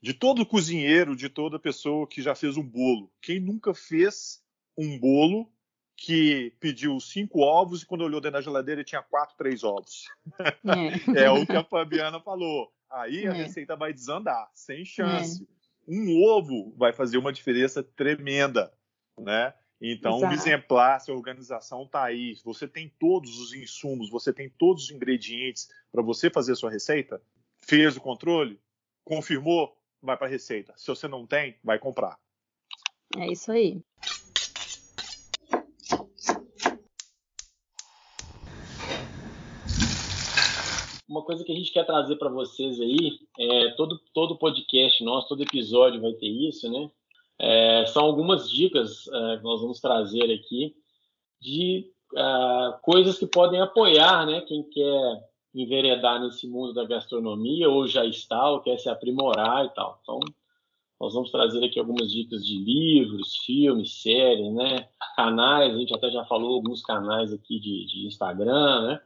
de 0.00 0.14
todo 0.14 0.46
cozinheiro, 0.46 1.16
de 1.16 1.28
toda 1.28 1.58
pessoa 1.58 2.06
que 2.06 2.22
já 2.22 2.36
fez 2.36 2.56
um 2.56 2.62
bolo. 2.62 3.10
Quem 3.20 3.40
nunca 3.40 3.74
fez 3.74 4.40
um 4.78 4.96
bolo 4.96 5.50
que 5.96 6.54
pediu 6.60 7.00
cinco 7.00 7.40
ovos 7.40 7.82
e 7.82 7.86
quando 7.86 8.02
olhou 8.02 8.20
dentro 8.20 8.34
da 8.38 8.42
geladeira 8.42 8.84
tinha 8.84 9.02
quatro, 9.02 9.36
três 9.36 9.64
ovos? 9.64 10.04
É, 11.16 11.24
é 11.24 11.30
o 11.30 11.44
que 11.44 11.56
a 11.56 11.64
Fabiana 11.64 12.20
falou. 12.20 12.70
Aí 12.88 13.26
a 13.26 13.34
é. 13.34 13.36
receita 13.36 13.74
vai 13.74 13.92
desandar, 13.92 14.48
sem 14.54 14.84
chance. 14.84 15.42
É. 15.42 15.56
Um 15.88 16.22
ovo 16.22 16.72
vai 16.76 16.92
fazer 16.92 17.18
uma 17.18 17.32
diferença 17.32 17.82
tremenda, 17.82 18.72
né? 19.18 19.52
Então, 19.80 20.16
Exato. 20.16 20.32
o 20.32 20.36
exemplar, 20.36 21.00
se 21.00 21.10
a 21.10 21.14
organização 21.14 21.84
está 21.84 22.04
aí, 22.04 22.34
você 22.42 22.66
tem 22.66 22.90
todos 22.98 23.38
os 23.38 23.52
insumos, 23.52 24.08
você 24.08 24.32
tem 24.32 24.48
todos 24.48 24.84
os 24.84 24.90
ingredientes 24.90 25.68
para 25.92 26.02
você 26.02 26.30
fazer 26.30 26.52
a 26.52 26.56
sua 26.56 26.70
receita, 26.70 27.20
fez 27.58 27.96
o 27.96 28.00
controle, 28.00 28.58
confirmou, 29.04 29.76
vai 30.00 30.16
para 30.16 30.26
a 30.26 30.30
receita. 30.30 30.72
Se 30.76 30.86
você 30.86 31.06
não 31.06 31.26
tem, 31.26 31.56
vai 31.62 31.78
comprar. 31.78 32.18
É 33.16 33.30
isso 33.30 33.52
aí. 33.52 33.82
Uma 41.08 41.22
coisa 41.22 41.44
que 41.44 41.52
a 41.52 41.54
gente 41.54 41.72
quer 41.72 41.84
trazer 41.84 42.16
para 42.16 42.28
vocês 42.28 42.80
aí, 42.80 43.20
é, 43.38 43.70
todo, 43.76 43.98
todo 44.12 44.38
podcast 44.38 45.02
nosso, 45.04 45.28
todo 45.28 45.42
episódio 45.42 46.00
vai 46.00 46.12
ter 46.14 46.26
isso, 46.26 46.70
né? 46.70 46.90
É, 47.38 47.84
são 47.86 48.04
algumas 48.04 48.50
dicas 48.50 49.06
é, 49.08 49.36
que 49.36 49.42
nós 49.42 49.60
vamos 49.60 49.80
trazer 49.80 50.32
aqui 50.32 50.74
de 51.40 51.90
é, 52.14 52.78
coisas 52.82 53.18
que 53.18 53.26
podem 53.26 53.60
apoiar 53.60 54.26
né, 54.26 54.40
quem 54.42 54.62
quer 54.62 55.24
enveredar 55.54 56.20
nesse 56.20 56.46
mundo 56.48 56.72
da 56.74 56.84
gastronomia 56.84 57.68
ou 57.68 57.86
já 57.86 58.04
está 58.04 58.50
ou 58.50 58.60
quer 58.60 58.78
se 58.78 58.88
aprimorar 58.88 59.64
e 59.66 59.70
tal. 59.70 59.98
Então, 60.02 60.20
nós 61.00 61.12
vamos 61.12 61.30
trazer 61.30 61.64
aqui 61.64 61.78
algumas 61.78 62.10
dicas 62.10 62.44
de 62.44 62.58
livros, 62.58 63.36
filmes, 63.44 64.00
séries, 64.00 64.52
né, 64.54 64.88
canais. 65.14 65.74
A 65.74 65.78
gente 65.78 65.94
até 65.94 66.10
já 66.10 66.24
falou 66.24 66.54
alguns 66.54 66.82
canais 66.82 67.32
aqui 67.32 67.60
de, 67.60 67.86
de 67.86 68.06
Instagram, 68.06 68.86
né? 68.86 69.00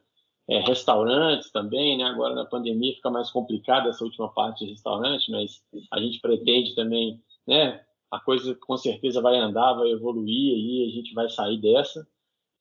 é, 0.51 0.59
restaurantes 0.59 1.53
também, 1.53 1.97
né? 1.97 2.05
Agora 2.05 2.35
na 2.35 2.45
pandemia 2.45 2.93
fica 2.93 3.09
mais 3.09 3.31
complicada 3.31 3.89
essa 3.89 4.03
última 4.03 4.29
parte 4.29 4.65
de 4.65 4.73
restaurante, 4.73 5.31
mas 5.31 5.63
a 5.93 6.01
gente 6.01 6.21
pretende 6.21 6.75
também, 6.75 7.23
né? 7.47 7.81
A 8.11 8.19
coisa 8.19 8.55
com 8.55 8.77
certeza 8.77 9.21
vai 9.21 9.37
andar, 9.37 9.75
vai 9.75 9.91
evoluir 9.91 10.57
e 10.57 10.89
a 10.89 10.91
gente 10.91 11.15
vai 11.15 11.29
sair 11.29 11.59
dessa. 11.61 12.07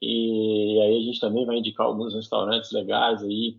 E 0.02 0.80
aí 0.82 0.98
a 0.98 1.02
gente 1.02 1.20
também 1.20 1.46
vai 1.46 1.58
indicar 1.58 1.88
alguns 1.88 2.14
restaurantes 2.14 2.72
legais 2.72 3.24
aí 3.24 3.58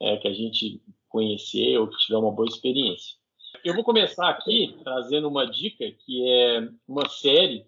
é, 0.00 0.16
que 0.16 0.28
a 0.28 0.32
gente 0.32 0.82
conhecer 1.08 1.78
ou 1.78 1.88
que 1.88 1.98
tiver 1.98 2.18
uma 2.18 2.32
boa 2.32 2.48
experiência. 2.48 3.16
Eu 3.64 3.74
vou 3.74 3.84
começar 3.84 4.28
aqui 4.28 4.76
trazendo 4.82 5.28
uma 5.28 5.46
dica 5.46 5.90
que 5.90 6.28
é 6.28 6.68
uma 6.86 7.08
série 7.08 7.66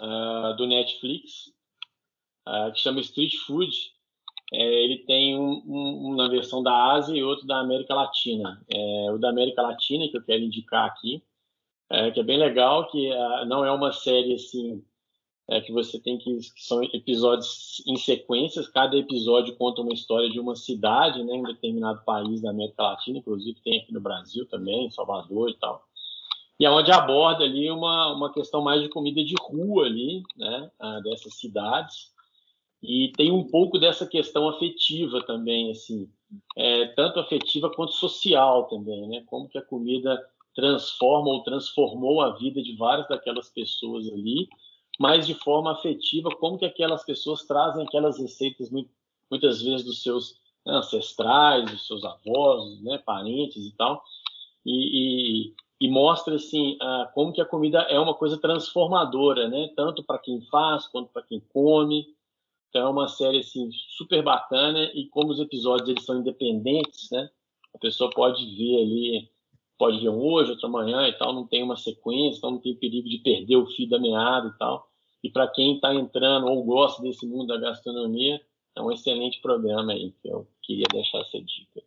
uh, 0.00 0.56
do 0.56 0.66
Netflix 0.66 1.52
uh, 2.46 2.72
que 2.72 2.80
chama 2.80 3.00
Street 3.00 3.36
Food 3.46 3.72
é, 4.52 4.84
ele 4.84 4.98
tem 4.98 5.38
um, 5.38 5.62
um, 5.66 6.14
uma 6.14 6.28
versão 6.28 6.62
da 6.62 6.92
Ásia 6.92 7.14
e 7.14 7.22
outro 7.22 7.46
da 7.46 7.60
América 7.60 7.94
Latina. 7.94 8.60
É, 8.68 9.12
o 9.12 9.18
da 9.18 9.28
América 9.28 9.62
Latina, 9.62 10.08
que 10.08 10.16
eu 10.16 10.22
quero 10.22 10.42
indicar 10.42 10.86
aqui, 10.86 11.22
é, 11.90 12.10
que 12.10 12.20
é 12.20 12.22
bem 12.22 12.38
legal, 12.38 12.88
que 12.88 13.10
é, 13.10 13.44
não 13.46 13.64
é 13.64 13.72
uma 13.72 13.92
série 13.92 14.34
assim 14.34 14.84
é, 15.50 15.60
que 15.60 15.72
você 15.72 15.98
tem 15.98 16.18
que, 16.18 16.36
que 16.36 16.64
são 16.64 16.82
episódios 16.82 17.82
em 17.86 17.96
sequências. 17.96 18.68
Cada 18.68 18.96
episódio 18.96 19.56
conta 19.56 19.80
uma 19.80 19.94
história 19.94 20.28
de 20.28 20.38
uma 20.38 20.54
cidade, 20.54 21.22
né, 21.24 21.34
em 21.34 21.42
determinado 21.42 22.04
país 22.04 22.42
da 22.42 22.50
América 22.50 22.82
Latina, 22.82 23.18
inclusive 23.18 23.60
tem 23.62 23.80
aqui 23.80 23.92
no 23.92 24.00
Brasil 24.00 24.46
também, 24.46 24.90
Salvador 24.90 25.50
e 25.50 25.54
tal. 25.54 25.82
E 26.60 26.66
é 26.66 26.70
onde 26.70 26.90
aborda 26.90 27.44
ali 27.44 27.70
uma, 27.70 28.12
uma 28.12 28.32
questão 28.32 28.60
mais 28.60 28.82
de 28.82 28.88
comida 28.88 29.24
de 29.24 29.34
rua 29.40 29.86
ali, 29.86 30.22
né, 30.36 30.70
dessas 31.04 31.34
cidades 31.34 32.12
e 32.82 33.12
tem 33.16 33.32
um 33.32 33.44
pouco 33.44 33.78
dessa 33.78 34.06
questão 34.06 34.48
afetiva 34.48 35.20
também, 35.24 35.70
assim, 35.70 36.08
é, 36.56 36.86
tanto 36.88 37.18
afetiva 37.18 37.70
quanto 37.70 37.92
social 37.92 38.68
também, 38.68 39.08
né? 39.08 39.24
Como 39.26 39.48
que 39.48 39.58
a 39.58 39.62
comida 39.62 40.24
transforma 40.58 41.28
ou 41.28 41.44
transformou 41.44 42.20
a 42.20 42.30
vida 42.30 42.60
de 42.60 42.74
várias 42.74 43.06
daquelas 43.06 43.48
pessoas 43.48 44.08
ali, 44.12 44.48
mas 44.98 45.24
de 45.24 45.32
forma 45.32 45.70
afetiva, 45.70 46.30
como 46.34 46.58
que 46.58 46.64
aquelas 46.64 47.04
pessoas 47.04 47.44
trazem 47.44 47.86
aquelas 47.86 48.18
receitas 48.18 48.68
muitas 49.30 49.62
vezes 49.62 49.86
dos 49.86 50.02
seus 50.02 50.34
ancestrais, 50.66 51.70
dos 51.70 51.86
seus 51.86 52.04
avós, 52.04 52.82
né, 52.82 52.98
parentes 52.98 53.64
e 53.64 53.76
tal, 53.76 54.02
e, 54.66 55.52
e, 55.52 55.54
e 55.80 55.88
mostra 55.88 56.34
assim 56.34 56.76
como 57.14 57.32
que 57.32 57.40
a 57.40 57.46
comida 57.46 57.82
é 57.82 58.00
uma 58.00 58.14
coisa 58.14 58.36
transformadora, 58.36 59.46
né, 59.46 59.70
tanto 59.76 60.02
para 60.02 60.18
quem 60.18 60.40
faz 60.46 60.88
quanto 60.88 61.12
para 61.12 61.22
quem 61.22 61.38
come. 61.52 62.04
Então 62.68 62.88
é 62.88 62.90
uma 62.90 63.06
série 63.06 63.38
assim 63.38 63.70
super 63.96 64.24
bacana 64.24 64.90
e 64.92 65.06
como 65.06 65.30
os 65.30 65.38
episódios 65.38 65.88
eles 65.88 66.04
são 66.04 66.18
independentes, 66.18 67.08
né? 67.12 67.30
A 67.74 67.78
pessoa 67.78 68.10
pode 68.10 68.44
ver 68.56 68.82
ali, 68.82 69.30
pode 69.78 70.00
ver 70.00 70.08
um 70.08 70.20
hoje, 70.20 70.50
outro 70.50 70.66
amanhã 70.66 71.08
e 71.08 71.12
tal, 71.16 71.32
não 71.32 71.46
tem 71.46 71.62
uma 71.62 71.76
sequência, 71.76 72.38
então 72.38 72.50
não 72.50 72.58
tem 72.58 72.74
perigo 72.74 73.08
de 73.08 73.18
perder 73.18 73.56
o 73.56 73.66
fio 73.66 73.88
da 73.88 73.98
meada 73.98 74.48
e 74.48 74.58
tal. 74.58 74.90
E 75.22 75.30
para 75.30 75.48
quem 75.48 75.76
está 75.76 75.94
entrando 75.94 76.46
ou 76.46 76.64
gosta 76.64 77.02
desse 77.02 77.26
mundo 77.26 77.46
da 77.46 77.58
gastronomia, 77.58 78.40
é 78.76 78.82
um 78.82 78.92
excelente 78.92 79.40
programa 79.40 79.92
aí 79.92 80.12
que 80.20 80.28
eu 80.28 80.46
queria 80.62 80.86
deixar 80.92 81.20
essa 81.20 81.40
dica. 81.40 81.82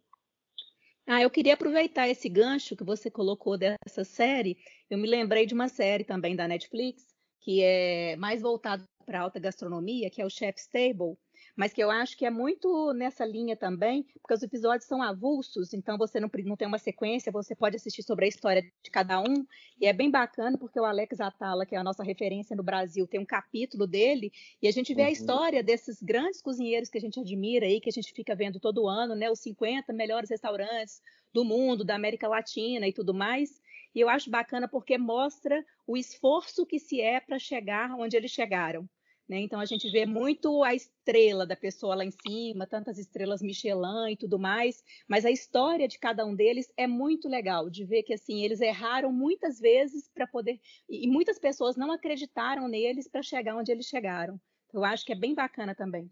Ah, 1.07 1.21
eu 1.21 1.29
queria 1.29 1.53
aproveitar 1.53 2.07
esse 2.07 2.29
gancho 2.29 2.75
que 2.75 2.83
você 2.83 3.09
colocou 3.11 3.57
dessa 3.57 4.03
série. 4.03 4.57
Eu 4.89 4.97
me 4.97 5.07
lembrei 5.07 5.45
de 5.45 5.53
uma 5.53 5.67
série 5.67 6.03
também 6.03 6.35
da 6.35 6.47
Netflix 6.47 7.11
que 7.41 7.61
é 7.61 8.15
mais 8.15 8.41
voltado 8.41 8.83
para 9.05 9.21
alta 9.21 9.39
gastronomia, 9.39 10.09
que 10.09 10.21
é 10.21 10.25
o 10.25 10.29
Chef's 10.29 10.67
Table, 10.67 11.17
mas 11.55 11.73
que 11.73 11.81
eu 11.81 11.91
acho 11.91 12.17
que 12.17 12.25
é 12.25 12.29
muito 12.29 12.93
nessa 12.93 13.25
linha 13.25 13.55
também, 13.55 14.03
porque 14.21 14.33
os 14.33 14.43
episódios 14.43 14.87
são 14.87 15.01
avulsos, 15.01 15.73
então 15.73 15.97
você 15.97 16.19
não, 16.19 16.29
não 16.45 16.55
tem 16.55 16.67
uma 16.67 16.77
sequência, 16.77 17.31
você 17.31 17.55
pode 17.55 17.75
assistir 17.75 18.03
sobre 18.03 18.25
a 18.25 18.27
história 18.27 18.61
de 18.61 18.91
cada 18.91 19.19
um, 19.19 19.45
e 19.79 19.85
é 19.85 19.93
bem 19.93 20.09
bacana 20.09 20.57
porque 20.57 20.79
o 20.79 20.85
Alex 20.85 21.19
Atala, 21.19 21.65
que 21.65 21.75
é 21.75 21.77
a 21.77 21.83
nossa 21.83 22.03
referência 22.03 22.55
no 22.55 22.63
Brasil, 22.63 23.07
tem 23.07 23.19
um 23.19 23.25
capítulo 23.25 23.85
dele, 23.85 24.31
e 24.61 24.67
a 24.67 24.71
gente 24.71 24.93
vê 24.93 25.01
uhum. 25.01 25.07
a 25.07 25.11
história 25.11 25.63
desses 25.63 26.01
grandes 26.01 26.41
cozinheiros 26.41 26.89
que 26.89 26.97
a 26.97 27.01
gente 27.01 27.19
admira 27.19 27.65
aí, 27.65 27.79
que 27.79 27.89
a 27.89 27.93
gente 27.93 28.13
fica 28.13 28.35
vendo 28.35 28.59
todo 28.59 28.87
ano, 28.87 29.15
né, 29.15 29.29
os 29.29 29.39
50 29.39 29.91
melhores 29.93 30.29
restaurantes 30.29 31.01
do 31.33 31.43
mundo, 31.43 31.83
da 31.83 31.95
América 31.95 32.27
Latina 32.27 32.87
e 32.87 32.93
tudo 32.93 33.13
mais, 33.13 33.61
e 33.93 33.99
eu 33.99 34.09
acho 34.09 34.29
bacana 34.29 34.67
porque 34.67 34.97
mostra 34.97 35.65
o 35.85 35.97
esforço 35.97 36.65
que 36.65 36.79
se 36.79 37.01
é 37.01 37.19
para 37.19 37.37
chegar 37.37 37.93
onde 37.95 38.15
eles 38.15 38.31
chegaram. 38.31 38.87
Né? 39.27 39.39
Então 39.39 39.59
a 39.59 39.65
gente 39.65 39.89
vê 39.89 40.05
muito 40.05 40.63
a 40.63 40.75
estrela 40.75 41.45
da 41.45 41.55
pessoa 41.55 41.95
lá 41.95 42.03
em 42.03 42.11
cima, 42.11 42.67
tantas 42.67 42.97
estrelas 42.97 43.41
Michelin 43.41 44.11
e 44.11 44.17
tudo 44.17 44.37
mais, 44.37 44.83
mas 45.07 45.25
a 45.25 45.31
história 45.31 45.87
de 45.87 45.97
cada 45.97 46.25
um 46.25 46.35
deles 46.35 46.71
é 46.75 46.85
muito 46.85 47.29
legal 47.29 47.69
de 47.69 47.85
ver 47.85 48.03
que 48.03 48.13
assim 48.13 48.43
eles 48.43 48.59
erraram 48.59 49.11
muitas 49.11 49.59
vezes 49.59 50.09
para 50.13 50.27
poder 50.27 50.59
e 50.89 51.07
muitas 51.07 51.39
pessoas 51.39 51.77
não 51.77 51.91
acreditaram 51.91 52.67
neles 52.67 53.07
para 53.07 53.23
chegar 53.23 53.55
onde 53.55 53.71
eles 53.71 53.85
chegaram. 53.85 54.39
Eu 54.73 54.83
acho 54.83 55.05
que 55.05 55.13
é 55.13 55.15
bem 55.15 55.33
bacana 55.33 55.73
também. 55.73 56.11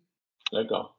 Legal. 0.52 0.98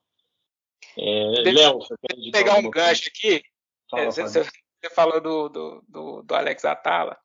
É, 0.98 1.50
Léo, 1.52 1.78
você 1.78 1.94
pegar 2.32 2.56
um 2.58 2.70
gancho 2.70 3.08
aqui? 3.08 3.42
Fala, 3.90 4.02
é, 4.04 4.06
você, 4.06 4.22
você 4.22 4.90
falou 4.94 5.20
do, 5.20 5.48
do, 5.48 5.84
do, 5.88 6.22
do 6.22 6.34
Alex 6.34 6.64
Atala, 6.64 7.18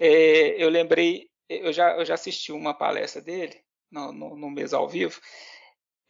é, 0.00 0.62
eu 0.62 0.68
lembrei, 0.68 1.28
eu 1.48 1.72
já, 1.72 1.96
eu 1.96 2.04
já 2.04 2.14
assisti 2.14 2.52
uma 2.52 2.74
palestra 2.74 3.20
dele 3.20 3.67
no, 3.90 4.12
no, 4.12 4.36
no 4.36 4.50
mês 4.50 4.72
ao 4.72 4.88
vivo, 4.88 5.20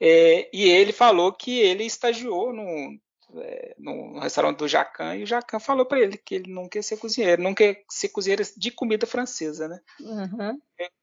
é, 0.01 0.49
e 0.53 0.69
ele 0.69 0.93
falou 0.93 1.33
que 1.33 1.59
ele 1.59 1.85
estagiou 1.85 2.53
no, 2.53 2.99
é, 3.41 3.75
no 3.79 4.19
restaurante 4.21 4.59
do 4.59 4.69
Jacan 4.69 5.17
e 5.17 5.25
o 5.25 5.27
Jacan 5.27 5.59
falou 5.59 5.85
para 5.85 6.01
ele 6.01 6.17
que 6.17 6.37
ele 6.37 6.53
não 6.53 6.69
quer 6.69 6.83
ser 6.83 6.97
cozinheiro, 6.97 7.43
não 7.43 7.55
quer 7.55 7.85
ser 7.91 8.09
cozinheiro 8.11 8.43
de 8.57 8.71
comida 8.71 9.07
francesa, 9.07 9.69
né? 9.69 9.81
Uhum. 10.01 10.61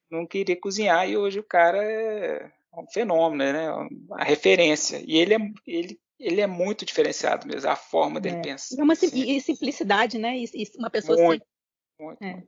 Não 0.10 0.26
queria 0.26 0.60
cozinhar 0.60 1.10
e 1.10 1.18
hoje 1.18 1.40
o 1.40 1.44
cara 1.44 1.84
é 1.84 2.52
um 2.74 2.88
fenômeno, 2.92 3.44
né? 3.52 3.68
A 4.12 4.24
referência. 4.24 5.02
E 5.06 5.18
ele, 5.18 5.34
é, 5.36 5.40
ele 5.68 6.00
ele 6.20 6.42
é 6.42 6.48
muito 6.48 6.86
diferenciado 6.86 7.48
mesmo, 7.48 7.70
a 7.70 7.76
forma 7.76 8.20
dele 8.20 8.38
é. 8.38 8.42
pensar. 8.42 8.80
É 8.80 8.84
uma 8.84 8.96
sim. 8.96 9.40
simplicidade, 9.40 10.18
né? 10.18 10.38
E, 10.38 10.72
uma 10.78 10.90
pessoa 10.90 11.18
muito, 11.22 11.44
assim. 11.44 12.04
muito. 12.04 12.24
É. 12.24 12.44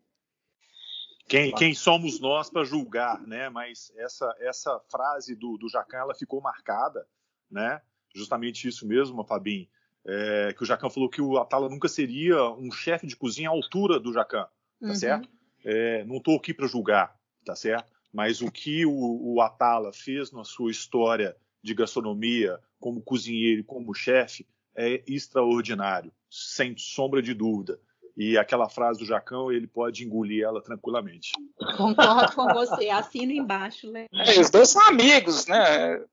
Quem, 1.27 1.53
quem, 1.53 1.73
somos 1.73 2.19
nós 2.19 2.49
para 2.49 2.63
julgar, 2.63 3.21
né? 3.27 3.49
Mas 3.49 3.91
essa 3.97 4.33
essa 4.39 4.79
frase 4.89 5.35
do, 5.35 5.57
do 5.57 5.69
Jacan 5.69 5.97
ela 5.97 6.15
ficou 6.15 6.41
marcada, 6.41 7.07
né? 7.49 7.81
Justamente 8.15 8.67
isso 8.67 8.87
mesmo, 8.87 9.23
Fabinho. 9.23 9.67
É, 10.05 10.53
que 10.53 10.63
o 10.63 10.65
Jacan 10.65 10.89
falou 10.89 11.09
que 11.09 11.21
o 11.21 11.37
Atala 11.37 11.67
nunca 11.67 11.89
seria 11.89 12.49
um 12.51 12.71
chefe 12.71 13.05
de 13.05 13.15
cozinha 13.15 13.49
à 13.49 13.51
altura 13.51 13.99
do 13.99 14.13
Jacan, 14.13 14.45
tá 14.45 14.87
uhum. 14.87 14.95
certo? 14.95 15.29
É, 15.65 16.05
não 16.05 16.17
estou 16.17 16.37
aqui 16.37 16.53
para 16.53 16.65
julgar, 16.65 17.19
tá 17.45 17.55
certo? 17.55 17.91
Mas 18.13 18.41
o 18.41 18.49
que 18.49 18.85
o, 18.85 19.33
o 19.33 19.41
Atala 19.41 19.91
fez 19.91 20.31
na 20.31 20.45
sua 20.45 20.71
história 20.71 21.35
de 21.61 21.73
gastronomia, 21.73 22.57
como 22.79 23.01
cozinheiro, 23.01 23.65
como 23.65 23.93
chefe, 23.93 24.47
é 24.73 25.03
extraordinário, 25.05 26.13
sem 26.29 26.77
sombra 26.77 27.21
de 27.21 27.33
dúvida. 27.33 27.79
E 28.17 28.35
aquela 28.35 28.67
frase 28.67 28.99
do 28.99 29.05
Jacão, 29.05 29.51
ele 29.51 29.67
pode 29.67 30.03
engolir 30.03 30.43
ela 30.43 30.59
tranquilamente. 30.59 31.31
Concordo 31.77 32.35
com 32.35 32.47
você, 32.47 32.89
assino 32.89 33.31
embaixo. 33.31 33.91
Né? 33.91 34.07
É, 34.11 34.39
os 34.39 34.49
dois 34.49 34.69
são 34.69 34.81
amigos, 34.87 35.45
né? 35.45 36.03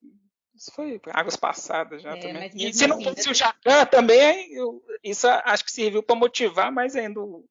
Isso 0.54 0.70
foi 0.74 1.00
águas 1.12 1.34
passadas 1.34 2.02
já 2.02 2.14
é, 2.14 2.20
também. 2.20 2.50
E 2.54 2.72
se 2.74 2.86
não 2.86 2.96
assim, 2.96 3.04
fosse 3.04 3.26
né? 3.26 3.32
o 3.32 3.34
Jacan 3.34 3.86
também, 3.86 4.52
eu, 4.52 4.82
isso 5.02 5.26
acho 5.26 5.64
que 5.64 5.72
serviu 5.72 6.02
para 6.02 6.14
motivar 6.14 6.70
mais 6.70 6.94
ainda 6.94 7.20
o. 7.20 7.44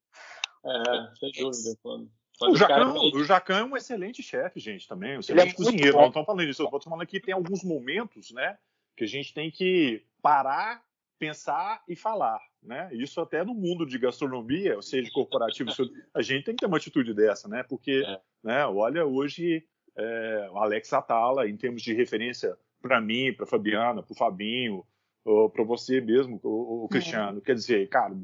É, 0.64 1.16
sem 1.18 1.32
dúvida. 1.32 1.76
Quando 1.82 2.52
o 2.52 2.56
Jacan, 2.56 2.92
o 2.94 3.24
Jacan 3.24 3.58
é 3.58 3.64
um 3.64 3.76
excelente 3.76 4.22
chefe, 4.22 4.60
gente, 4.60 4.88
também. 4.88 5.16
Um 5.16 5.20
excelente 5.20 5.50
é 5.50 5.54
cozinheiro. 5.54 5.96
Não 5.96 6.06
estamos 6.06 6.26
falando 6.26 6.48
isso. 6.48 6.62
Eu 6.62 6.66
estou 6.66 6.80
falando 6.80 7.06
que 7.06 7.20
tem 7.20 7.34
alguns 7.34 7.62
momentos, 7.62 8.30
né? 8.30 8.56
Que 8.96 9.04
a 9.04 9.08
gente 9.08 9.34
tem 9.34 9.50
que 9.50 10.04
parar, 10.22 10.82
pensar 11.26 11.82
e 11.88 11.96
falar. 11.96 12.40
Né? 12.62 12.88
Isso 12.92 13.20
até 13.20 13.44
no 13.44 13.54
mundo 13.54 13.84
de 13.86 13.98
gastronomia, 13.98 14.76
ou 14.76 14.82
seja, 14.82 15.10
corporativo, 15.12 15.70
a 16.14 16.22
gente 16.22 16.44
tem 16.44 16.54
que 16.54 16.60
ter 16.60 16.66
uma 16.66 16.78
atitude 16.78 17.12
dessa, 17.12 17.48
né? 17.48 17.62
Porque, 17.62 18.02
é. 18.06 18.20
né, 18.42 18.66
olha, 18.66 19.04
hoje 19.04 19.64
é, 19.96 20.48
o 20.50 20.58
Alex 20.58 20.92
Atala, 20.92 21.48
em 21.48 21.56
termos 21.56 21.82
de 21.82 21.92
referência 21.92 22.56
para 22.80 23.00
mim, 23.00 23.32
para 23.32 23.46
Fabiana, 23.46 24.02
para 24.02 24.12
o 24.12 24.16
Fabinho, 24.16 24.84
para 25.24 25.64
você 25.64 26.00
mesmo, 26.00 26.38
o, 26.42 26.84
o 26.84 26.88
Cristiano, 26.88 27.38
é. 27.38 27.40
quer 27.40 27.54
dizer, 27.54 27.88
cara, 27.88 28.14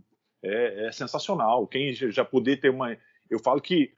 é, 0.42 0.86
é, 0.86 0.92
sensacional. 0.92 1.66
Quem 1.66 1.92
já 1.92 2.24
poder 2.24 2.58
ter 2.58 2.70
uma. 2.70 2.96
Eu 3.28 3.38
falo 3.38 3.60
que 3.60 3.94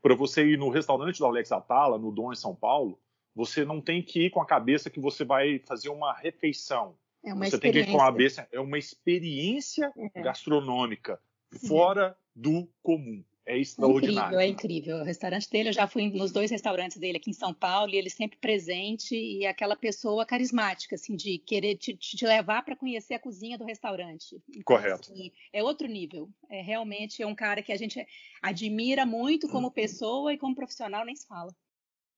para 0.00 0.14
você 0.14 0.44
ir 0.44 0.58
no 0.58 0.68
restaurante 0.68 1.18
do 1.18 1.26
Alex 1.26 1.50
Atala, 1.52 1.98
no 1.98 2.12
Dom 2.12 2.32
em 2.32 2.36
São 2.36 2.54
Paulo, 2.54 2.98
você 3.34 3.64
não 3.64 3.80
tem 3.80 4.02
que 4.02 4.26
ir 4.26 4.30
com 4.30 4.40
a 4.40 4.46
cabeça 4.46 4.90
que 4.90 5.00
você 5.00 5.24
vai 5.24 5.58
fazer 5.60 5.88
uma 5.88 6.12
refeição. 6.12 6.96
É 7.24 7.34
uma 7.34 7.44
você 7.46 7.58
tem 7.58 7.72
que 7.72 7.80
ir 7.80 7.86
com 7.86 8.00
a 8.00 8.06
cabeça, 8.06 8.48
é 8.50 8.60
uma 8.60 8.78
experiência 8.78 9.92
é. 10.14 10.22
gastronômica 10.22 11.20
fora 11.66 12.16
do 12.34 12.68
comum. 12.82 13.22
é 13.44 13.58
extraordinário. 13.58 14.38
É 14.38 14.46
incrível, 14.46 14.70
é 14.72 14.76
incrível. 14.86 14.96
O 14.98 15.04
restaurante 15.04 15.50
dele, 15.50 15.70
eu 15.70 15.72
já 15.72 15.86
fui 15.86 16.08
nos 16.08 16.30
dois 16.30 16.50
restaurantes 16.50 16.96
dele 16.96 17.18
aqui 17.18 17.30
em 17.30 17.34
São 17.34 17.52
Paulo 17.52 17.92
e 17.92 17.96
ele 17.96 18.08
sempre 18.08 18.38
presente 18.38 19.14
e 19.14 19.44
aquela 19.44 19.76
pessoa 19.76 20.24
carismática, 20.24 20.94
assim, 20.94 21.16
de 21.16 21.38
querer 21.38 21.76
te, 21.76 21.96
te 21.96 22.24
levar 22.24 22.64
para 22.64 22.76
conhecer 22.76 23.14
a 23.14 23.18
cozinha 23.18 23.58
do 23.58 23.64
restaurante. 23.64 24.40
Então, 24.48 24.62
Correto. 24.64 25.12
Assim, 25.12 25.32
é 25.52 25.62
outro 25.62 25.88
nível. 25.88 26.30
É 26.48 26.62
realmente 26.62 27.22
é 27.22 27.26
um 27.26 27.34
cara 27.34 27.62
que 27.62 27.72
a 27.72 27.76
gente 27.76 28.06
admira 28.40 29.04
muito 29.04 29.48
como 29.48 29.70
pessoa 29.70 30.32
e 30.32 30.38
como 30.38 30.54
profissional 30.54 31.04
nem 31.04 31.16
se 31.16 31.26
fala. 31.26 31.52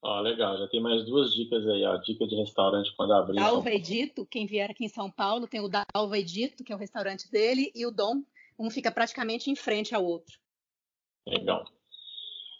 Ó, 0.03 0.21
legal, 0.21 0.59
já 0.59 0.67
tem 0.67 0.81
mais 0.81 1.05
duas 1.05 1.33
dicas 1.33 1.65
aí, 1.65 1.85
ó. 1.85 1.97
Dica 1.97 2.27
de 2.27 2.35
restaurante 2.35 2.93
quando 2.97 3.13
abrir. 3.13 3.37
Dalva 3.37 3.71
Edito, 3.71 4.27
quem 4.27 4.47
vier 4.47 4.69
aqui 4.69 4.85
em 4.85 4.89
São 4.89 5.09
Paulo, 5.09 5.47
tem 5.47 5.61
o 5.61 5.69
Dalva 5.69 6.19
Edito, 6.19 6.65
que 6.65 6.73
é 6.73 6.77
o 6.77 6.79
restaurante 6.79 7.31
dele, 7.31 7.71
e 7.73 7.87
o 7.87 7.91
Dom, 7.93 8.23
um 8.59 8.69
fica 8.69 8.91
praticamente 8.91 9.49
em 9.49 9.55
frente 9.55 9.95
ao 9.95 10.05
outro. 10.05 10.37
Legal. 11.25 11.65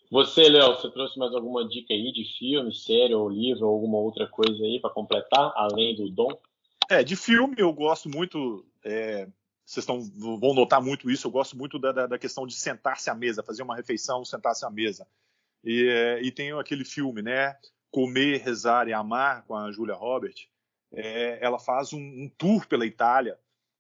Você, 0.09 0.49
Léo, 0.49 0.77
você 0.77 0.89
trouxe 0.91 1.19
mais 1.19 1.35
alguma 1.35 1.67
dica 1.67 1.93
aí 1.93 2.13
de 2.13 2.25
filme, 2.39 2.73
série 2.73 3.15
ou 3.15 3.29
livro 3.29 3.67
ou 3.67 3.75
alguma 3.75 3.99
outra 3.99 4.29
coisa 4.29 4.63
aí 4.63 4.79
para 4.79 4.91
completar, 4.91 5.53
além 5.57 5.97
do 5.97 6.09
Dom? 6.11 6.31
É, 6.89 7.03
de 7.03 7.17
filme 7.17 7.57
eu 7.59 7.73
gosto 7.73 8.09
muito. 8.09 8.65
É, 8.85 9.27
vocês 9.65 9.83
estão, 9.83 10.01
vão 10.39 10.55
notar 10.55 10.81
muito 10.81 11.11
isso. 11.11 11.27
Eu 11.27 11.31
gosto 11.33 11.57
muito 11.57 11.79
da, 11.79 11.91
da, 11.91 12.07
da 12.07 12.19
questão 12.19 12.47
de 12.47 12.55
sentar-se 12.55 13.09
à 13.11 13.15
mesa, 13.15 13.43
fazer 13.43 13.63
uma 13.63 13.75
refeição, 13.75 14.25
sentar-se 14.25 14.65
à 14.65 14.71
mesa. 14.71 15.09
E, 15.65 15.89
é, 15.89 16.23
e 16.23 16.31
tem 16.31 16.53
aquele 16.53 16.85
filme, 16.85 17.23
né? 17.23 17.57
Comer, 17.91 18.41
Rezar 18.41 18.89
e 18.89 18.93
Amar, 18.93 19.45
com 19.45 19.55
a 19.55 19.71
Julia 19.71 19.95
Roberts. 19.95 20.49
É, 20.93 21.39
ela 21.41 21.59
faz 21.59 21.93
um, 21.93 21.99
um, 21.99 22.31
tour 22.37 22.67
pela 22.67 22.85
Itália 22.85 23.39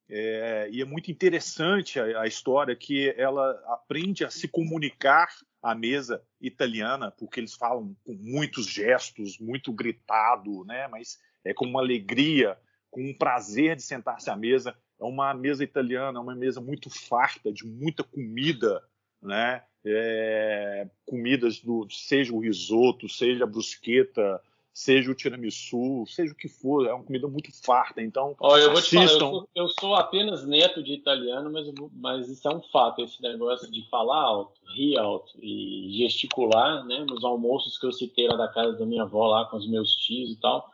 é, 0.08 0.68
e 0.70 0.82
é 0.82 0.84
muito 0.84 1.10
interessante 1.10 1.98
a, 1.98 2.22
a, 2.22 2.26
história 2.26 2.76
que 2.76 3.14
ela 3.16 3.50
aprende 3.66 4.24
a 4.24 4.30
se 4.30 4.48
comunicar 4.48 5.28
à 5.62 5.74
mesa 5.74 6.22
italiana, 6.40 7.10
porque 7.10 7.40
eles 7.40 7.54
falam 7.54 7.96
com 8.04 8.12
muitos 8.14 8.66
gestos, 8.66 9.38
muito 9.38 9.72
gritado, 9.72 10.64
né? 10.64 10.88
Mas 10.88 11.18
é 11.44 11.54
com 11.54 11.64
uma 11.64 11.80
alegria, 11.80 12.58
com 12.90 13.02
um 13.02 13.14
prazer 13.16 13.76
de 13.76 13.82
sentar-se 13.82 14.28
à 14.28 14.36
mesa. 14.36 14.76
É 15.00 15.04
uma 15.04 15.32
mesa 15.32 15.64
italiana, 15.64 16.18
é 16.18 16.22
uma 16.22 16.34
mesa 16.34 16.60
muito 16.60 16.90
farta, 16.90 17.52
de 17.52 17.66
muita 17.66 18.04
comida, 18.04 18.82
né? 19.22 19.64
É, 19.84 20.86
comidas 21.06 21.60
do 21.60 21.86
seja 21.90 22.32
o 22.32 22.40
risoto, 22.40 23.08
seja 23.08 23.44
a 23.44 23.46
brusqueta, 23.46 24.40
seja 24.72 25.10
o 25.10 25.14
tiramisu, 25.14 26.04
seja 26.06 26.32
o 26.32 26.36
que 26.36 26.48
for, 26.48 26.86
é 26.86 26.92
uma 26.92 27.04
comida 27.04 27.28
muito 27.28 27.50
farta. 27.64 28.00
Então, 28.00 28.34
Olha, 28.40 28.62
eu 28.62 28.70
vou 28.70 28.78
assistam. 28.78 29.06
te 29.06 29.08
falar, 29.08 29.12
eu 29.12 29.18
sou, 29.18 29.48
eu 29.54 29.68
sou, 29.68 29.94
apenas 29.94 30.46
neto 30.46 30.82
de 30.82 30.94
italiano, 30.94 31.52
mas, 31.52 31.66
mas 31.92 32.28
isso 32.28 32.48
é 32.48 32.54
um 32.54 32.62
fato, 32.62 33.02
esse 33.02 33.20
negócio 33.20 33.70
de 33.70 33.88
falar 33.90 34.22
alto, 34.22 34.60
rir 34.74 34.98
alto 34.98 35.32
e 35.42 35.90
gesticular, 35.98 36.84
né? 36.86 37.04
Nos 37.08 37.24
almoços 37.24 37.78
que 37.78 37.86
eu 37.86 37.92
citei 37.92 38.28
lá 38.28 38.36
da 38.36 38.48
casa 38.48 38.78
da 38.78 38.86
minha 38.86 39.02
avó, 39.02 39.26
lá 39.26 39.44
com 39.46 39.56
os 39.56 39.68
meus 39.68 39.94
tios 39.96 40.30
e 40.30 40.36
tal 40.36 40.72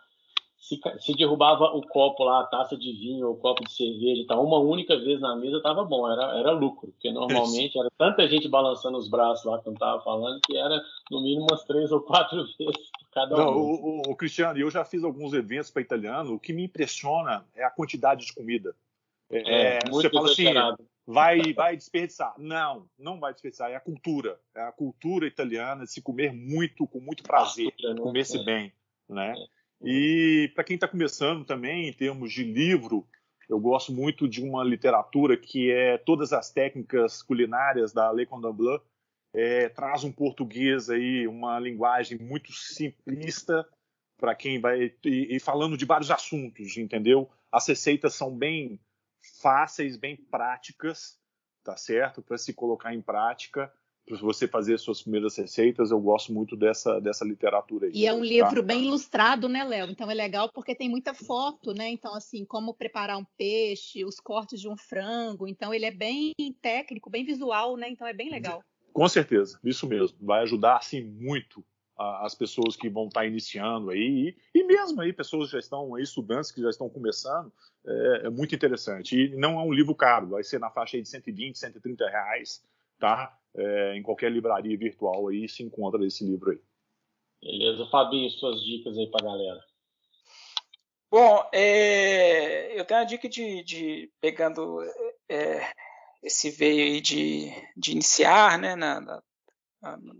se, 0.68 0.78
se, 1.00 1.14
derrubava 1.14 1.64
o 1.64 1.80
copo 1.80 2.22
lá, 2.24 2.40
a 2.40 2.46
taça 2.46 2.76
de 2.76 2.92
vinho, 2.92 3.30
o 3.30 3.36
copo 3.36 3.64
de 3.64 3.72
cerveja 3.72 4.20
e 4.20 4.26
tal, 4.26 4.44
uma 4.44 4.58
única 4.58 4.98
vez 4.98 5.18
na 5.18 5.34
mesa 5.34 5.62
tava 5.62 5.82
bom, 5.82 6.10
era, 6.10 6.38
era 6.38 6.52
lucro, 6.52 6.92
porque 6.92 7.10
normalmente 7.10 7.78
era 7.78 7.90
tanta 7.96 8.28
gente 8.28 8.46
balançando 8.48 8.98
os 8.98 9.08
braços 9.08 9.46
lá 9.46 9.58
quando 9.58 9.78
tava 9.78 10.02
falando 10.02 10.38
que 10.42 10.54
era 10.54 10.78
no 11.10 11.22
mínimo 11.22 11.46
umas 11.50 11.64
três 11.64 11.90
ou 11.90 12.02
quatro 12.02 12.44
vezes 12.58 12.90
cada 13.12 13.34
um. 13.34 13.38
Não, 13.38 13.56
o, 13.56 13.72
o, 13.72 14.02
o, 14.10 14.16
Cristiano, 14.16 14.58
eu 14.58 14.70
já 14.70 14.84
fiz 14.84 15.02
alguns 15.02 15.32
eventos 15.32 15.70
para 15.70 15.80
italiano, 15.80 16.34
o 16.34 16.38
que 16.38 16.52
me 16.52 16.64
impressiona 16.64 17.46
é 17.56 17.64
a 17.64 17.70
quantidade 17.70 18.26
de 18.26 18.34
comida. 18.34 18.76
É, 19.30 19.76
é, 19.76 19.78
você 19.90 20.10
fala 20.10 20.30
assim, 20.30 20.44
vai, 21.06 21.40
vai 21.54 21.76
desperdiçar. 21.76 22.34
Não, 22.36 22.86
não 22.98 23.18
vai 23.18 23.32
desperdiçar, 23.32 23.70
é 23.70 23.76
a 23.76 23.80
cultura, 23.80 24.38
é 24.54 24.60
a 24.60 24.72
cultura 24.72 25.26
italiana 25.26 25.84
de 25.84 25.92
se 25.92 26.02
comer 26.02 26.30
muito, 26.30 26.86
com 26.86 27.00
muito 27.00 27.22
prazer, 27.22 27.72
né? 27.82 27.94
comer-se 27.98 28.38
é. 28.38 28.44
bem, 28.44 28.72
né? 29.08 29.34
É. 29.34 29.57
E 29.82 30.50
para 30.54 30.64
quem 30.64 30.74
está 30.74 30.88
começando 30.88 31.44
também, 31.44 31.88
em 31.88 31.92
termos 31.92 32.32
de 32.32 32.44
livro, 32.44 33.06
eu 33.48 33.58
gosto 33.58 33.92
muito 33.92 34.28
de 34.28 34.42
uma 34.42 34.62
literatura 34.64 35.36
que 35.36 35.70
é 35.70 35.96
todas 35.96 36.32
as 36.32 36.50
técnicas 36.50 37.22
culinárias 37.22 37.92
da 37.92 38.10
Le 38.12 38.26
Cordon 38.26 38.52
Bleu, 38.52 38.82
é, 39.32 39.68
traz 39.68 40.04
um 40.04 40.12
português 40.12 40.90
aí, 40.90 41.26
uma 41.26 41.58
linguagem 41.58 42.18
muito 42.18 42.52
simplista 42.52 43.66
para 44.18 44.34
quem 44.34 44.60
vai 44.60 44.92
e, 45.04 45.36
e, 45.36 45.40
falando 45.40 45.76
de 45.76 45.84
vários 45.84 46.10
assuntos, 46.10 46.76
entendeu? 46.76 47.30
As 47.52 47.66
receitas 47.68 48.14
são 48.14 48.36
bem 48.36 48.80
fáceis, 49.40 49.96
bem 49.96 50.16
práticas, 50.16 51.18
tá 51.62 51.76
certo? 51.76 52.20
Para 52.20 52.36
se 52.36 52.52
colocar 52.52 52.92
em 52.92 53.00
prática 53.00 53.72
para 54.08 54.16
você 54.18 54.48
fazer 54.48 54.78
suas 54.78 55.02
primeiras 55.02 55.36
receitas, 55.36 55.90
eu 55.90 56.00
gosto 56.00 56.32
muito 56.32 56.56
dessa, 56.56 56.98
dessa 57.00 57.24
literatura 57.24 57.86
aí. 57.86 57.92
E 57.94 58.06
é 58.06 58.12
um 58.12 58.24
livro 58.24 58.56
tá? 58.56 58.62
bem 58.62 58.86
ilustrado, 58.86 59.48
né, 59.48 59.62
Léo? 59.62 59.90
Então 59.90 60.10
é 60.10 60.14
legal 60.14 60.50
porque 60.50 60.74
tem 60.74 60.88
muita 60.88 61.12
foto, 61.12 61.74
né? 61.74 61.88
Então, 61.90 62.14
assim, 62.14 62.44
como 62.44 62.72
preparar 62.72 63.18
um 63.18 63.26
peixe, 63.36 64.04
os 64.04 64.18
cortes 64.18 64.60
de 64.60 64.68
um 64.68 64.76
frango. 64.76 65.46
Então, 65.46 65.74
ele 65.74 65.84
é 65.84 65.90
bem 65.90 66.32
técnico, 66.62 67.10
bem 67.10 67.24
visual, 67.24 67.76
né? 67.76 67.90
Então 67.90 68.06
é 68.06 68.14
bem 68.14 68.30
legal. 68.30 68.64
Com 68.92 69.08
certeza, 69.08 69.60
isso 69.62 69.86
mesmo. 69.86 70.16
Vai 70.20 70.42
ajudar, 70.42 70.78
assim, 70.78 71.02
muito 71.02 71.62
as 71.98 72.34
pessoas 72.34 72.76
que 72.76 72.88
vão 72.88 73.08
estar 73.08 73.26
iniciando 73.26 73.90
aí, 73.90 74.36
e, 74.54 74.60
e, 74.60 74.64
mesmo 74.64 75.00
aí 75.00 75.12
pessoas 75.12 75.46
que 75.46 75.52
já 75.54 75.58
estão 75.58 75.96
aí, 75.96 76.02
estudantes 76.04 76.52
que 76.52 76.62
já 76.62 76.70
estão 76.70 76.88
começando, 76.88 77.52
é, 77.84 78.26
é, 78.26 78.30
muito 78.30 78.54
interessante. 78.54 79.16
E 79.16 79.36
não 79.36 79.58
é 79.58 79.62
um 79.64 79.72
livro 79.72 79.94
caro, 79.94 80.28
vai 80.28 80.44
ser 80.44 80.60
na 80.60 80.70
faixa 80.70 80.96
aí 80.96 81.02
de 81.02 81.08
120, 81.08 81.58
130 81.58 82.08
reais, 82.08 82.62
tá? 83.00 83.36
É, 83.60 83.96
em 83.96 84.02
qualquer 84.02 84.30
livraria 84.30 84.78
virtual 84.78 85.26
aí 85.26 85.48
se 85.48 85.64
encontra 85.64 86.06
esse 86.06 86.24
livro 86.24 86.52
aí. 86.52 86.60
Beleza, 87.42 87.86
Fabinho, 87.86 88.30
suas 88.30 88.62
dicas 88.62 88.96
aí 88.96 89.08
para 89.08 89.24
galera. 89.24 89.64
Bom, 91.10 91.48
é, 91.52 92.78
eu 92.78 92.84
tenho 92.84 93.00
a 93.00 93.04
dica 93.04 93.28
de, 93.28 93.64
de 93.64 94.12
pegando 94.20 94.80
é, 95.28 95.72
esse 96.22 96.50
veio 96.50 96.84
aí 96.84 97.00
de, 97.00 97.50
de 97.76 97.92
iniciar 97.92 98.58
né, 98.58 98.76
na, 98.76 99.00
na, 99.00 99.22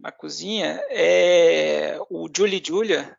na, 0.01 0.11
cozinha, 0.11 0.83
é 0.89 1.99
o 2.09 2.29
Julie 2.35 2.63
Julia, 2.65 3.17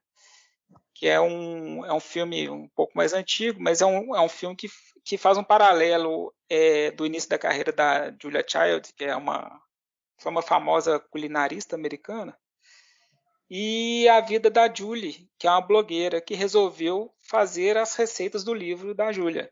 que 0.95 1.07
é 1.07 1.21
um, 1.21 1.85
é 1.85 1.93
um 1.93 1.99
filme 1.99 2.49
um 2.49 2.67
pouco 2.69 2.93
mais 2.95 3.13
antigo, 3.13 3.61
mas 3.61 3.81
é 3.81 3.85
um, 3.85 4.15
é 4.15 4.21
um 4.21 4.29
filme 4.29 4.55
que, 4.55 4.67
que 5.05 5.17
faz 5.17 5.37
um 5.37 5.43
paralelo 5.43 6.33
é, 6.49 6.91
do 6.91 7.05
início 7.05 7.29
da 7.29 7.37
carreira 7.37 7.71
da 7.71 8.11
Julia 8.21 8.43
Child, 8.45 8.93
que 8.95 9.05
é 9.05 9.15
uma 9.15 9.61
foi 10.19 10.31
uma 10.31 10.41
famosa 10.41 10.99
culinarista 10.99 11.75
americana, 11.75 12.37
e 13.49 14.07
a 14.07 14.21
vida 14.21 14.49
da 14.49 14.71
Julie, 14.71 15.27
que 15.39 15.47
é 15.47 15.49
uma 15.49 15.61
blogueira 15.61 16.21
que 16.21 16.35
resolveu 16.35 17.11
fazer 17.19 17.77
as 17.77 17.95
receitas 17.95 18.43
do 18.43 18.53
livro 18.53 18.93
da 18.93 19.11
Julia. 19.11 19.51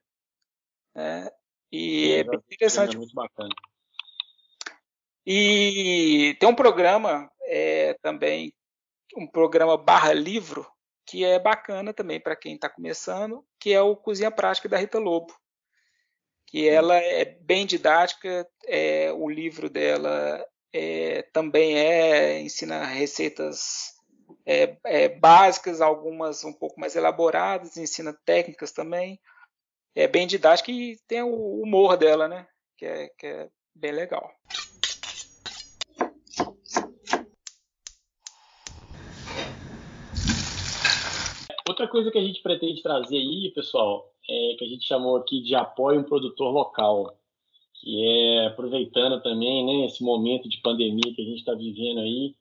É, 0.95 1.33
e 1.71 2.11
é, 2.11 2.19
é 2.19 2.23
bem 2.23 2.39
interessante. 2.51 2.95
É 2.95 2.99
muito 2.99 3.15
bacana. 3.15 3.53
E 5.25 6.37
tem 6.39 6.47
um 6.47 6.55
programa 6.55 7.29
é, 7.41 7.95
também, 7.95 8.53
um 9.15 9.25
programa 9.27 9.75
barra 9.75 10.13
livro, 10.13 10.71
que 11.03 11.25
é 11.25 11.39
bacana 11.39 11.91
também 11.91 12.19
para 12.19 12.35
quem 12.35 12.53
está 12.53 12.69
começando, 12.69 13.43
que 13.59 13.73
é 13.73 13.81
o 13.81 13.95
Cozinha 13.95 14.29
Prática 14.29 14.69
da 14.69 14.77
Rita 14.77 14.99
Lobo. 14.99 15.35
Que 16.45 16.69
ela 16.69 16.95
é 16.95 17.25
bem 17.25 17.65
didática, 17.65 18.47
é, 18.65 19.11
o 19.11 19.27
livro 19.27 19.69
dela 19.69 20.45
é, 20.73 21.21
também 21.33 21.77
é 21.77 22.41
ensina 22.41 22.83
receitas 22.85 23.95
é, 24.45 24.77
é, 24.85 25.09
básicas, 25.09 25.81
algumas 25.81 26.43
um 26.43 26.53
pouco 26.53 26.79
mais 26.79 26.95
elaboradas, 26.95 27.77
ensina 27.77 28.17
técnicas 28.25 28.71
também. 28.71 29.19
É 29.95 30.07
bem 30.07 30.27
didática 30.27 30.71
e 30.71 30.97
tem 31.07 31.23
o 31.23 31.61
humor 31.61 31.97
dela, 31.97 32.27
né? 32.27 32.47
Que 32.77 32.85
é, 32.85 33.09
que 33.17 33.25
é 33.25 33.49
bem 33.75 33.91
legal. 33.91 34.31
Outra 41.67 41.87
coisa 41.87 42.09
que 42.09 42.17
a 42.17 42.23
gente 42.23 42.41
pretende 42.41 42.81
trazer 42.81 43.17
aí, 43.17 43.51
pessoal, 43.53 44.13
é 44.29 44.55
que 44.57 44.63
a 44.63 44.67
gente 44.67 44.85
chamou 44.85 45.17
aqui 45.17 45.41
de 45.41 45.53
apoio 45.53 45.99
um 45.99 46.03
produtor 46.03 46.51
local 46.51 47.17
que 47.79 48.03
é 48.03 48.47
aproveitando 48.47 49.21
também 49.21 49.65
né, 49.65 49.85
esse 49.85 50.03
momento 50.03 50.49
de 50.49 50.61
pandemia 50.61 51.13
que 51.13 51.21
a 51.21 51.25
gente 51.25 51.39
está 51.39 51.53
vivendo 51.53 51.99
aí, 51.99 52.35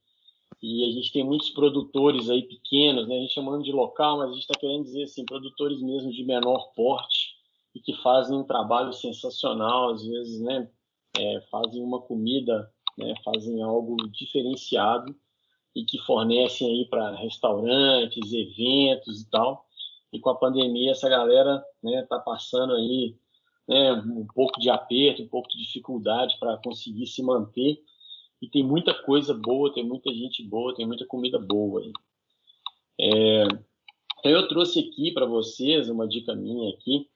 e 0.62 0.84
a 0.84 0.91
gente 0.91 1.12
tem 1.12 1.22
muitos 1.22 1.51
produtores 1.51 2.30
aí 2.30 2.43
pequenos, 2.43 3.07
né, 3.07 3.16
a 3.16 3.20
gente 3.20 3.34
chamando 3.34 3.62
de 3.62 3.72
local, 3.72 4.18
mas 4.18 4.30
a 4.30 4.32
gente 4.32 4.43
está 4.43 4.59
querendo 4.59 4.84
dizer 4.84 5.05
assim, 5.05 5.24
produtores 5.24 5.80
mesmo 5.82 6.11
de 6.11 6.24
menor 6.24 6.72
porte 6.74 7.37
e 7.74 7.80
que 7.80 7.93
fazem 8.03 8.37
um 8.37 8.45
trabalho 8.45 8.93
sensacional, 8.93 9.91
às 9.91 10.07
vezes, 10.07 10.41
né, 10.41 10.70
é, 11.18 11.41
fazem 11.51 11.82
uma 11.82 12.01
comida, 12.01 12.70
né, 12.97 13.14
fazem 13.24 13.62
algo 13.62 13.97
diferenciado 14.11 15.14
e 15.74 15.84
que 15.84 15.99
fornecem 15.99 16.66
aí 16.68 16.89
para 16.89 17.16
restaurantes, 17.16 18.32
eventos 18.32 19.20
e 19.20 19.30
tal. 19.30 19.66
E 20.11 20.18
com 20.18 20.30
a 20.30 20.34
pandemia 20.34 20.93
essa 20.93 21.09
galera 21.09 21.62
está 21.84 22.16
né, 22.16 22.22
passando 22.24 22.72
aí 22.72 23.14
né, 23.69 23.93
um 23.93 24.27
pouco 24.35 24.61
de 24.61 24.71
aperto, 24.71 25.23
um 25.23 25.29
pouco 25.29 25.49
de 25.49 25.59
dificuldade 25.59 26.37
para 26.39 26.57
conseguir 26.59 27.07
se 27.07 27.23
manter. 27.23 27.83
e 28.41 28.49
tem 28.49 28.62
muita 28.62 28.93
coisa 28.93 29.33
boa, 29.35 29.73
tem 29.73 29.85
muita 29.85 30.12
gente 30.12 30.43
boa, 30.43 30.75
tem 30.75 30.87
muita 30.87 31.07
comida 31.07 31.39
boa 31.39 31.81
aí. 31.81 31.93
É, 32.99 33.45
então 34.19 34.31
eu 34.31 34.49
trouxe 34.49 34.81
aqui 34.81 35.12
para 35.12 35.27
vocês 35.27 35.89
uma 35.89 36.07
dica 36.07 36.35
minha 36.35 36.71
aqui. 36.71 37.09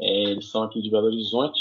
É, 0.00 0.22
eles 0.30 0.46
são 0.46 0.62
aqui 0.62 0.80
de 0.80 0.90
Belo 0.90 1.06
Horizonte, 1.06 1.60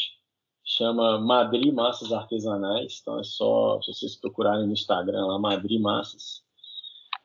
chama 0.64 1.20
Madri 1.20 1.72
Massas 1.72 2.12
Artesanais. 2.12 3.00
Então 3.02 3.20
é 3.20 3.24
só 3.24 3.82
se 3.82 3.94
vocês 3.94 4.16
procurarem 4.16 4.66
no 4.66 4.74
Instagram 4.74 5.26
lá, 5.26 5.40
Madri 5.40 5.80
Massas. 5.80 6.44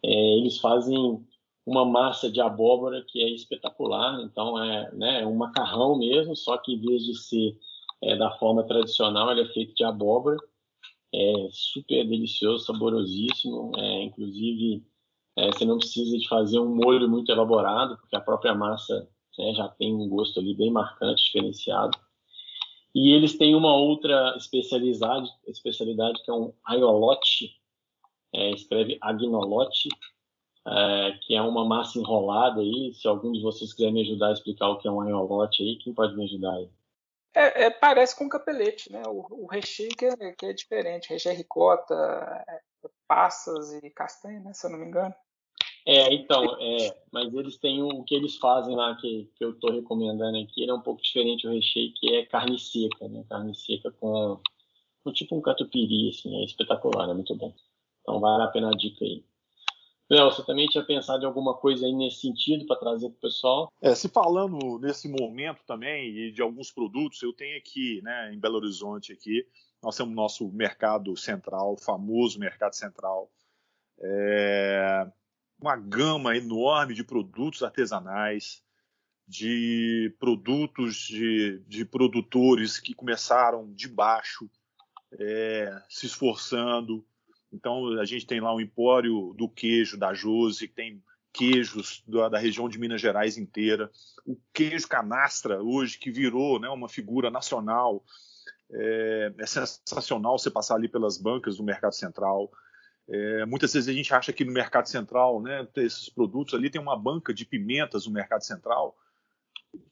É, 0.05 0.39
eles 0.39 0.59
fazem 0.59 1.25
uma 1.67 1.85
massa 1.85 2.31
de 2.31 2.41
abóbora 2.41 3.05
que 3.07 3.21
é 3.21 3.29
espetacular. 3.29 4.21
Então 4.23 4.63
é, 4.63 4.93
né, 4.95 5.23
é 5.23 5.27
um 5.27 5.35
macarrão 5.35 5.99
mesmo, 5.99 6.37
só 6.37 6.57
que 6.57 6.75
em 6.75 6.81
vez 6.81 7.05
de 7.05 7.19
ser 7.19 7.59
é, 8.03 8.17
da 8.17 8.31
forma 8.39 8.63
tradicional, 8.65 9.31
ele 9.33 9.43
é 9.43 9.53
feito 9.53 9.75
de 9.75 9.85
abóbora. 9.85 10.37
É 11.13 11.49
super 11.51 12.07
delicioso, 12.07 12.65
saborosíssimo. 12.65 13.73
É, 13.77 14.03
inclusive, 14.05 14.85
é, 15.37 15.47
você 15.49 15.65
não 15.65 15.79
precisa 15.79 16.17
de 16.17 16.29
fazer 16.29 16.61
um 16.61 16.75
molho 16.75 17.09
muito 17.09 17.31
elaborado, 17.33 17.97
porque 17.99 18.17
a 18.17 18.21
própria 18.21 18.55
massa 18.55 19.09
né, 19.39 19.55
já 19.55 19.69
tem 19.69 19.95
um 19.95 20.09
gosto 20.09 20.39
ali 20.39 20.55
bem 20.55 20.71
marcante, 20.71 21.25
diferenciado. 21.25 21.99
E 22.95 23.13
eles 23.13 23.37
têm 23.37 23.55
uma 23.55 23.75
outra 23.75 24.35
especialidade, 24.37 25.29
especialidade 25.47 26.23
que 26.25 26.31
é 26.31 26.35
um 26.35 26.53
aiolote, 26.65 27.55
é, 28.35 28.51
escreve 28.53 28.97
agnolote, 29.01 29.89
é, 30.67 31.19
que 31.23 31.35
é 31.35 31.41
uma 31.41 31.65
massa 31.65 31.99
enrolada 31.99 32.61
aí. 32.61 32.93
Se 32.95 33.07
algum 33.07 33.33
de 33.33 33.41
vocês 33.41 33.73
quiser 33.73 33.93
me 33.93 34.03
ajudar 34.03 34.29
a 34.29 34.33
explicar 34.33 34.69
o 34.69 34.79
que 34.79 34.89
é 34.89 34.91
um 34.91 35.01
aiolote 35.01 35.63
aí, 35.63 35.77
quem 35.77 35.95
pode 35.95 36.17
me 36.17 36.25
ajudar 36.25 36.55
aí? 36.55 36.69
É, 37.35 37.65
é, 37.65 37.71
parece 37.71 38.17
com 38.17 38.29
capelete, 38.29 38.91
né? 38.91 39.03
O, 39.07 39.45
o 39.45 39.47
recheio 39.47 39.91
que 39.91 40.07
é, 40.07 40.33
que 40.33 40.47
é 40.47 40.53
diferente. 40.53 41.11
Recheio 41.11 41.35
é 41.35 41.37
ricota, 41.37 41.95
é, 42.49 42.61
passas 43.07 43.73
e 43.75 43.91
castanha, 43.91 44.41
né? 44.41 44.53
Se 44.53 44.67
eu 44.67 44.71
não 44.71 44.79
me 44.79 44.87
engano. 44.87 45.15
É, 45.87 46.13
então, 46.13 46.43
é, 46.61 46.99
mas 47.13 47.33
eles 47.33 47.59
têm 47.59 47.81
o, 47.81 47.89
o 47.89 48.05
que 48.05 48.15
eles 48.15 48.37
fazem 48.39 48.75
lá, 48.75 48.97
que, 48.97 49.31
que 49.37 49.45
eu 49.45 49.51
estou 49.51 49.71
recomendando 49.71 50.37
aqui, 50.39 50.63
ele 50.63 50.73
é 50.73 50.75
um 50.75 50.81
pouco 50.81 51.01
diferente 51.01 51.47
o 51.47 51.53
recheio, 51.53 51.93
que 51.95 52.13
é 52.13 52.27
carne 52.27 52.59
seca, 52.59 53.07
né? 53.07 53.25
Carne 53.29 53.55
seca 53.55 53.93
com, 53.93 54.41
com 55.05 55.13
tipo 55.13 55.37
um 55.37 55.41
catupiry, 55.41 56.09
assim, 56.09 56.41
é 56.41 56.45
espetacular, 56.45 57.09
é 57.09 57.15
muito 57.15 57.37
bom. 57.37 57.55
Então 58.01 58.19
vale 58.19 58.43
a 58.43 58.49
pena 58.49 58.69
a 58.69 58.77
dica 58.77 59.05
aí. 59.05 59.25
Léo, 60.09 60.31
você 60.31 60.45
também 60.45 60.67
tinha 60.69 60.85
pensado 60.85 61.25
em 61.25 61.27
alguma 61.27 61.55
coisa 61.55 61.85
aí 61.85 61.93
nesse 61.93 62.21
sentido 62.21 62.65
para 62.65 62.79
trazer 62.79 63.09
para 63.09 63.17
o 63.17 63.21
pessoal? 63.21 63.73
É, 63.83 63.95
se 63.95 64.09
falando 64.09 64.79
nesse 64.79 65.09
momento 65.09 65.63
também 65.67 66.17
e 66.17 66.33
de 66.33 66.41
alguns 66.41 66.71
produtos, 66.71 67.21
eu 67.23 67.33
tenho 67.33 67.59
aqui, 67.59 68.01
né, 68.03 68.33
em 68.33 68.39
Belo 68.39 68.57
Horizonte 68.57 69.13
aqui, 69.13 69.45
nós 69.83 69.97
temos 69.97 70.15
nosso 70.15 70.49
mercado 70.53 71.17
central, 71.17 71.77
famoso 71.77 72.39
mercado 72.39 72.75
central, 72.75 73.31
é, 74.01 75.11
uma 75.61 75.77
gama 75.77 76.37
enorme 76.37 76.95
de 76.95 77.03
produtos 77.03 77.63
artesanais, 77.63 78.63
de 79.27 80.15
produtos 80.21 80.97
de, 80.99 81.59
de 81.67 81.85
produtores 81.85 82.79
que 82.79 82.95
começaram 82.95 83.73
de 83.73 83.89
baixo, 83.89 84.49
é, 85.19 85.83
se 85.89 86.07
esforçando. 86.07 87.05
Então, 87.53 87.99
a 87.99 88.05
gente 88.05 88.27
tem 88.27 88.41
lá 88.41 88.55
o 88.55 88.61
Empório 88.61 89.35
do 89.37 89.49
Queijo 89.49 89.97
da 89.97 90.13
Jose, 90.13 90.69
que 90.69 90.75
tem 90.75 91.03
queijos 91.33 92.03
da, 92.07 92.31
da, 92.31 92.39
região 92.39 92.69
de 92.69 92.79
Minas 92.79 93.01
Gerais 93.01 93.37
inteira. 93.37 93.91
O 94.25 94.39
queijo 94.53 94.89
canastra, 94.89 95.63
hoje, 95.63 95.99
que 95.99 96.11
virou 96.11 96.59
né, 96.59 96.69
uma 96.69 96.89
figura 96.89 97.31
nacional. 97.31 98.03
É, 98.71 99.35
é 99.39 99.47
sensacional 99.47 100.39
você 100.39 100.51
passar 100.51 100.75
ali 100.75 100.89
pelas 100.89 101.19
bancas 101.19 101.59
do 101.59 101.63
Mercado 101.63 101.95
Central. 101.95 102.51
É, 103.09 103.45
muitas 103.47 103.73
vezes 103.73 103.89
a 103.89 103.93
gente 103.93 104.13
acha 104.13 104.33
que 104.33 104.45
no 104.45 104.53
Mercado 104.53 104.89
Central, 104.89 105.41
né, 105.41 105.67
esses 105.77 106.09
produtos 106.09 106.55
ali, 106.55 106.71
tem 106.71 106.81
uma 106.81 106.99
banca 106.99 107.33
de 107.33 107.45
pimentas 107.45 108.07
no 108.07 108.13
Mercado 108.13 108.43
Central 108.43 108.97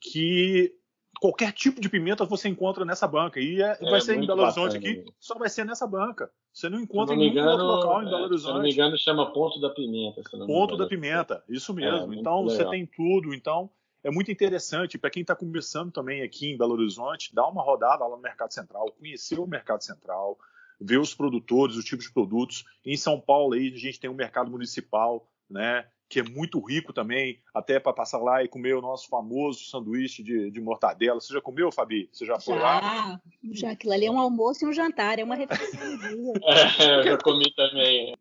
que 0.00 0.74
qualquer 1.20 1.52
tipo 1.52 1.80
de 1.80 1.88
pimenta 1.88 2.24
você 2.24 2.48
encontra 2.48 2.84
nessa 2.84 3.06
banca. 3.06 3.38
E 3.38 3.62
é, 3.62 3.78
é 3.80 3.90
vai 3.90 4.00
ser 4.00 4.16
em 4.16 4.26
Belo 4.26 4.42
Horizonte 4.42 4.76
aqui, 4.76 5.04
só 5.20 5.38
vai 5.38 5.48
ser 5.48 5.64
nessa 5.64 5.86
banca. 5.86 6.30
Você 6.54 6.70
não 6.70 6.80
encontra 6.80 7.16
não 7.16 7.22
em 7.22 7.26
nenhum 7.26 7.42
engano, 7.42 7.64
outro 7.64 7.66
local 7.66 8.02
em 8.02 8.04
Belo 8.04 8.24
Horizonte. 8.24 8.42
É, 8.42 8.46
se 8.46 8.54
não 8.54 8.62
me 8.62 8.72
engano, 8.72 8.96
chama 8.96 9.32
Ponto 9.32 9.60
da 9.60 9.70
Pimenta. 9.70 10.22
Ponto 10.46 10.76
da 10.76 10.86
Pimenta, 10.86 11.42
isso 11.48 11.72
é, 11.72 11.74
mesmo. 11.74 12.14
então 12.14 12.44
você 12.44 12.64
tem 12.66 12.86
tudo. 12.86 13.34
Então 13.34 13.68
é 14.04 14.10
muito 14.10 14.30
interessante. 14.30 14.96
Para 14.96 15.10
quem 15.10 15.22
está 15.22 15.34
começando 15.34 15.90
também 15.90 16.22
aqui 16.22 16.52
em 16.52 16.56
Belo 16.56 16.74
Horizonte, 16.74 17.34
dá 17.34 17.44
uma 17.48 17.60
rodada 17.60 18.06
lá 18.06 18.16
no 18.16 18.22
Mercado 18.22 18.54
Central, 18.54 18.86
conhecer 18.92 19.40
o 19.40 19.46
Mercado 19.46 19.82
Central 19.82 20.38
ver 20.80 20.98
os 20.98 21.14
produtores, 21.14 21.76
os 21.76 21.84
tipos 21.84 22.04
de 22.04 22.12
produtos. 22.12 22.64
Em 22.84 22.96
São 22.96 23.20
Paulo 23.20 23.54
aí 23.54 23.72
a 23.72 23.78
gente 23.78 23.98
tem 23.98 24.10
um 24.10 24.14
mercado 24.14 24.50
municipal, 24.50 25.28
né, 25.48 25.86
que 26.14 26.20
é 26.20 26.22
muito 26.22 26.60
rico 26.60 26.92
também, 26.92 27.40
até 27.52 27.80
para 27.80 27.92
passar 27.92 28.18
lá 28.18 28.44
e 28.44 28.46
comer 28.46 28.76
o 28.76 28.80
nosso 28.80 29.08
famoso 29.08 29.64
sanduíche 29.64 30.22
de, 30.22 30.48
de 30.48 30.60
mortadela. 30.60 31.20
Você 31.20 31.34
já 31.34 31.40
comeu, 31.40 31.72
Fabi? 31.72 32.08
Você 32.12 32.24
já 32.24 32.38
foi 32.38 32.54
já, 32.54 32.62
lá? 32.62 33.20
Já, 33.50 33.72
aquilo 33.72 33.94
ali 33.94 34.06
é 34.06 34.10
um 34.12 34.20
almoço 34.20 34.64
e 34.64 34.68
um 34.68 34.72
jantar, 34.72 35.18
é 35.18 35.24
uma 35.24 35.34
refeição 35.34 35.96
do 35.96 35.98
dia. 35.98 36.34
é, 36.78 37.00
eu 37.00 37.02
já 37.02 37.18
comi 37.18 37.52
também. 37.56 38.14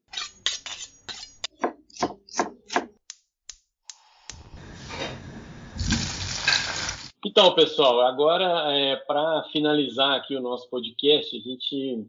Então, 7.24 7.54
pessoal, 7.54 8.02
agora 8.02 8.74
é, 8.74 8.96
para 9.06 9.44
finalizar 9.52 10.16
aqui 10.16 10.36
o 10.36 10.42
nosso 10.42 10.68
podcast, 10.68 11.38
a 11.38 11.40
gente 11.40 12.08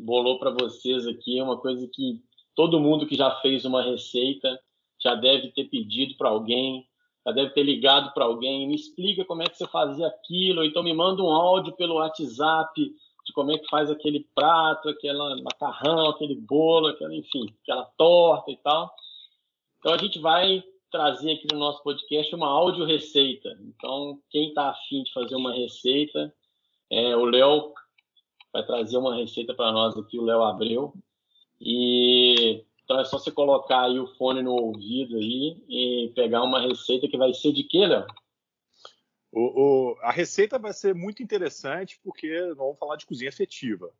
bolou 0.00 0.40
para 0.40 0.50
vocês 0.50 1.06
aqui 1.06 1.40
uma 1.40 1.58
coisa 1.58 1.88
que 1.92 2.20
todo 2.56 2.80
mundo 2.80 3.06
que 3.06 3.14
já 3.14 3.30
fez 3.40 3.64
uma 3.64 3.84
receita 3.84 4.58
já 5.02 5.14
deve 5.14 5.50
ter 5.52 5.64
pedido 5.64 6.14
para 6.16 6.28
alguém, 6.28 6.86
já 7.24 7.32
deve 7.32 7.50
ter 7.50 7.62
ligado 7.62 8.12
para 8.12 8.24
alguém, 8.24 8.66
me 8.66 8.74
explica 8.74 9.24
como 9.24 9.42
é 9.42 9.46
que 9.46 9.56
você 9.56 9.66
fazia 9.66 10.06
aquilo, 10.06 10.64
então 10.64 10.82
me 10.82 10.92
manda 10.92 11.22
um 11.22 11.30
áudio 11.30 11.72
pelo 11.74 11.94
WhatsApp 11.94 12.72
de 13.24 13.32
como 13.32 13.52
é 13.52 13.58
que 13.58 13.68
faz 13.68 13.90
aquele 13.90 14.26
prato, 14.34 14.88
aquele 14.88 15.42
macarrão, 15.42 16.10
aquele 16.10 16.34
bolo, 16.34 16.88
aquela, 16.88 17.14
enfim, 17.14 17.46
aquela 17.62 17.84
torta 17.96 18.50
e 18.50 18.56
tal. 18.56 18.92
Então 19.78 19.94
a 19.94 19.98
gente 19.98 20.18
vai 20.18 20.62
trazer 20.90 21.32
aqui 21.32 21.46
no 21.52 21.58
nosso 21.58 21.82
podcast 21.82 22.34
uma 22.34 22.48
áudio 22.48 22.84
receita. 22.84 23.48
Então 23.60 24.18
quem 24.30 24.48
está 24.48 24.70
afim 24.70 25.04
de 25.04 25.12
fazer 25.12 25.36
uma 25.36 25.54
receita, 25.54 26.34
é, 26.90 27.16
o 27.16 27.24
Léo 27.24 27.72
vai 28.52 28.64
trazer 28.66 28.96
uma 28.96 29.14
receita 29.14 29.54
para 29.54 29.72
nós 29.72 29.96
aqui, 29.96 30.18
o 30.18 30.24
Léo 30.24 30.42
Abreu. 30.42 30.92
E 31.60 32.64
então 32.92 33.00
é 33.00 33.04
só 33.06 33.18
você 33.18 33.30
colocar 33.30 33.84
aí 33.84 33.98
o 33.98 34.06
fone 34.06 34.42
no 34.42 34.52
ouvido 34.52 35.16
aí 35.16 35.56
e 35.66 36.12
pegar 36.14 36.42
uma 36.42 36.60
receita 36.60 37.08
que 37.08 37.16
vai 37.16 37.32
ser 37.32 37.52
de 37.52 37.64
quê, 37.64 37.86
Léo? 37.86 38.06
O, 39.32 39.40
o, 39.40 39.98
a 40.02 40.10
receita 40.10 40.58
vai 40.58 40.74
ser 40.74 40.94
muito 40.94 41.22
interessante 41.22 41.98
porque 42.04 42.38
nós 42.48 42.56
vamos 42.56 42.78
falar 42.78 42.96
de 42.96 43.06
cozinha 43.06 43.30
afetiva. 43.30 43.90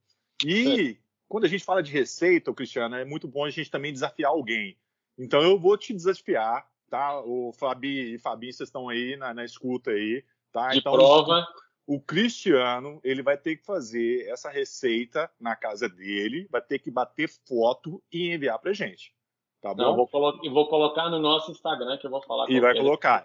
E 0.45 0.90
é. 0.90 0.97
quando 1.26 1.45
a 1.45 1.49
gente 1.49 1.64
fala 1.64 1.82
de 1.82 1.90
receita, 1.90 2.53
Cristiano, 2.53 2.97
é 2.97 3.05
muito 3.05 3.26
bom 3.26 3.47
a 3.47 3.51
gente 3.51 3.70
também 3.70 3.95
desafiar 3.95 4.30
alguém. 4.30 4.76
Então 5.18 5.40
eu 5.40 5.59
vou 5.59 5.78
te 5.78 5.95
desafiar, 5.95 6.68
tá? 6.90 7.18
O 7.22 7.51
Fabi 7.55 8.14
e 8.14 8.18
Fabinho, 8.18 8.53
vocês 8.53 8.68
estão 8.68 8.90
aí 8.90 9.16
na, 9.16 9.32
na 9.32 9.45
escuta 9.45 9.90
aí, 9.90 10.22
tá? 10.53 10.68
De 10.68 10.80
então, 10.80 10.93
prova 10.93 11.47
o 11.87 12.01
Cristiano 12.01 13.01
ele 13.03 13.22
vai 13.22 13.37
ter 13.37 13.57
que 13.57 13.64
fazer 13.64 14.28
essa 14.28 14.51
receita 14.51 15.30
na 15.41 15.57
casa 15.57 15.89
dele, 15.89 16.47
vai 16.51 16.61
ter 16.61 16.78
que 16.78 16.91
bater 16.91 17.28
foto 17.28 18.03
e 18.12 18.33
enviar 18.33 18.59
para 18.59 18.72
gente. 18.72 19.14
Tá 19.61 19.72
bom? 19.72 19.83
Não, 19.83 19.97
vou, 19.97 20.09
colo 20.09 20.39
vou 20.51 20.68
colocar 20.68 21.09
no 21.09 21.20
nosso 21.20 21.53
Instagram 21.53 21.97
que 21.97 22.07
eu 22.07 22.11
vou 22.11 22.20
falar. 22.22 22.51
E 22.51 22.59
vai 22.59 22.74
colocar. 22.74 23.24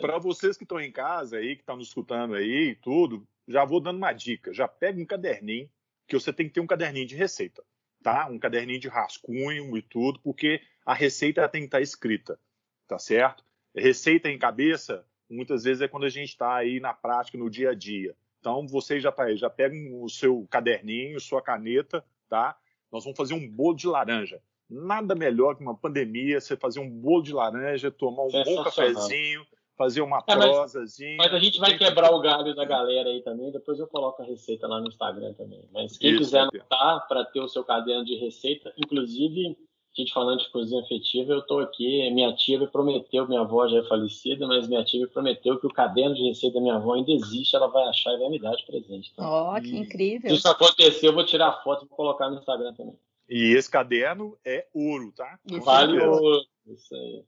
Para 0.00 0.18
vocês 0.18 0.56
que 0.56 0.64
estão 0.64 0.80
em 0.80 0.90
casa 0.90 1.36
aí, 1.36 1.54
que 1.54 1.62
estão 1.62 1.76
nos 1.76 1.86
escutando 1.86 2.34
aí 2.34 2.70
e 2.70 2.74
tudo, 2.74 3.26
já 3.46 3.64
vou 3.64 3.80
dando 3.80 3.98
uma 3.98 4.12
dica. 4.12 4.52
Já 4.52 4.66
pega 4.66 5.00
um 5.00 5.06
caderninho, 5.06 5.70
que 6.08 6.18
você 6.18 6.32
tem 6.32 6.48
que 6.48 6.54
ter 6.54 6.60
um 6.60 6.66
caderninho 6.66 7.06
de 7.06 7.14
receita, 7.14 7.62
tá? 8.02 8.26
Um 8.26 8.40
caderninho 8.40 8.80
de 8.80 8.88
rascunho 8.88 9.76
e 9.76 9.82
tudo, 9.82 10.18
porque 10.18 10.60
a 10.84 10.94
receita 10.94 11.48
tem 11.48 11.62
que 11.62 11.68
estar 11.68 11.80
escrita, 11.80 12.40
tá 12.88 12.98
certo? 12.98 13.44
Receita 13.72 14.28
em 14.28 14.38
cabeça 14.38 15.06
muitas 15.28 15.64
vezes 15.64 15.82
é 15.82 15.88
quando 15.88 16.04
a 16.04 16.08
gente 16.08 16.30
está 16.30 16.54
aí 16.54 16.80
na 16.80 16.92
prática, 16.92 17.38
no 17.38 17.50
dia 17.50 17.70
a 17.70 17.74
dia. 17.74 18.14
Então, 18.40 18.66
vocês 18.66 19.02
já, 19.02 19.10
tá, 19.10 19.34
já 19.34 19.50
pegam 19.50 20.02
o 20.02 20.08
seu 20.08 20.46
caderninho, 20.48 21.20
sua 21.20 21.42
caneta, 21.42 22.04
tá? 22.28 22.56
Nós 22.92 23.02
vamos 23.04 23.16
fazer 23.16 23.34
um 23.34 23.48
bolo 23.48 23.74
de 23.74 23.86
laranja. 23.86 24.40
Nada 24.68 25.14
melhor 25.14 25.56
que 25.56 25.62
uma 25.62 25.76
pandemia, 25.76 26.40
você 26.40 26.56
fazer 26.56 26.80
um 26.80 26.88
bolo 26.88 27.22
de 27.22 27.32
laranja, 27.32 27.90
tomar 27.90 28.24
um 28.24 28.44
bom 28.44 28.64
cafezinho, 28.64 29.44
fazer 29.76 30.00
uma 30.00 30.18
é, 30.26 30.34
prosazinha. 30.34 31.16
Mas, 31.18 31.32
a 31.34 31.38
gente 31.38 31.58
vai 31.60 31.76
quebrar 31.76 32.10
o 32.12 32.20
galho 32.20 32.54
da 32.54 32.64
galera 32.64 33.10
aí 33.10 33.22
também, 33.22 33.52
depois 33.52 33.78
eu 33.78 33.86
coloco 33.86 34.22
a 34.22 34.24
receita 34.24 34.66
lá 34.66 34.80
no 34.80 34.88
Instagram 34.88 35.34
também. 35.34 35.68
Mas 35.72 35.96
quem 35.98 36.12
Isso, 36.12 36.20
quiser 36.20 36.40
anotar 36.40 37.06
para 37.06 37.24
ter 37.24 37.40
o 37.40 37.48
seu 37.48 37.62
caderno 37.62 38.04
de 38.04 38.16
receita, 38.16 38.72
inclusive 38.76 39.56
gente 39.96 40.12
falando 40.12 40.40
de 40.40 40.50
cozinha 40.50 40.82
afetiva, 40.82 41.32
eu 41.32 41.38
estou 41.38 41.60
aqui, 41.60 42.10
minha 42.10 42.34
tia 42.34 42.66
prometeu, 42.66 43.26
minha 43.26 43.40
avó 43.40 43.66
já 43.66 43.78
é 43.78 43.84
falecida, 43.84 44.46
mas 44.46 44.68
minha 44.68 44.84
tia 44.84 45.06
prometeu 45.08 45.58
que 45.58 45.66
o 45.66 45.72
caderno 45.72 46.14
de 46.14 46.28
receita 46.28 46.54
da 46.56 46.60
minha 46.60 46.74
avó 46.74 46.94
ainda 46.94 47.10
existe, 47.10 47.56
ela 47.56 47.68
vai 47.68 47.84
achar 47.84 48.12
e 48.12 48.18
vai 48.18 48.28
me 48.28 48.38
dar 48.38 48.54
de 48.54 48.66
presente. 48.66 49.12
Ó, 49.18 49.56
oh, 49.56 49.60
que 49.60 49.76
incrível. 49.76 50.28
Se 50.28 50.36
isso 50.36 50.48
acontecer, 50.48 51.08
eu 51.08 51.14
vou 51.14 51.24
tirar 51.24 51.48
a 51.48 51.62
foto 51.62 51.84
e 51.84 51.88
vou 51.88 51.96
colocar 51.96 52.28
no 52.28 52.38
Instagram 52.38 52.74
também. 52.74 52.98
E 53.28 53.56
esse 53.56 53.70
caderno 53.70 54.38
é 54.44 54.66
ouro, 54.72 55.12
tá? 55.12 55.38
Isso 55.46 55.60
vale 55.62 55.98
ouro. 56.00 56.44
Isso 56.66 56.94
aí. 56.94 57.24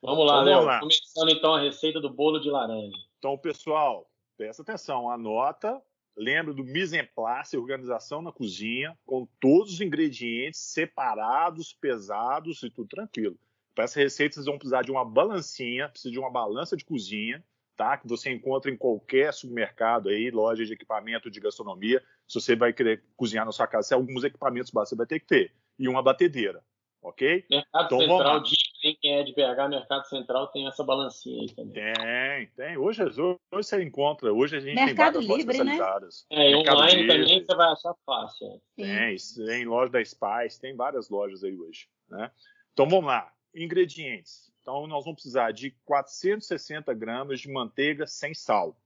Vamos 0.00 0.26
lá, 0.26 0.42
então, 0.42 0.64
Léo. 0.64 0.80
Começando 0.80 1.30
então 1.30 1.54
a 1.54 1.60
receita 1.60 2.00
do 2.00 2.10
bolo 2.10 2.40
de 2.40 2.50
laranja. 2.50 2.96
Então, 3.18 3.36
pessoal, 3.36 4.08
presta 4.36 4.62
atenção, 4.62 5.10
anota 5.10 5.80
Lembra 6.16 6.52
do 6.52 6.62
mise 6.62 6.98
en 6.98 7.06
place, 7.14 7.56
organização 7.56 8.20
na 8.20 8.30
cozinha, 8.30 8.96
com 9.06 9.26
todos 9.40 9.74
os 9.74 9.80
ingredientes 9.80 10.60
separados, 10.60 11.72
pesados 11.72 12.62
e 12.62 12.70
tudo 12.70 12.88
tranquilo. 12.88 13.38
Para 13.74 13.84
essa 13.84 13.98
receita, 13.98 14.34
vocês 14.34 14.46
vão 14.46 14.58
precisar 14.58 14.82
de 14.82 14.90
uma 14.90 15.04
balancinha, 15.04 15.88
precisa 15.88 16.12
de 16.12 16.18
uma 16.18 16.30
balança 16.30 16.76
de 16.76 16.84
cozinha, 16.84 17.42
tá? 17.76 17.96
Que 17.96 18.06
você 18.06 18.30
encontra 18.30 18.70
em 18.70 18.76
qualquer 18.76 19.32
supermercado 19.32 20.10
aí, 20.10 20.30
loja 20.30 20.64
de 20.64 20.74
equipamento 20.74 21.30
de 21.30 21.40
gastronomia. 21.40 22.02
Se 22.28 22.40
você 22.40 22.54
vai 22.54 22.72
querer 22.72 23.02
cozinhar 23.16 23.46
na 23.46 23.52
sua 23.52 23.66
casa, 23.66 23.88
se 23.88 23.94
alguns 23.94 24.22
equipamentos 24.24 24.70
você 24.70 24.94
vai 24.94 25.06
ter 25.06 25.20
que 25.20 25.26
ter. 25.26 25.54
E 25.78 25.88
uma 25.88 26.02
batedeira, 26.02 26.62
ok? 27.02 27.44
Mercado 27.50 27.86
então, 27.86 27.98
Central, 27.98 28.40
de 28.40 28.56
quem 28.80 29.18
é 29.18 29.22
de 29.24 29.32
BH, 29.32 29.68
Mercado 29.68 30.06
Central 30.06 30.46
tem 30.48 30.66
essa 30.68 30.84
balancinha 30.84 31.42
aí 31.42 31.54
também. 31.54 31.92
Tem, 31.94 32.46
tem. 32.56 32.76
Hoje, 32.78 33.02
hoje 33.02 33.38
você 33.50 33.82
encontra, 33.82 34.32
hoje 34.32 34.56
a 34.56 34.60
gente 34.60 34.74
Mercado 34.74 35.18
tem 35.18 35.26
várias 35.28 35.38
Livre, 35.38 35.58
lojas 35.58 35.66
né? 35.66 35.72
especializadas. 35.72 36.26
Né? 36.30 36.36
É, 36.36 36.56
Mercado 36.56 36.76
online 36.78 37.02
Livre. 37.02 37.18
também 37.18 37.44
você 37.44 37.54
vai 37.56 37.72
achar 37.72 37.94
fácil. 38.06 38.62
Tem, 38.76 39.16
tem 39.46 39.64
loja 39.64 39.92
da 39.92 40.04
Spice, 40.04 40.60
tem 40.60 40.76
várias 40.76 41.10
lojas 41.10 41.42
aí 41.42 41.58
hoje. 41.58 41.88
Né? 42.08 42.30
Então 42.72 42.88
vamos 42.88 43.06
lá. 43.06 43.32
Ingredientes. 43.54 44.52
Então 44.62 44.86
nós 44.86 45.04
vamos 45.04 45.20
precisar 45.20 45.50
de 45.52 45.72
460 45.84 46.94
gramas 46.94 47.40
de 47.40 47.48
manteiga 47.50 48.06
sem 48.06 48.32
sal. 48.32 48.76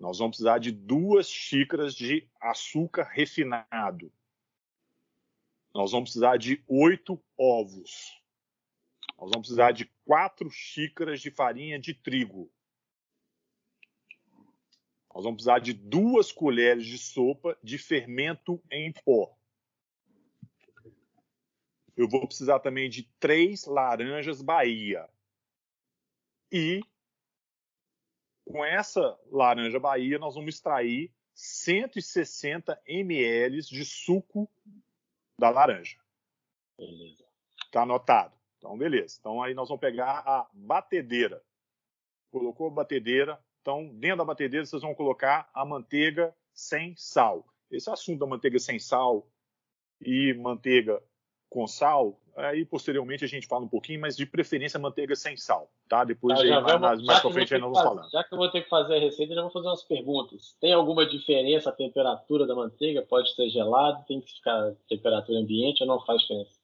Nós 0.00 0.18
vamos 0.18 0.36
precisar 0.36 0.58
de 0.58 0.72
duas 0.72 1.28
xícaras 1.28 1.94
de 1.94 2.28
açúcar 2.40 3.04
refinado. 3.04 4.12
Nós 5.76 5.92
vamos 5.92 6.08
precisar 6.08 6.38
de 6.38 6.64
oito 6.66 7.22
ovos. 7.36 8.18
Nós 9.18 9.30
vamos 9.30 9.46
precisar 9.46 9.72
de 9.72 9.84
quatro 10.06 10.48
xícaras 10.48 11.20
de 11.20 11.30
farinha 11.30 11.78
de 11.78 11.92
trigo. 11.92 12.50
Nós 15.14 15.22
vamos 15.24 15.42
precisar 15.42 15.58
de 15.58 15.74
duas 15.74 16.32
colheres 16.32 16.86
de 16.86 16.96
sopa 16.96 17.58
de 17.62 17.76
fermento 17.76 18.58
em 18.70 18.90
pó. 19.04 19.36
Eu 21.94 22.08
vou 22.08 22.26
precisar 22.26 22.58
também 22.60 22.88
de 22.88 23.02
três 23.20 23.66
laranjas 23.66 24.40
Bahia. 24.40 25.06
E 26.50 26.80
com 28.46 28.64
essa 28.64 29.18
laranja 29.30 29.78
Bahia, 29.78 30.18
nós 30.18 30.36
vamos 30.36 30.54
extrair 30.54 31.12
160 31.34 32.80
ml 32.86 33.60
de 33.60 33.84
suco 33.84 34.50
da 35.38 35.50
laranja. 35.50 35.98
Beleza. 36.78 37.24
Tá 37.70 37.82
anotado. 37.82 38.34
Então, 38.58 38.76
beleza. 38.76 39.16
Então, 39.20 39.42
aí 39.42 39.54
nós 39.54 39.68
vamos 39.68 39.80
pegar 39.80 40.22
a 40.26 40.48
batedeira. 40.52 41.42
Colocou 42.30 42.68
a 42.68 42.74
batedeira. 42.74 43.42
Então, 43.60 43.88
dentro 43.94 44.18
da 44.18 44.24
batedeira, 44.24 44.64
vocês 44.64 44.82
vão 44.82 44.94
colocar 44.94 45.48
a 45.52 45.64
manteiga 45.64 46.34
sem 46.52 46.94
sal. 46.96 47.46
Esse 47.70 47.90
assunto 47.90 48.20
da 48.20 48.26
manteiga 48.26 48.58
sem 48.58 48.78
sal 48.78 49.28
e 50.00 50.34
manteiga 50.34 51.02
com 51.48 51.66
sal, 51.66 52.18
aí 52.36 52.64
posteriormente 52.64 53.24
a 53.24 53.28
gente 53.28 53.46
fala 53.46 53.64
um 53.64 53.68
pouquinho, 53.68 54.00
mas 54.00 54.16
de 54.16 54.26
preferência 54.26 54.78
manteiga 54.78 55.14
sem 55.14 55.36
sal, 55.36 55.70
tá? 55.88 56.04
Depois 56.04 56.38
tá, 56.38 56.44
aí, 56.44 56.50
mais, 56.50 56.80
mais, 56.80 57.02
mais 57.02 57.20
pra 57.20 57.30
frente 57.30 57.54
aí 57.54 57.60
nós 57.60 57.72
vamos 57.72 57.88
falar. 57.88 58.08
Já 58.10 58.24
que 58.24 58.34
eu 58.34 58.38
vou 58.38 58.50
ter 58.50 58.62
que 58.62 58.68
fazer 58.68 58.96
a 58.96 59.00
receita, 59.00 59.34
já 59.34 59.42
vou 59.42 59.50
fazer 59.50 59.68
umas 59.68 59.84
perguntas. 59.84 60.56
Tem 60.60 60.72
alguma 60.72 61.06
diferença 61.06 61.70
a 61.70 61.72
temperatura 61.72 62.46
da 62.46 62.54
manteiga? 62.54 63.02
Pode 63.02 63.34
ser 63.34 63.48
gelado, 63.48 64.04
tem 64.06 64.20
que 64.20 64.32
ficar 64.32 64.74
temperatura 64.88 65.38
ambiente 65.38 65.82
ou 65.82 65.86
não 65.86 66.04
faz 66.04 66.20
diferença? 66.22 66.56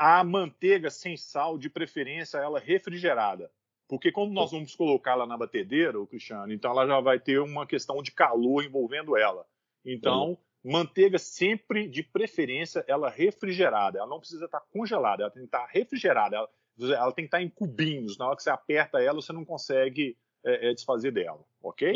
a 0.00 0.24
manteiga 0.24 0.88
sem 0.88 1.14
sal, 1.14 1.58
de 1.58 1.68
preferência 1.68 2.38
ela 2.38 2.58
refrigerada. 2.58 3.50
Porque 3.86 4.10
como 4.10 4.32
nós 4.32 4.50
vamos 4.50 4.74
colocá-la 4.74 5.26
na 5.26 5.36
batedeira, 5.36 6.00
o 6.00 6.06
Cristiano, 6.06 6.50
então 6.54 6.70
ela 6.70 6.86
já 6.86 7.00
vai 7.00 7.20
ter 7.20 7.38
uma 7.38 7.66
questão 7.66 8.02
de 8.02 8.10
calor 8.10 8.64
envolvendo 8.64 9.14
ela. 9.14 9.44
Então, 9.84 10.38
manteiga 10.64 11.18
sempre, 11.18 11.88
de 11.88 12.02
preferência, 12.02 12.84
ela 12.86 13.08
refrigerada. 13.08 13.98
Ela 13.98 14.06
não 14.06 14.20
precisa 14.20 14.44
estar 14.44 14.60
congelada, 14.72 15.22
ela 15.22 15.30
tem 15.30 15.42
que 15.42 15.48
estar 15.48 15.66
refrigerada. 15.66 16.36
Ela, 16.36 16.48
ela 16.94 17.12
tem 17.12 17.24
que 17.24 17.28
estar 17.28 17.42
em 17.42 17.48
cubinhos. 17.48 18.18
Na 18.18 18.26
hora 18.26 18.36
que 18.36 18.42
você 18.42 18.50
aperta 18.50 19.00
ela, 19.00 19.20
você 19.20 19.32
não 19.32 19.44
consegue 19.44 20.16
é, 20.44 20.70
é, 20.70 20.74
desfazer 20.74 21.12
dela, 21.12 21.40
ok? 21.62 21.92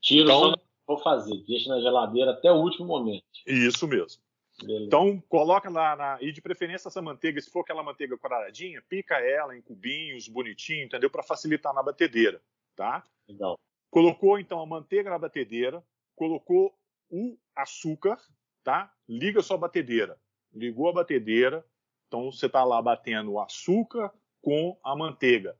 Tiro 0.00 0.24
então, 0.24 0.54
vou 0.86 0.98
fazer, 0.98 1.36
deixa 1.46 1.68
na 1.68 1.80
geladeira 1.80 2.32
até 2.32 2.50
o 2.50 2.56
último 2.56 2.86
momento. 2.86 3.24
Isso 3.46 3.86
mesmo. 3.86 4.22
Beleza. 4.62 4.84
Então, 4.84 5.20
coloca 5.28 5.68
lá 5.68 5.96
na. 5.96 6.18
E 6.20 6.30
de 6.30 6.40
preferência 6.40 6.86
essa 6.86 7.02
manteiga, 7.02 7.40
se 7.40 7.50
for 7.50 7.60
aquela 7.60 7.82
manteiga 7.82 8.16
quadradinha, 8.16 8.80
pica 8.88 9.16
ela 9.16 9.56
em 9.56 9.60
cubinhos, 9.60 10.28
bonitinho, 10.28 10.84
entendeu? 10.84 11.10
Para 11.10 11.24
facilitar 11.24 11.74
na 11.74 11.82
batedeira, 11.82 12.40
tá? 12.76 13.02
Legal. 13.28 13.58
Colocou 13.90 14.38
então 14.38 14.60
a 14.60 14.66
manteiga 14.66 15.10
na 15.10 15.18
batedeira, 15.18 15.82
colocou 16.14 16.72
o 17.10 17.36
açúcar, 17.54 18.18
tá? 18.62 18.92
Liga 19.08 19.42
sua 19.42 19.58
batedeira. 19.58 20.18
Ligou 20.52 20.88
a 20.88 20.92
batedeira, 20.92 21.64
então 22.06 22.30
você 22.30 22.46
está 22.46 22.64
lá 22.64 22.80
batendo 22.80 23.32
o 23.32 23.40
açúcar 23.40 24.12
com 24.40 24.78
a 24.84 24.94
manteiga, 24.94 25.58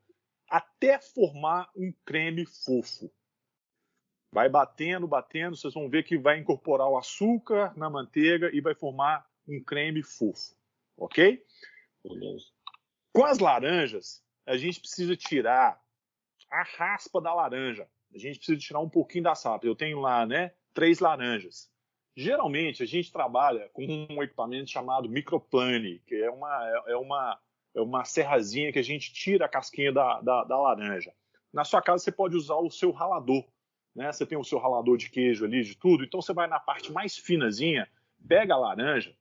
até 0.48 1.00
formar 1.00 1.70
um 1.74 1.92
creme 2.04 2.44
fofo. 2.46 3.10
Vai 4.30 4.48
batendo, 4.48 5.06
batendo, 5.06 5.56
vocês 5.56 5.72
vão 5.72 5.88
ver 5.88 6.04
que 6.04 6.18
vai 6.18 6.38
incorporar 6.38 6.88
o 6.88 6.98
açúcar 6.98 7.76
na 7.76 7.88
manteiga 7.88 8.50
e 8.52 8.60
vai 8.60 8.74
formar 8.74 9.26
um 9.48 9.62
creme 9.62 10.02
fofo. 10.02 10.54
Ok? 10.96 11.44
Beleza. 12.02 12.46
Com 13.12 13.24
as 13.24 13.38
laranjas, 13.38 14.22
a 14.46 14.56
gente 14.56 14.80
precisa 14.80 15.16
tirar 15.16 15.80
a 16.50 16.62
raspa 16.62 17.20
da 17.20 17.34
laranja. 17.34 17.88
A 18.14 18.18
gente 18.18 18.38
precisa 18.38 18.58
tirar 18.58 18.80
um 18.80 18.88
pouquinho 18.88 19.24
da 19.24 19.34
sapa. 19.34 19.66
Eu 19.66 19.74
tenho 19.74 20.00
lá, 20.00 20.26
né, 20.26 20.52
três 20.74 20.98
laranjas. 20.98 21.70
Geralmente 22.16 22.82
a 22.82 22.86
gente 22.86 23.10
trabalha 23.10 23.68
com 23.72 23.84
um 24.10 24.22
equipamento 24.22 24.70
chamado 24.70 25.08
microplane, 25.08 26.00
que 26.06 26.14
é 26.14 26.30
uma, 26.30 26.82
é 26.86 26.96
uma, 26.96 27.40
é 27.74 27.80
uma 27.80 28.04
serrazinha 28.04 28.72
que 28.72 28.78
a 28.78 28.84
gente 28.84 29.12
tira 29.12 29.46
a 29.46 29.48
casquinha 29.48 29.92
da, 29.92 30.20
da, 30.20 30.44
da 30.44 30.58
laranja. 30.58 31.12
Na 31.52 31.64
sua 31.64 31.80
casa 31.80 32.04
você 32.04 32.12
pode 32.12 32.36
usar 32.36 32.56
o 32.56 32.70
seu 32.70 32.90
ralador 32.90 33.44
né? 33.94 34.10
Você 34.12 34.26
tem 34.26 34.36
o 34.36 34.44
seu 34.44 34.58
ralador 34.58 34.96
de 34.96 35.08
queijo 35.08 35.44
ali, 35.44 35.62
de 35.62 35.76
tudo. 35.76 36.04
Então 36.04 36.20
você 36.20 36.32
vai 36.32 36.46
na 36.48 36.58
parte 36.58 36.90
mais 36.90 37.16
finazinha, 37.16 37.88
pega 38.26 38.54
a 38.54 38.58
laranja 38.58 39.14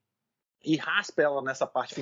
e 0.66 0.78
raspa 0.78 1.22
ela 1.22 1.42
nessa 1.42 1.68
parte 1.68 1.96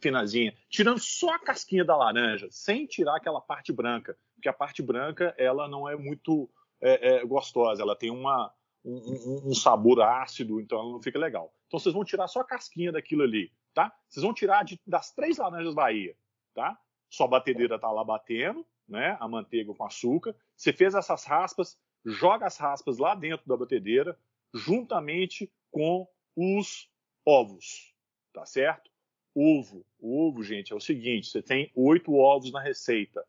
finazinha, 0.00 0.52
tirando 0.68 0.98
só 0.98 1.34
a 1.34 1.38
casquinha 1.38 1.84
da 1.84 1.96
laranja, 1.96 2.48
sem 2.50 2.84
tirar 2.84 3.16
aquela 3.16 3.40
parte 3.40 3.72
branca, 3.72 4.18
porque 4.34 4.48
a 4.48 4.52
parte 4.52 4.82
branca 4.82 5.34
ela 5.38 5.68
não 5.68 5.88
é 5.88 5.96
muito 5.96 6.50
é, 6.80 7.16
é, 7.16 7.24
gostosa, 7.24 7.80
ela 7.80 7.94
tem 7.94 8.10
uma, 8.10 8.52
um, 8.84 9.50
um, 9.50 9.54
sabor 9.54 10.00
ácido, 10.00 10.60
então 10.60 10.78
ela 10.78 10.92
não 10.92 11.02
fica 11.02 11.18
legal. 11.18 11.52
Então 11.66 11.78
vocês 11.78 11.94
vão 11.94 12.04
tirar 12.04 12.28
só 12.28 12.40
a 12.40 12.44
casquinha 12.44 12.92
daquilo 12.92 13.22
ali, 13.22 13.52
tá? 13.74 13.92
Vocês 14.08 14.22
vão 14.22 14.32
tirar 14.32 14.64
de, 14.64 14.80
das 14.86 15.12
três 15.12 15.38
laranjas 15.38 15.74
Bahia, 15.74 16.16
tá? 16.54 16.78
Sua 17.10 17.26
batedeira 17.26 17.78
tá 17.78 17.90
lá 17.90 18.04
batendo, 18.04 18.66
né? 18.88 19.16
A 19.20 19.28
manteiga 19.28 19.74
com 19.74 19.84
açúcar. 19.84 20.34
Você 20.56 20.72
fez 20.72 20.94
essas 20.94 21.24
raspas, 21.24 21.78
joga 22.04 22.46
as 22.46 22.56
raspas 22.56 22.98
lá 22.98 23.14
dentro 23.14 23.46
da 23.46 23.56
batedeira, 23.56 24.18
juntamente 24.54 25.50
com 25.70 26.06
os 26.36 26.90
ovos, 27.26 27.94
tá 28.32 28.46
certo? 28.46 28.90
Ovo, 29.34 29.84
ovo, 30.00 30.42
gente, 30.42 30.72
é 30.72 30.76
o 30.76 30.80
seguinte: 30.80 31.28
você 31.28 31.42
tem 31.42 31.70
oito 31.74 32.14
ovos 32.14 32.50
na 32.50 32.60
receita. 32.60 33.24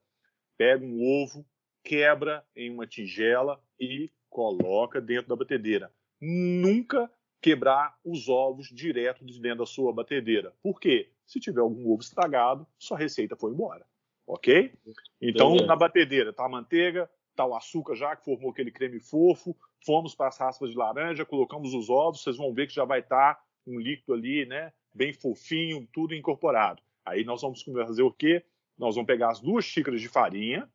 Pega 0.57 0.85
um 0.85 1.23
ovo, 1.23 1.45
quebra 1.83 2.45
em 2.55 2.69
uma 2.69 2.87
tigela 2.87 3.61
e 3.79 4.11
coloca 4.29 5.01
dentro 5.01 5.29
da 5.29 5.35
batedeira. 5.35 5.91
Nunca 6.21 7.09
quebrar 7.41 7.97
os 8.03 8.27
ovos 8.27 8.67
direto 8.67 9.25
de 9.25 9.39
dentro 9.39 9.59
da 9.59 9.65
sua 9.65 9.93
batedeira. 9.93 10.53
Por 10.61 10.79
quê? 10.79 11.11
Se 11.25 11.39
tiver 11.39 11.61
algum 11.61 11.89
ovo 11.91 12.01
estragado, 12.01 12.67
sua 12.77 12.97
receita 12.97 13.35
foi 13.35 13.51
embora. 13.51 13.85
Ok? 14.27 14.73
Então, 15.21 15.55
na 15.55 15.75
batedeira 15.75 16.31
tá 16.31 16.45
a 16.45 16.49
manteiga, 16.49 17.09
tá 17.35 17.45
o 17.45 17.55
açúcar 17.55 17.95
já, 17.95 18.15
que 18.15 18.25
formou 18.25 18.51
aquele 18.51 18.71
creme 18.71 18.99
fofo, 18.99 19.55
fomos 19.85 20.13
para 20.13 20.27
as 20.27 20.37
raspas 20.37 20.71
de 20.71 20.77
laranja, 20.77 21.25
colocamos 21.25 21.73
os 21.73 21.89
ovos, 21.89 22.21
vocês 22.21 22.37
vão 22.37 22.53
ver 22.53 22.67
que 22.67 22.73
já 22.73 22.85
vai 22.85 22.99
estar 22.99 23.35
tá 23.35 23.43
um 23.65 23.79
líquido 23.79 24.13
ali, 24.13 24.45
né, 24.45 24.73
bem 24.93 25.13
fofinho, 25.13 25.87
tudo 25.91 26.13
incorporado. 26.13 26.81
Aí 27.05 27.23
nós 27.23 27.41
vamos 27.41 27.63
fazer 27.63 28.03
o 28.03 28.11
quê? 28.11 28.43
Nós 28.77 28.95
vamos 28.95 29.07
pegar 29.07 29.31
as 29.31 29.39
duas 29.39 29.65
xícaras 29.65 30.01
de 30.01 30.07
farinha, 30.07 30.69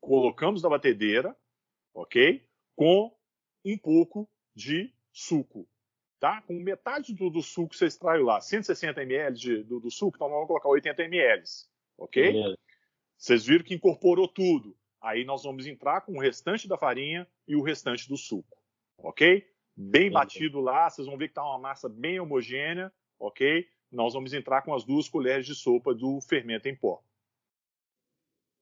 colocamos 0.00 0.62
na 0.62 0.68
batedeira, 0.68 1.36
ok? 1.94 2.44
Com 2.74 3.14
um 3.64 3.78
pouco 3.78 4.28
de 4.54 4.92
suco, 5.12 5.68
tá? 6.18 6.42
Com 6.42 6.54
metade 6.54 7.14
do, 7.14 7.30
do 7.30 7.42
suco 7.42 7.70
que 7.70 7.76
você 7.76 7.86
extraiu 7.86 8.24
lá, 8.24 8.40
160 8.40 9.02
ml 9.02 9.36
de, 9.36 9.62
do, 9.62 9.80
do, 9.80 9.90
suco, 9.90 10.16
então 10.16 10.28
vamos 10.28 10.46
colocar 10.46 10.68
80 10.68 11.02
ml, 11.04 11.42
ok? 11.98 12.56
Vocês 13.16 13.46
viram 13.46 13.64
que 13.64 13.74
incorporou 13.74 14.26
tudo. 14.26 14.76
Aí 15.00 15.24
nós 15.24 15.42
vamos 15.42 15.66
entrar 15.66 16.00
com 16.02 16.12
o 16.12 16.20
restante 16.20 16.68
da 16.68 16.78
farinha 16.78 17.26
e 17.46 17.56
o 17.56 17.62
restante 17.62 18.08
do 18.08 18.16
suco, 18.16 18.56
ok? 18.98 19.46
Bem 19.74 20.10
batido 20.10 20.60
lá, 20.60 20.88
vocês 20.88 21.06
vão 21.06 21.16
ver 21.16 21.28
que 21.28 21.32
está 21.32 21.42
uma 21.42 21.58
massa 21.58 21.88
bem 21.88 22.20
homogênea, 22.20 22.92
ok? 23.18 23.66
Nós 23.90 24.14
vamos 24.14 24.32
entrar 24.32 24.62
com 24.62 24.74
as 24.74 24.84
duas 24.84 25.08
colheres 25.08 25.44
de 25.44 25.54
sopa 25.54 25.94
do 25.94 26.20
fermento 26.20 26.68
em 26.68 26.76
pó. 26.76 27.02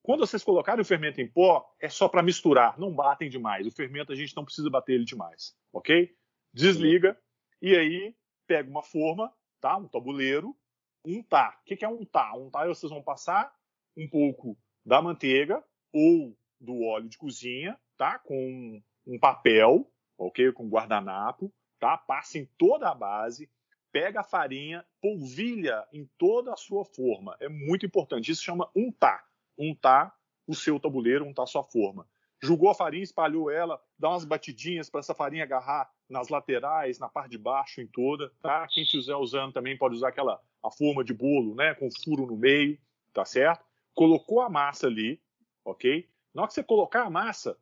Quando 0.02 0.26
vocês 0.26 0.42
colocarem 0.42 0.80
o 0.80 0.84
fermento 0.84 1.20
em 1.20 1.28
pó, 1.28 1.74
é 1.78 1.88
só 1.88 2.08
para 2.08 2.22
misturar, 2.22 2.78
não 2.78 2.94
batem 2.94 3.28
demais. 3.28 3.66
O 3.66 3.70
fermento 3.70 4.12
a 4.12 4.16
gente 4.16 4.34
não 4.34 4.44
precisa 4.44 4.70
bater 4.70 4.94
ele 4.94 5.04
demais, 5.04 5.54
ok? 5.72 6.14
Desliga 6.52 7.18
e 7.60 7.76
aí 7.76 8.16
pega 8.46 8.70
uma 8.70 8.82
forma, 8.82 9.32
tá? 9.60 9.76
Um 9.76 9.86
tabuleiro, 9.86 10.56
untar. 11.04 11.60
O 11.60 11.64
que 11.64 11.84
é 11.84 11.88
untar? 11.88 12.36
Untar 12.36 12.66
vocês 12.66 12.90
vão 12.90 13.02
passar 13.02 13.54
um 13.96 14.08
pouco 14.08 14.56
da 14.84 15.02
manteiga 15.02 15.62
ou 15.92 16.34
do 16.58 16.82
óleo 16.82 17.08
de 17.08 17.18
cozinha, 17.18 17.78
tá? 17.98 18.18
Com 18.18 18.82
um 19.06 19.18
papel, 19.18 19.86
ok? 20.16 20.50
Com 20.52 20.68
guardanapo, 20.68 21.52
tá? 21.78 21.98
Passa 21.98 22.38
em 22.38 22.46
toda 22.56 22.88
a 22.88 22.94
base, 22.94 23.50
pega 23.92 24.20
a 24.20 24.24
farinha, 24.24 24.84
polvilha 25.00 25.86
em 25.92 26.08
toda 26.16 26.54
a 26.54 26.56
sua 26.56 26.86
forma. 26.86 27.36
É 27.38 27.50
muito 27.50 27.84
importante. 27.84 28.30
Isso 28.30 28.42
chama 28.42 28.70
untar 28.74 29.29
untar 29.60 30.14
o 30.46 30.54
seu 30.54 30.80
tabuleiro, 30.80 31.26
untar 31.26 31.44
a 31.44 31.46
sua 31.46 31.62
forma. 31.62 32.08
Jogou 32.42 32.70
a 32.70 32.74
farinha, 32.74 33.04
espalhou 33.04 33.50
ela, 33.50 33.80
dá 33.98 34.08
umas 34.08 34.24
batidinhas 34.24 34.88
para 34.88 35.00
essa 35.00 35.14
farinha 35.14 35.44
agarrar 35.44 35.90
nas 36.08 36.28
laterais, 36.28 36.98
na 36.98 37.08
parte 37.08 37.32
de 37.32 37.38
baixo, 37.38 37.82
em 37.82 37.86
toda, 37.86 38.32
tá? 38.40 38.66
Quem 38.68 38.82
estiver 38.82 39.14
usando 39.16 39.52
também 39.52 39.76
pode 39.76 39.94
usar 39.94 40.08
aquela 40.08 40.40
a 40.62 40.70
forma 40.70 41.04
de 41.04 41.12
bolo, 41.12 41.54
né, 41.54 41.74
com 41.74 41.88
furo 42.02 42.26
no 42.26 42.36
meio, 42.36 42.78
tá 43.12 43.24
certo? 43.24 43.64
Colocou 43.94 44.40
a 44.40 44.48
massa 44.48 44.86
ali, 44.86 45.22
ok? 45.64 46.08
Na 46.34 46.42
hora 46.42 46.48
que 46.48 46.54
você 46.54 46.62
colocar 46.62 47.04
a 47.04 47.10
massa, 47.10 47.58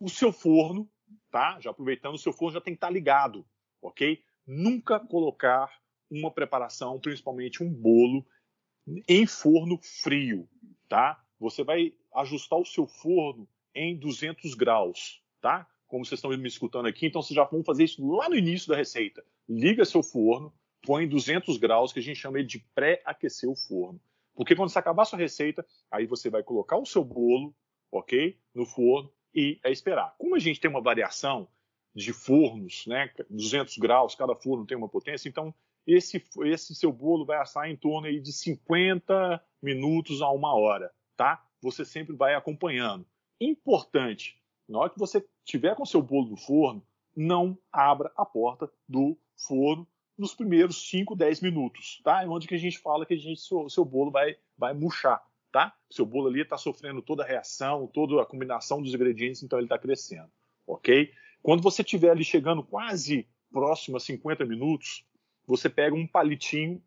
o 0.00 0.08
seu 0.08 0.32
forno, 0.32 0.88
tá? 1.30 1.58
Já 1.60 1.70
aproveitando, 1.70 2.14
o 2.14 2.18
seu 2.18 2.32
forno 2.32 2.54
já 2.54 2.60
tem 2.60 2.74
que 2.74 2.78
estar 2.78 2.88
tá 2.88 2.92
ligado, 2.92 3.46
ok? 3.80 4.22
Nunca 4.46 5.00
colocar 5.00 5.70
uma 6.10 6.30
preparação, 6.30 6.98
principalmente 7.00 7.62
um 7.62 7.72
bolo, 7.72 8.26
em 9.08 9.26
forno 9.26 9.78
frio, 9.82 10.48
tá? 10.88 11.22
Você 11.38 11.62
vai 11.62 11.92
ajustar 12.14 12.58
o 12.58 12.64
seu 12.64 12.86
forno 12.86 13.48
em 13.74 13.96
200 13.96 14.54
graus, 14.54 15.22
tá? 15.40 15.66
Como 15.86 16.04
vocês 16.04 16.18
estão 16.18 16.30
me 16.36 16.48
escutando 16.48 16.86
aqui, 16.86 17.06
então 17.06 17.22
vocês 17.22 17.34
já 17.34 17.44
vão 17.44 17.62
fazer 17.62 17.84
isso 17.84 18.06
lá 18.06 18.28
no 18.28 18.36
início 18.36 18.68
da 18.68 18.76
receita. 18.76 19.24
Liga 19.48 19.84
seu 19.84 20.02
forno, 20.02 20.52
põe 20.82 21.04
em 21.04 21.08
200 21.08 21.56
graus, 21.56 21.92
que 21.92 21.98
a 21.98 22.02
gente 22.02 22.18
chama 22.18 22.42
de 22.42 22.58
pré-aquecer 22.74 23.48
o 23.48 23.56
forno. 23.56 24.00
Porque 24.34 24.54
quando 24.54 24.68
você 24.70 24.78
acabar 24.78 25.04
sua 25.04 25.18
receita, 25.18 25.66
aí 25.90 26.06
você 26.06 26.30
vai 26.30 26.42
colocar 26.42 26.76
o 26.76 26.86
seu 26.86 27.04
bolo, 27.04 27.54
ok? 27.90 28.38
No 28.54 28.66
forno 28.66 29.10
e 29.34 29.58
é 29.64 29.70
esperar. 29.70 30.14
Como 30.18 30.34
a 30.34 30.38
gente 30.38 30.60
tem 30.60 30.70
uma 30.70 30.80
variação 30.80 31.48
de 31.94 32.12
fornos, 32.12 32.86
né? 32.86 33.10
200 33.28 33.78
graus, 33.78 34.14
cada 34.14 34.34
forno 34.34 34.66
tem 34.66 34.76
uma 34.76 34.88
potência, 34.88 35.28
então 35.28 35.54
esse, 35.88 36.22
esse 36.44 36.74
seu 36.74 36.92
bolo 36.92 37.24
vai 37.24 37.38
assar 37.38 37.70
em 37.70 37.76
torno 37.76 38.08
de 38.20 38.32
50 38.32 39.42
minutos 39.62 40.20
a 40.20 40.30
uma 40.30 40.54
hora, 40.54 40.92
tá? 41.16 41.42
Você 41.62 41.82
sempre 41.82 42.14
vai 42.14 42.34
acompanhando. 42.34 43.06
Importante, 43.40 44.38
na 44.68 44.78
hora 44.78 44.90
que 44.90 44.98
você 44.98 45.24
tiver 45.44 45.74
com 45.74 45.86
seu 45.86 46.02
bolo 46.02 46.28
no 46.28 46.36
forno, 46.36 46.84
não 47.16 47.58
abra 47.72 48.12
a 48.16 48.26
porta 48.26 48.70
do 48.86 49.16
forno 49.34 49.88
nos 50.16 50.34
primeiros 50.34 50.90
5, 50.90 51.16
10 51.16 51.40
minutos, 51.40 52.02
tá? 52.04 52.22
É 52.22 52.28
onde 52.28 52.46
que 52.46 52.54
a 52.54 52.58
gente 52.58 52.78
fala 52.78 53.06
que 53.06 53.14
a 53.14 53.18
gente, 53.18 53.40
seu, 53.40 53.70
seu 53.70 53.84
bolo 53.84 54.10
vai, 54.10 54.36
vai 54.58 54.74
murchar, 54.74 55.24
tá? 55.50 55.74
Seu 55.90 56.04
bolo 56.04 56.28
ali 56.28 56.42
está 56.42 56.58
sofrendo 56.58 57.00
toda 57.00 57.22
a 57.22 57.26
reação, 57.26 57.86
toda 57.86 58.20
a 58.20 58.26
combinação 58.26 58.82
dos 58.82 58.92
ingredientes, 58.92 59.42
então 59.42 59.58
ele 59.58 59.66
está 59.66 59.78
crescendo, 59.78 60.30
ok? 60.66 61.10
Quando 61.42 61.62
você 61.62 61.80
estiver 61.80 62.10
ali 62.10 62.24
chegando 62.24 62.62
quase 62.62 63.26
próximo 63.50 63.96
a 63.96 64.00
50 64.00 64.44
minutos, 64.44 65.07
você 65.48 65.70
pega 65.70 65.96
um 65.96 66.06
palitinho, 66.06 66.82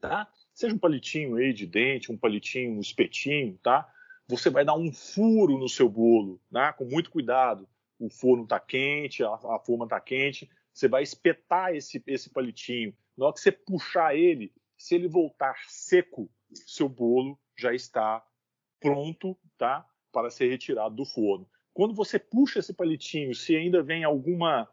tá? 0.00 0.26
Seja 0.54 0.74
um 0.74 0.78
palitinho 0.78 1.36
aí 1.36 1.52
de 1.52 1.66
dente, 1.66 2.10
um 2.10 2.16
palitinho, 2.16 2.72
um 2.72 2.80
espetinho, 2.80 3.58
tá? 3.62 3.86
Você 4.26 4.48
vai 4.48 4.64
dar 4.64 4.74
um 4.74 4.90
furo 4.90 5.58
no 5.58 5.68
seu 5.68 5.90
bolo, 5.90 6.40
tá? 6.50 6.72
Com 6.72 6.86
muito 6.86 7.10
cuidado. 7.10 7.68
O 7.98 8.08
forno 8.08 8.44
está 8.44 8.58
quente, 8.58 9.22
a, 9.22 9.28
a 9.28 9.58
forma 9.58 9.84
está 9.84 10.00
quente. 10.00 10.50
Você 10.72 10.88
vai 10.88 11.02
espetar 11.02 11.74
esse, 11.74 12.02
esse 12.06 12.30
palitinho. 12.30 12.94
Na 13.16 13.26
hora 13.26 13.34
que 13.34 13.40
você 13.40 13.52
puxar 13.52 14.16
ele, 14.16 14.52
se 14.76 14.94
ele 14.94 15.06
voltar 15.06 15.56
seco, 15.66 16.30
seu 16.52 16.88
bolo 16.88 17.38
já 17.56 17.74
está 17.74 18.24
pronto, 18.80 19.36
tá? 19.58 19.84
Para 20.10 20.30
ser 20.30 20.48
retirado 20.48 20.94
do 20.94 21.04
forno. 21.04 21.46
Quando 21.74 21.94
você 21.94 22.18
puxa 22.18 22.60
esse 22.60 22.72
palitinho, 22.72 23.34
se 23.34 23.54
ainda 23.54 23.82
vem 23.82 24.02
alguma 24.02 24.68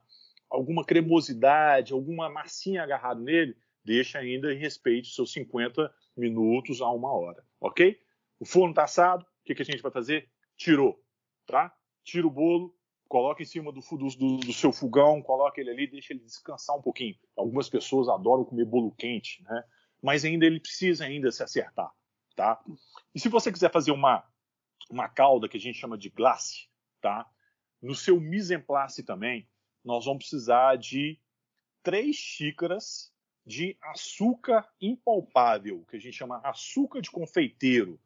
alguma 0.56 0.84
cremosidade, 0.84 1.94
alguma 1.94 2.30
massinha 2.30 2.84
agarrado 2.84 3.22
nele, 3.22 3.56
deixa 3.84 4.20
ainda 4.20 4.54
em 4.54 4.58
respeito 4.58 5.08
seus 5.08 5.32
50 5.34 5.94
minutos 6.18 6.82
a 6.82 6.90
uma 6.90 7.14
hora, 7.14 7.44
ok? 7.60 8.00
O 8.40 8.46
forno 8.46 8.72
está 8.72 8.84
assado, 8.84 9.24
o 9.24 9.44
que, 9.46 9.54
que, 9.54 9.62
a 9.62 9.66
gente 9.66 9.82
vai 9.82 9.92
fazer? 9.92 10.30
Tirou, 10.58 11.00
tá? 11.46 11.74
Tira 12.04 12.26
o 12.26 12.32
bolo, 12.32 12.76
coloca 13.08 13.44
em 13.44 13.46
cima 13.46 13.72
do, 13.72 13.82
do, 13.82 14.38
do, 14.38 14.54
seu 14.54 14.72
fogão, 14.72 15.22
coloca 15.22 15.60
ele 15.60 15.70
ali, 15.70 15.88
deixa 15.88 16.14
ele 16.14 16.22
descansar 16.22 16.76
um 16.76 16.82
pouquinho. 16.82 17.16
Algumas 17.36 17.70
pessoas 17.70 18.10
adoram 18.10 18.46
comer 18.46 18.66
bolo 18.66 18.92
quente, 18.92 19.44
né? 19.44 19.64
Mas 20.02 20.26
ainda 20.26 20.46
ele 20.46 20.60
precisa 20.60 21.06
ainda 21.06 21.32
se 21.32 21.44
acertar, 21.44 21.92
tá? 22.36 22.62
E 23.14 23.20
se 23.20 23.30
você 23.30 23.52
quiser 23.52 23.72
fazer 23.72 23.92
uma 23.92 24.24
uma 24.90 25.10
calda 25.10 25.50
que 25.50 25.58
a 25.58 25.60
gente 25.60 25.80
chama 25.80 25.98
de 25.98 26.10
glace, 26.10 26.68
tá? 27.02 27.28
No 27.82 27.96
seu 27.96 28.20
mise 28.20 28.54
en 28.54 28.62
place 28.62 29.04
também, 29.04 29.48
nós 29.86 30.06
vamos 30.06 30.28
precisar 30.28 30.78
de 30.78 31.20
três 31.84 32.16
xícaras 32.16 33.14
de 33.46 33.78
açúcar 33.80 34.68
impalpável, 34.82 35.86
que 35.88 35.96
a 35.96 36.00
gente 36.00 36.18
chama 36.18 36.42
açúcar 36.44 37.00
de 37.00 37.12
confeiteiro. 37.12 38.00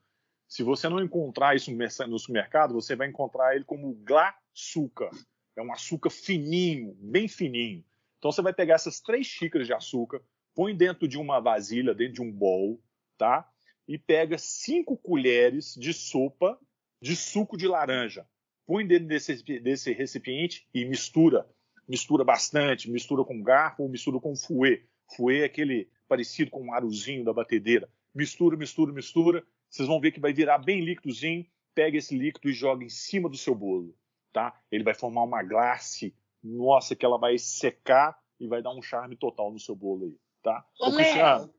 Se 0.49 0.61
você 0.61 0.89
não 0.89 1.01
encontrar 1.01 1.55
isso 1.55 1.71
no 1.71 2.19
supermercado, 2.19 2.73
você 2.73 2.95
vai 2.95 3.07
encontrar 3.07 3.55
ele 3.55 3.63
como 3.63 3.93
glaçúcar. 3.93 5.09
É 5.55 5.61
um 5.61 5.71
açúcar 5.71 6.09
fininho, 6.09 6.93
bem 6.99 7.29
fininho. 7.29 7.85
Então 8.17 8.31
você 8.31 8.41
vai 8.41 8.53
pegar 8.53 8.75
essas 8.75 8.99
três 8.99 9.25
xícaras 9.25 9.65
de 9.65 9.73
açúcar, 9.73 10.21
põe 10.53 10.75
dentro 10.75 11.07
de 11.07 11.17
uma 11.17 11.39
vasilha, 11.39 11.95
dentro 11.95 12.15
de 12.15 12.21
um 12.21 12.31
bowl, 12.31 12.81
tá? 13.17 13.49
E 13.87 13.97
pega 13.97 14.37
cinco 14.37 14.97
colheres 14.97 15.75
de 15.75 15.93
sopa 15.93 16.59
de 17.01 17.15
suco 17.15 17.55
de 17.55 17.65
laranja. 17.65 18.27
Põe 18.65 18.85
dentro 18.85 19.07
desse, 19.07 19.41
desse 19.61 19.93
recipiente 19.93 20.67
e 20.73 20.83
mistura 20.83 21.47
mistura 21.89 22.23
bastante, 22.23 22.89
mistura 22.89 23.25
com 23.25 23.41
garfo 23.41 23.81
ou 23.81 23.89
mistura 23.89 24.19
com 24.19 24.35
fouet. 24.35 24.85
Fouet 25.17 25.41
é 25.41 25.45
aquele 25.45 25.89
parecido 26.07 26.51
com 26.51 26.61
um 26.61 26.73
aruzinho 26.73 27.25
da 27.25 27.33
batedeira. 27.33 27.89
Mistura, 28.13 28.55
mistura, 28.55 28.93
mistura. 28.93 29.43
Vocês 29.67 29.87
vão 29.87 29.99
ver 29.99 30.11
que 30.11 30.19
vai 30.19 30.31
virar 30.31 30.59
bem 30.59 30.81
líquidozinho. 30.81 31.45
Pega 31.73 31.97
esse 31.97 32.15
líquido 32.15 32.47
e 32.49 32.53
joga 32.53 32.83
em 32.83 32.89
cima 32.89 33.27
do 33.27 33.37
seu 33.37 33.55
bolo, 33.55 33.95
tá? 34.31 34.53
Ele 34.71 34.83
vai 34.83 34.93
formar 34.93 35.23
uma 35.23 35.41
glace. 35.41 36.13
Nossa, 36.43 36.95
que 36.95 37.05
ela 37.05 37.17
vai 37.17 37.37
secar 37.37 38.17
e 38.39 38.47
vai 38.47 38.61
dar 38.61 38.71
um 38.71 38.81
charme 38.81 39.15
total 39.15 39.51
no 39.51 39.59
seu 39.59 39.75
bolo 39.75 40.05
aí, 40.05 40.17
tá? 40.41 40.65
Ô, 40.79 40.89
Ô 40.89 40.95
Cristiano. 40.95 41.53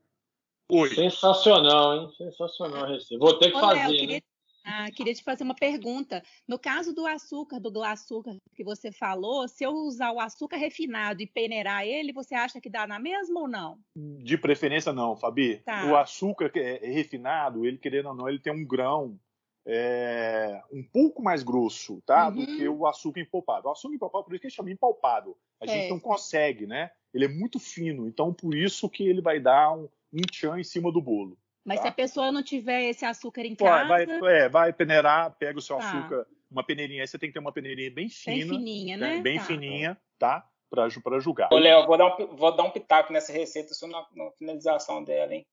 Oi. 0.69 0.89
Sensacional, 0.95 1.95
hein? 1.95 2.09
Sensacional 2.17 2.85
a 2.85 2.87
receita. 2.87 3.23
Vou 3.23 3.37
ter 3.37 3.51
que 3.51 3.57
Ô, 3.57 3.59
fazer, 3.59 3.87
Léo, 3.87 3.99
queria... 3.99 4.23
Ah, 4.63 4.89
queria 4.91 5.13
te 5.13 5.23
fazer 5.23 5.43
uma 5.43 5.55
pergunta. 5.55 6.23
No 6.47 6.59
caso 6.59 6.93
do 6.93 7.05
açúcar, 7.07 7.59
do 7.59 7.71
glaçúcar 7.71 8.35
que 8.53 8.63
você 8.63 8.91
falou, 8.91 9.47
se 9.47 9.63
eu 9.63 9.71
usar 9.71 10.11
o 10.11 10.19
açúcar 10.19 10.57
refinado 10.57 11.21
e 11.21 11.27
peneirar 11.27 11.85
ele, 11.85 12.13
você 12.13 12.35
acha 12.35 12.61
que 12.61 12.69
dá 12.69 12.85
na 12.85 12.99
mesma 12.99 13.39
ou 13.39 13.47
não? 13.47 13.79
De 13.95 14.37
preferência 14.37 14.93
não, 14.93 15.15
Fabi. 15.15 15.57
Tá. 15.65 15.85
O 15.85 15.95
açúcar 15.95 16.51
é 16.55 16.91
refinado, 16.91 17.65
ele 17.65 17.77
querendo 17.77 18.09
ou 18.09 18.15
não, 18.15 18.29
ele 18.29 18.39
tem 18.39 18.53
um 18.53 18.65
grão 18.65 19.19
é, 19.65 20.61
um 20.71 20.83
pouco 20.83 21.21
mais 21.21 21.43
grosso, 21.43 22.01
tá? 22.05 22.27
Uhum. 22.27 22.35
Do 22.35 22.45
que 22.45 22.67
o 22.67 22.87
açúcar 22.87 23.21
empalpado. 23.21 23.67
O 23.67 23.71
açúcar 23.71 23.95
empalpado, 23.95 24.25
por 24.25 24.33
isso 24.33 24.41
que 24.41 24.47
ele 24.47 24.53
chama 24.53 24.71
empalpado. 24.71 25.35
A 25.59 25.65
é. 25.65 25.67
gente 25.67 25.89
não 25.89 25.99
consegue, 25.99 26.65
né? 26.65 26.91
Ele 27.13 27.25
é 27.25 27.27
muito 27.27 27.59
fino, 27.59 28.07
então 28.07 28.33
por 28.33 28.55
isso 28.55 28.89
que 28.89 29.03
ele 29.03 29.21
vai 29.21 29.39
dar 29.39 29.73
um, 29.73 29.87
um 30.13 30.21
tchan 30.21 30.59
em 30.59 30.63
cima 30.63 30.91
do 30.91 31.01
bolo. 31.01 31.37
Mas 31.65 31.77
tá? 31.77 31.83
se 31.83 31.87
a 31.89 31.91
pessoa 31.91 32.31
não 32.31 32.43
tiver 32.43 32.89
esse 32.89 33.05
açúcar 33.05 33.41
em 33.41 33.55
Pô, 33.55 33.65
casa. 33.65 33.87
Vai, 33.87 34.03
é, 34.03 34.49
vai 34.49 34.73
peneirar, 34.73 35.35
pega 35.37 35.59
o 35.59 35.61
seu 35.61 35.77
tá. 35.77 35.87
açúcar, 35.87 36.27
uma 36.49 36.63
peneirinha. 36.63 37.03
Aí 37.03 37.07
você 37.07 37.19
tem 37.19 37.29
que 37.29 37.33
ter 37.33 37.39
uma 37.39 37.51
peneirinha 37.51 37.91
bem 37.91 38.09
fina. 38.09 38.35
Bem 38.35 38.49
fininha, 38.49 38.97
né? 38.97 39.15
né? 39.15 39.21
Bem 39.21 39.37
tá. 39.37 39.45
fininha, 39.45 40.01
tá? 40.17 40.47
Pra, 40.69 40.87
pra 41.03 41.19
julgar. 41.19 41.49
Ô, 41.51 41.57
Léo, 41.57 41.85
vou 41.85 41.97
dar, 41.97 42.07
um, 42.07 42.35
vou 42.35 42.55
dar 42.55 42.63
um 42.63 42.71
pitaco 42.71 43.13
nessa 43.13 43.31
receita 43.31 43.73
só 43.73 43.87
na, 43.87 44.05
na 44.15 44.31
finalização 44.31 45.03
dela, 45.03 45.33
hein? 45.33 45.45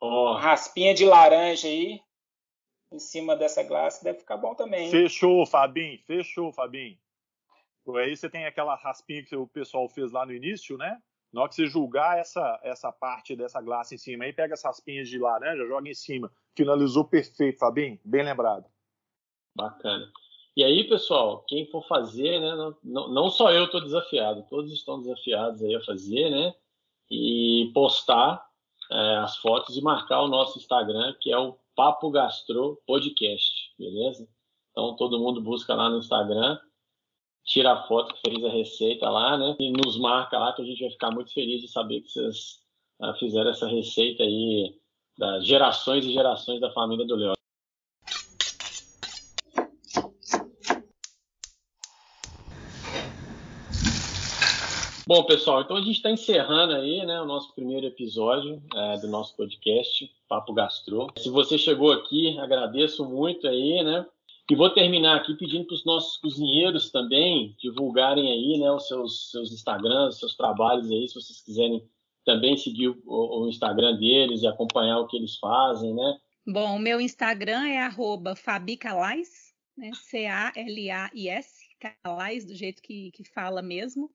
Oh. 0.00 0.34
Raspinha 0.34 0.92
de 0.92 1.04
laranja 1.04 1.68
aí, 1.68 2.00
em 2.92 2.98
cima 2.98 3.36
dessa 3.36 3.62
glace, 3.62 4.04
deve 4.04 4.18
ficar 4.18 4.36
bom 4.36 4.54
também. 4.54 4.86
Hein? 4.86 4.90
Fechou, 4.90 5.46
Fabinho. 5.46 5.98
Fechou, 6.06 6.52
Fabinho. 6.52 6.98
Aí 7.96 8.16
você 8.16 8.28
tem 8.28 8.46
aquela 8.46 8.74
raspinha 8.74 9.22
que 9.22 9.36
o 9.36 9.46
pessoal 9.46 9.88
fez 9.88 10.10
lá 10.10 10.24
no 10.24 10.32
início, 10.32 10.76
né? 10.76 10.98
Na 11.34 11.40
hora 11.40 11.48
que 11.48 11.56
você 11.56 11.66
julgar 11.66 12.16
essa, 12.16 12.60
essa 12.62 12.92
parte 12.92 13.34
dessa 13.34 13.60
glace 13.60 13.96
em 13.96 13.98
cima 13.98 14.22
aí, 14.22 14.32
pega 14.32 14.54
essas 14.54 14.78
pinhas 14.78 15.08
de 15.08 15.18
laranja, 15.18 15.66
joga 15.66 15.88
em 15.88 15.94
cima. 15.94 16.30
Finalizou 16.56 17.04
perfeito, 17.04 17.58
Fabinho? 17.58 17.98
Bem 18.04 18.22
lembrado. 18.22 18.66
Bacana. 19.52 20.06
E 20.56 20.62
aí, 20.62 20.88
pessoal, 20.88 21.44
quem 21.48 21.66
for 21.66 21.84
fazer, 21.88 22.38
né? 22.38 22.74
Não, 22.84 23.08
não 23.08 23.30
só 23.30 23.50
eu 23.50 23.64
estou 23.64 23.80
desafiado, 23.80 24.46
todos 24.48 24.72
estão 24.72 25.00
desafiados 25.00 25.60
aí 25.64 25.74
a 25.74 25.84
fazer, 25.84 26.30
né? 26.30 26.54
E 27.10 27.68
postar 27.74 28.46
é, 28.92 29.16
as 29.16 29.36
fotos 29.38 29.76
e 29.76 29.82
marcar 29.82 30.22
o 30.22 30.28
nosso 30.28 30.56
Instagram, 30.58 31.16
que 31.20 31.32
é 31.32 31.38
o 31.38 31.58
Papo 31.74 32.12
Gastro 32.12 32.80
Podcast, 32.86 33.74
beleza? 33.76 34.28
Então 34.70 34.94
todo 34.94 35.18
mundo 35.18 35.42
busca 35.42 35.74
lá 35.74 35.90
no 35.90 35.98
Instagram, 35.98 36.60
tira 37.44 37.72
a 37.72 37.82
foto 37.82 38.14
que 38.14 38.20
fez 38.20 38.44
a 38.44 38.48
receita 38.48 39.08
lá, 39.08 39.36
né? 39.36 39.54
E 39.58 39.70
nos 39.70 39.98
marca 39.98 40.38
lá 40.38 40.52
que 40.52 40.62
a 40.62 40.64
gente 40.64 40.80
vai 40.80 40.90
ficar 40.90 41.10
muito 41.10 41.32
feliz 41.32 41.60
de 41.60 41.68
saber 41.68 42.00
que 42.00 42.10
vocês 42.10 42.60
uh, 43.00 43.14
fizeram 43.18 43.50
essa 43.50 43.68
receita 43.68 44.22
aí 44.22 44.74
das 45.18 45.46
gerações 45.46 46.04
e 46.04 46.12
gerações 46.12 46.60
da 46.60 46.72
família 46.72 47.06
do 47.06 47.14
Leão. 47.14 47.34
Bom, 55.06 55.22
pessoal, 55.24 55.60
então 55.60 55.76
a 55.76 55.82
gente 55.82 55.96
está 55.96 56.10
encerrando 56.10 56.72
aí 56.72 57.04
né, 57.04 57.20
o 57.20 57.26
nosso 57.26 57.54
primeiro 57.54 57.86
episódio 57.86 58.62
é, 58.74 58.96
do 58.96 59.06
nosso 59.06 59.36
podcast, 59.36 60.10
Papo 60.26 60.54
Gastro. 60.54 61.08
Se 61.18 61.28
você 61.28 61.58
chegou 61.58 61.92
aqui, 61.92 62.38
agradeço 62.38 63.04
muito 63.04 63.46
aí, 63.46 63.82
né? 63.84 64.06
E 64.50 64.54
vou 64.54 64.68
terminar 64.70 65.16
aqui 65.16 65.34
pedindo 65.36 65.66
para 65.66 65.74
os 65.74 65.84
nossos 65.86 66.18
cozinheiros 66.18 66.90
também 66.90 67.56
divulgarem 67.58 68.30
aí 68.30 68.58
né, 68.60 68.70
os 68.70 68.86
seus, 68.86 69.30
seus 69.30 69.52
Instagrams, 69.52 70.18
seus 70.18 70.36
trabalhos 70.36 70.90
aí, 70.90 71.08
se 71.08 71.14
vocês 71.14 71.40
quiserem 71.40 71.82
também 72.26 72.56
seguir 72.56 72.88
o, 72.88 73.44
o 73.44 73.48
Instagram 73.48 73.96
deles 73.96 74.42
e 74.42 74.46
acompanhar 74.46 74.98
o 74.98 75.06
que 75.06 75.16
eles 75.16 75.36
fazem, 75.38 75.94
né? 75.94 76.18
Bom, 76.46 76.76
o 76.76 76.78
meu 76.78 77.00
Instagram 77.00 77.66
é 77.68 77.78
arroba 77.78 78.36
fabicalais, 78.36 79.54
né? 79.76 79.90
C-A-L-A-I-S, 79.94 81.64
Calais, 82.02 82.44
do 82.44 82.54
jeito 82.54 82.82
que, 82.82 83.10
que 83.12 83.24
fala 83.24 83.62
mesmo. 83.62 84.10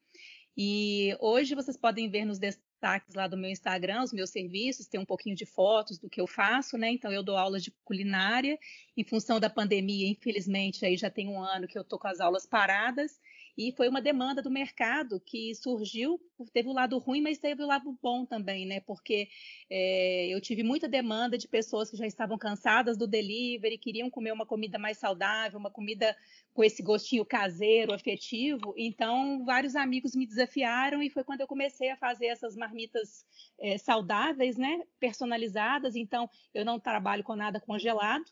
E 0.56 1.16
hoje 1.20 1.56
vocês 1.56 1.78
podem 1.78 2.10
ver 2.10 2.26
nos 2.26 2.38
destaques 2.80 3.14
lá 3.14 3.28
do 3.28 3.36
meu 3.36 3.50
Instagram 3.50 4.04
os 4.04 4.14
meus 4.14 4.30
serviços, 4.30 4.88
tem 4.88 5.00
um 5.00 5.06
pouquinho 5.06 5.36
de 5.36 5.46
fotos 5.46 6.00
do 6.00 6.10
que 6.10 6.22
eu 6.22 6.26
faço, 6.26 6.78
né? 6.78 6.90
Então 6.90 7.12
eu 7.12 7.22
dou 7.22 7.36
aulas 7.36 7.62
de 7.62 7.72
culinária. 7.84 8.58
Em 8.96 9.04
função 9.04 9.40
da 9.40 9.50
pandemia, 9.50 10.08
infelizmente, 10.08 10.86
aí 10.86 10.96
já 10.96 11.10
tem 11.10 11.28
um 11.28 11.42
ano 11.42 11.68
que 11.68 11.78
eu 11.78 11.84
tô 11.84 12.00
com 12.00 12.08
as 12.08 12.20
aulas 12.22 12.46
paradas. 12.46 13.20
E 13.60 13.74
foi 13.74 13.90
uma 13.90 14.02
demanda 14.02 14.42
do 14.42 14.50
mercado 14.50 15.20
que 15.20 15.54
surgiu, 15.54 16.18
teve 16.54 16.70
o 16.70 16.74
lado 16.74 16.98
ruim, 16.98 17.20
mas 17.20 17.40
teve 17.40 17.62
o 17.62 17.68
lado 17.68 17.92
bom 18.02 18.26
também, 18.26 18.66
né? 18.66 18.80
Porque 18.80 19.28
é, 19.70 20.28
eu 20.30 20.40
tive 20.40 20.64
muita 20.64 20.88
demanda 20.88 21.38
de 21.38 21.46
pessoas 21.46 21.90
que 21.92 21.98
já 21.98 22.08
estavam 22.08 22.38
cansadas 22.38 22.98
do 22.98 23.06
delivery, 23.06 23.78
queriam 23.78 24.10
comer 24.10 24.32
uma 24.32 24.46
comida 24.46 24.80
mais 24.80 24.98
saudável, 24.98 25.60
uma 25.60 25.70
comida 25.70 26.16
com 26.54 26.64
esse 26.64 26.82
gostinho 26.82 27.26
caseiro, 27.26 27.94
afetivo. 27.94 28.74
Então, 28.78 29.44
vários 29.44 29.76
amigos 29.76 30.16
me 30.16 30.26
desafiaram 30.26 31.04
e 31.04 31.10
foi 31.10 31.26
quando 31.26 31.42
eu 31.42 31.48
comecei 31.48 31.90
a 31.90 31.98
fazer 31.98 32.28
essas 32.28 32.56
marmitas 32.56 33.26
é, 33.60 33.78
saudáveis, 33.78 34.56
né? 34.56 34.84
Personalizadas. 35.02 35.98
Então, 35.98 36.30
eu 36.54 36.64
não 36.64 36.80
trabalho 36.80 37.26
com 37.26 37.36
nada 37.36 37.60
congelado. 37.60 38.24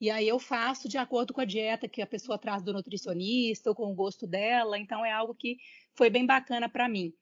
E 0.00 0.10
aí 0.10 0.26
eu 0.26 0.38
faço 0.38 0.88
de 0.88 0.96
acordo 0.96 1.34
com 1.34 1.42
a 1.42 1.44
dieta 1.44 1.88
que 1.88 2.00
a 2.00 2.06
pessoa 2.06 2.38
traz 2.38 2.62
do 2.62 2.72
nutricionista 2.72 3.68
ou 3.68 3.76
com 3.76 3.92
o 3.92 3.94
gosto 3.94 4.26
dela. 4.26 4.78
Então 4.78 5.04
é 5.04 5.12
algo 5.12 5.34
que 5.34 5.58
foi 5.94 6.08
bem 6.08 6.24
bacana 6.24 6.68
para 6.68 6.88
mim. 6.88 7.12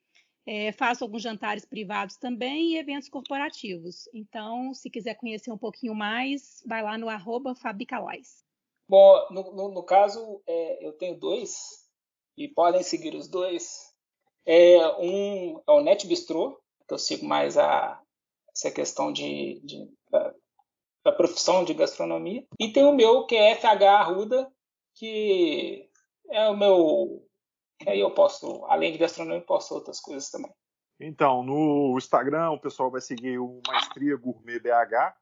É, 0.47 0.73
faço 0.73 1.05
alguns 1.05 1.23
jantares 1.23 1.67
privados 1.67 2.17
também 2.17 2.73
e 2.73 2.79
eventos 2.79 3.09
corporativos. 3.09 4.09
Então, 4.15 4.73
se 4.73 4.89
quiser 4.89 5.15
conhecer 5.15 5.51
um 5.51 5.59
pouquinho 5.59 5.95
mais, 5.95 6.63
vai 6.67 6.83
lá 6.83 6.97
no 6.97 7.09
arroba 7.09 7.55
Fabicalais. 7.55 8.43
Bom, 8.89 9.27
no, 9.31 9.53
no, 9.55 9.69
no 9.75 9.83
caso, 9.83 10.41
é, 10.47 10.87
eu 10.87 10.93
tenho 10.93 11.19
dois 11.19 11.87
e 12.37 12.49
podem 12.49 12.83
seguir 12.83 13.15
os 13.15 13.29
dois. 13.29 13.93
É, 14.47 14.79
um 14.99 15.61
é 15.69 15.73
o 15.73 15.83
Net 15.83 16.07
Bistro, 16.07 16.59
que 16.87 16.95
eu 16.95 16.99
sigo 16.99 17.27
mais 17.27 17.59
a, 17.59 18.01
essa 18.51 18.71
questão 18.71 19.13
de, 19.13 19.61
de 19.63 19.87
da 21.05 21.13
profissão 21.13 21.65
de 21.65 21.75
gastronomia. 21.75 22.47
E 22.59 22.73
tem 22.73 22.85
o 22.85 22.93
meu, 22.93 23.27
que 23.27 23.37
é 23.37 23.55
FH 23.55 23.83
Arruda, 23.85 24.51
que 24.95 25.89
é 26.31 26.49
o 26.49 26.57
meu. 26.57 27.25
Aí 27.87 28.01
eu 28.01 28.13
posso, 28.13 28.65
além 28.67 28.93
de 28.93 28.99
gastronomia, 28.99 29.41
posso 29.41 29.75
outras 29.75 30.01
coisas 30.01 30.31
também. 30.31 30.53
Então, 31.01 31.45
no 31.45 31.97
Instagram, 31.97 32.51
o 32.51 32.61
pessoal 32.61 32.91
vai 32.91 33.01
seguir 33.01 33.39
o 33.39 33.61
Maestria 33.67 34.17
Gourmet 34.17 34.59
BH. 34.59 35.15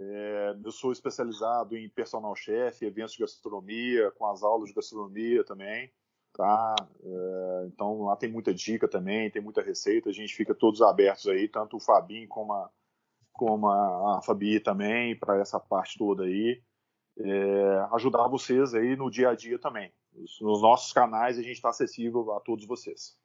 É, 0.00 0.56
eu 0.64 0.72
sou 0.72 0.90
especializado 0.90 1.76
em 1.76 1.88
personal 1.88 2.34
chef, 2.34 2.84
eventos 2.84 3.14
de 3.14 3.20
gastronomia, 3.20 4.10
com 4.12 4.26
as 4.26 4.42
aulas 4.42 4.68
de 4.68 4.74
gastronomia 4.74 5.44
também. 5.44 5.92
Tá? 6.32 6.74
É, 7.00 7.66
então 7.66 8.02
lá 8.02 8.16
tem 8.16 8.28
muita 8.28 8.52
dica 8.52 8.88
também, 8.88 9.30
tem 9.30 9.40
muita 9.40 9.62
receita. 9.62 10.10
A 10.10 10.12
gente 10.12 10.34
fica 10.34 10.52
todos 10.52 10.82
abertos 10.82 11.28
aí, 11.28 11.48
tanto 11.48 11.76
o 11.76 11.80
Fabinho 11.80 12.26
como 12.26 12.52
a, 12.52 12.68
como 13.34 13.68
a, 13.68 14.18
a 14.18 14.22
Fabi 14.22 14.60
também, 14.60 15.18
para 15.18 15.38
essa 15.38 15.60
parte 15.60 15.98
toda 15.98 16.24
aí, 16.24 16.62
é, 17.18 17.88
ajudar 17.92 18.28
vocês 18.28 18.74
aí 18.74 18.96
no 18.96 19.10
dia 19.10 19.30
a 19.30 19.34
dia 19.34 19.58
também. 19.58 19.92
Nos 20.40 20.62
nossos 20.62 20.92
canais 20.92 21.38
a 21.38 21.42
gente 21.42 21.56
está 21.56 21.68
acessível 21.70 22.32
a 22.32 22.40
todos 22.40 22.66
vocês. 22.66 23.16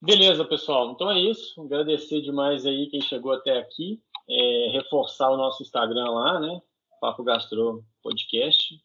Beleza, 0.00 0.44
pessoal. 0.44 0.90
Então 0.92 1.10
é 1.10 1.18
isso. 1.20 1.60
Agradecer 1.62 2.20
demais 2.22 2.66
aí 2.66 2.88
quem 2.88 3.00
chegou 3.00 3.32
até 3.32 3.58
aqui. 3.58 4.00
É, 4.28 4.70
reforçar 4.72 5.30
o 5.30 5.36
nosso 5.36 5.62
Instagram 5.62 6.10
lá, 6.10 6.40
né? 6.40 6.60
Papo 7.00 7.22
Gastro 7.22 7.84
Podcast. 8.02 8.80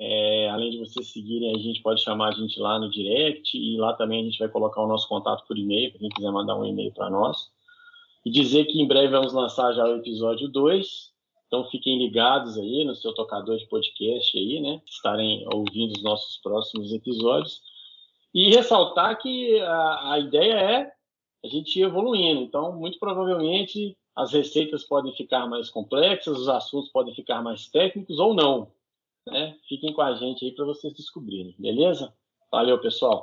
É, 0.00 0.48
além 0.50 0.70
de 0.70 0.78
vocês 0.78 1.12
seguirem, 1.12 1.54
a 1.54 1.58
gente 1.58 1.80
pode 1.80 2.02
chamar 2.02 2.28
a 2.28 2.32
gente 2.32 2.58
lá 2.58 2.78
no 2.78 2.90
direct 2.90 3.56
e 3.56 3.76
lá 3.76 3.94
também 3.94 4.20
a 4.20 4.24
gente 4.24 4.38
vai 4.38 4.48
colocar 4.48 4.82
o 4.82 4.88
nosso 4.88 5.08
contato 5.08 5.46
por 5.46 5.56
e-mail, 5.56 5.90
para 5.90 6.00
quem 6.00 6.08
quiser 6.08 6.30
mandar 6.32 6.56
um 6.56 6.64
e-mail 6.64 6.92
para 6.92 7.08
nós. 7.08 7.52
E 8.24 8.30
dizer 8.30 8.66
que 8.66 8.80
em 8.80 8.86
breve 8.86 9.08
vamos 9.08 9.32
lançar 9.32 9.72
já 9.72 9.84
o 9.84 9.96
episódio 9.96 10.48
2. 10.48 11.12
Então 11.46 11.68
fiquem 11.70 11.98
ligados 11.98 12.56
aí 12.56 12.84
no 12.84 12.94
seu 12.94 13.12
tocador 13.14 13.58
de 13.58 13.66
podcast 13.66 14.38
aí, 14.38 14.60
né? 14.60 14.80
Estarem 14.86 15.46
ouvindo 15.52 15.92
os 15.96 16.02
nossos 16.02 16.38
próximos 16.38 16.92
episódios. 16.92 17.60
E 18.34 18.50
ressaltar 18.50 19.20
que 19.20 19.60
a, 19.60 20.12
a 20.12 20.18
ideia 20.18 20.54
é 20.54 20.92
a 21.44 21.48
gente 21.48 21.78
ir 21.78 21.82
evoluindo. 21.82 22.40
Então, 22.40 22.72
muito 22.72 22.98
provavelmente 22.98 23.96
as 24.14 24.32
receitas 24.32 24.84
podem 24.84 25.12
ficar 25.14 25.46
mais 25.46 25.70
complexas, 25.70 26.38
os 26.38 26.48
assuntos 26.48 26.90
podem 26.90 27.14
ficar 27.14 27.42
mais 27.42 27.68
técnicos 27.68 28.18
ou 28.18 28.34
não. 28.34 28.70
Né? 29.26 29.56
Fiquem 29.68 29.92
com 29.92 30.02
a 30.02 30.14
gente 30.14 30.44
aí 30.44 30.52
para 30.52 30.64
vocês 30.64 30.94
descobrirem, 30.94 31.54
beleza? 31.58 32.12
Valeu, 32.50 32.78
pessoal. 32.80 33.20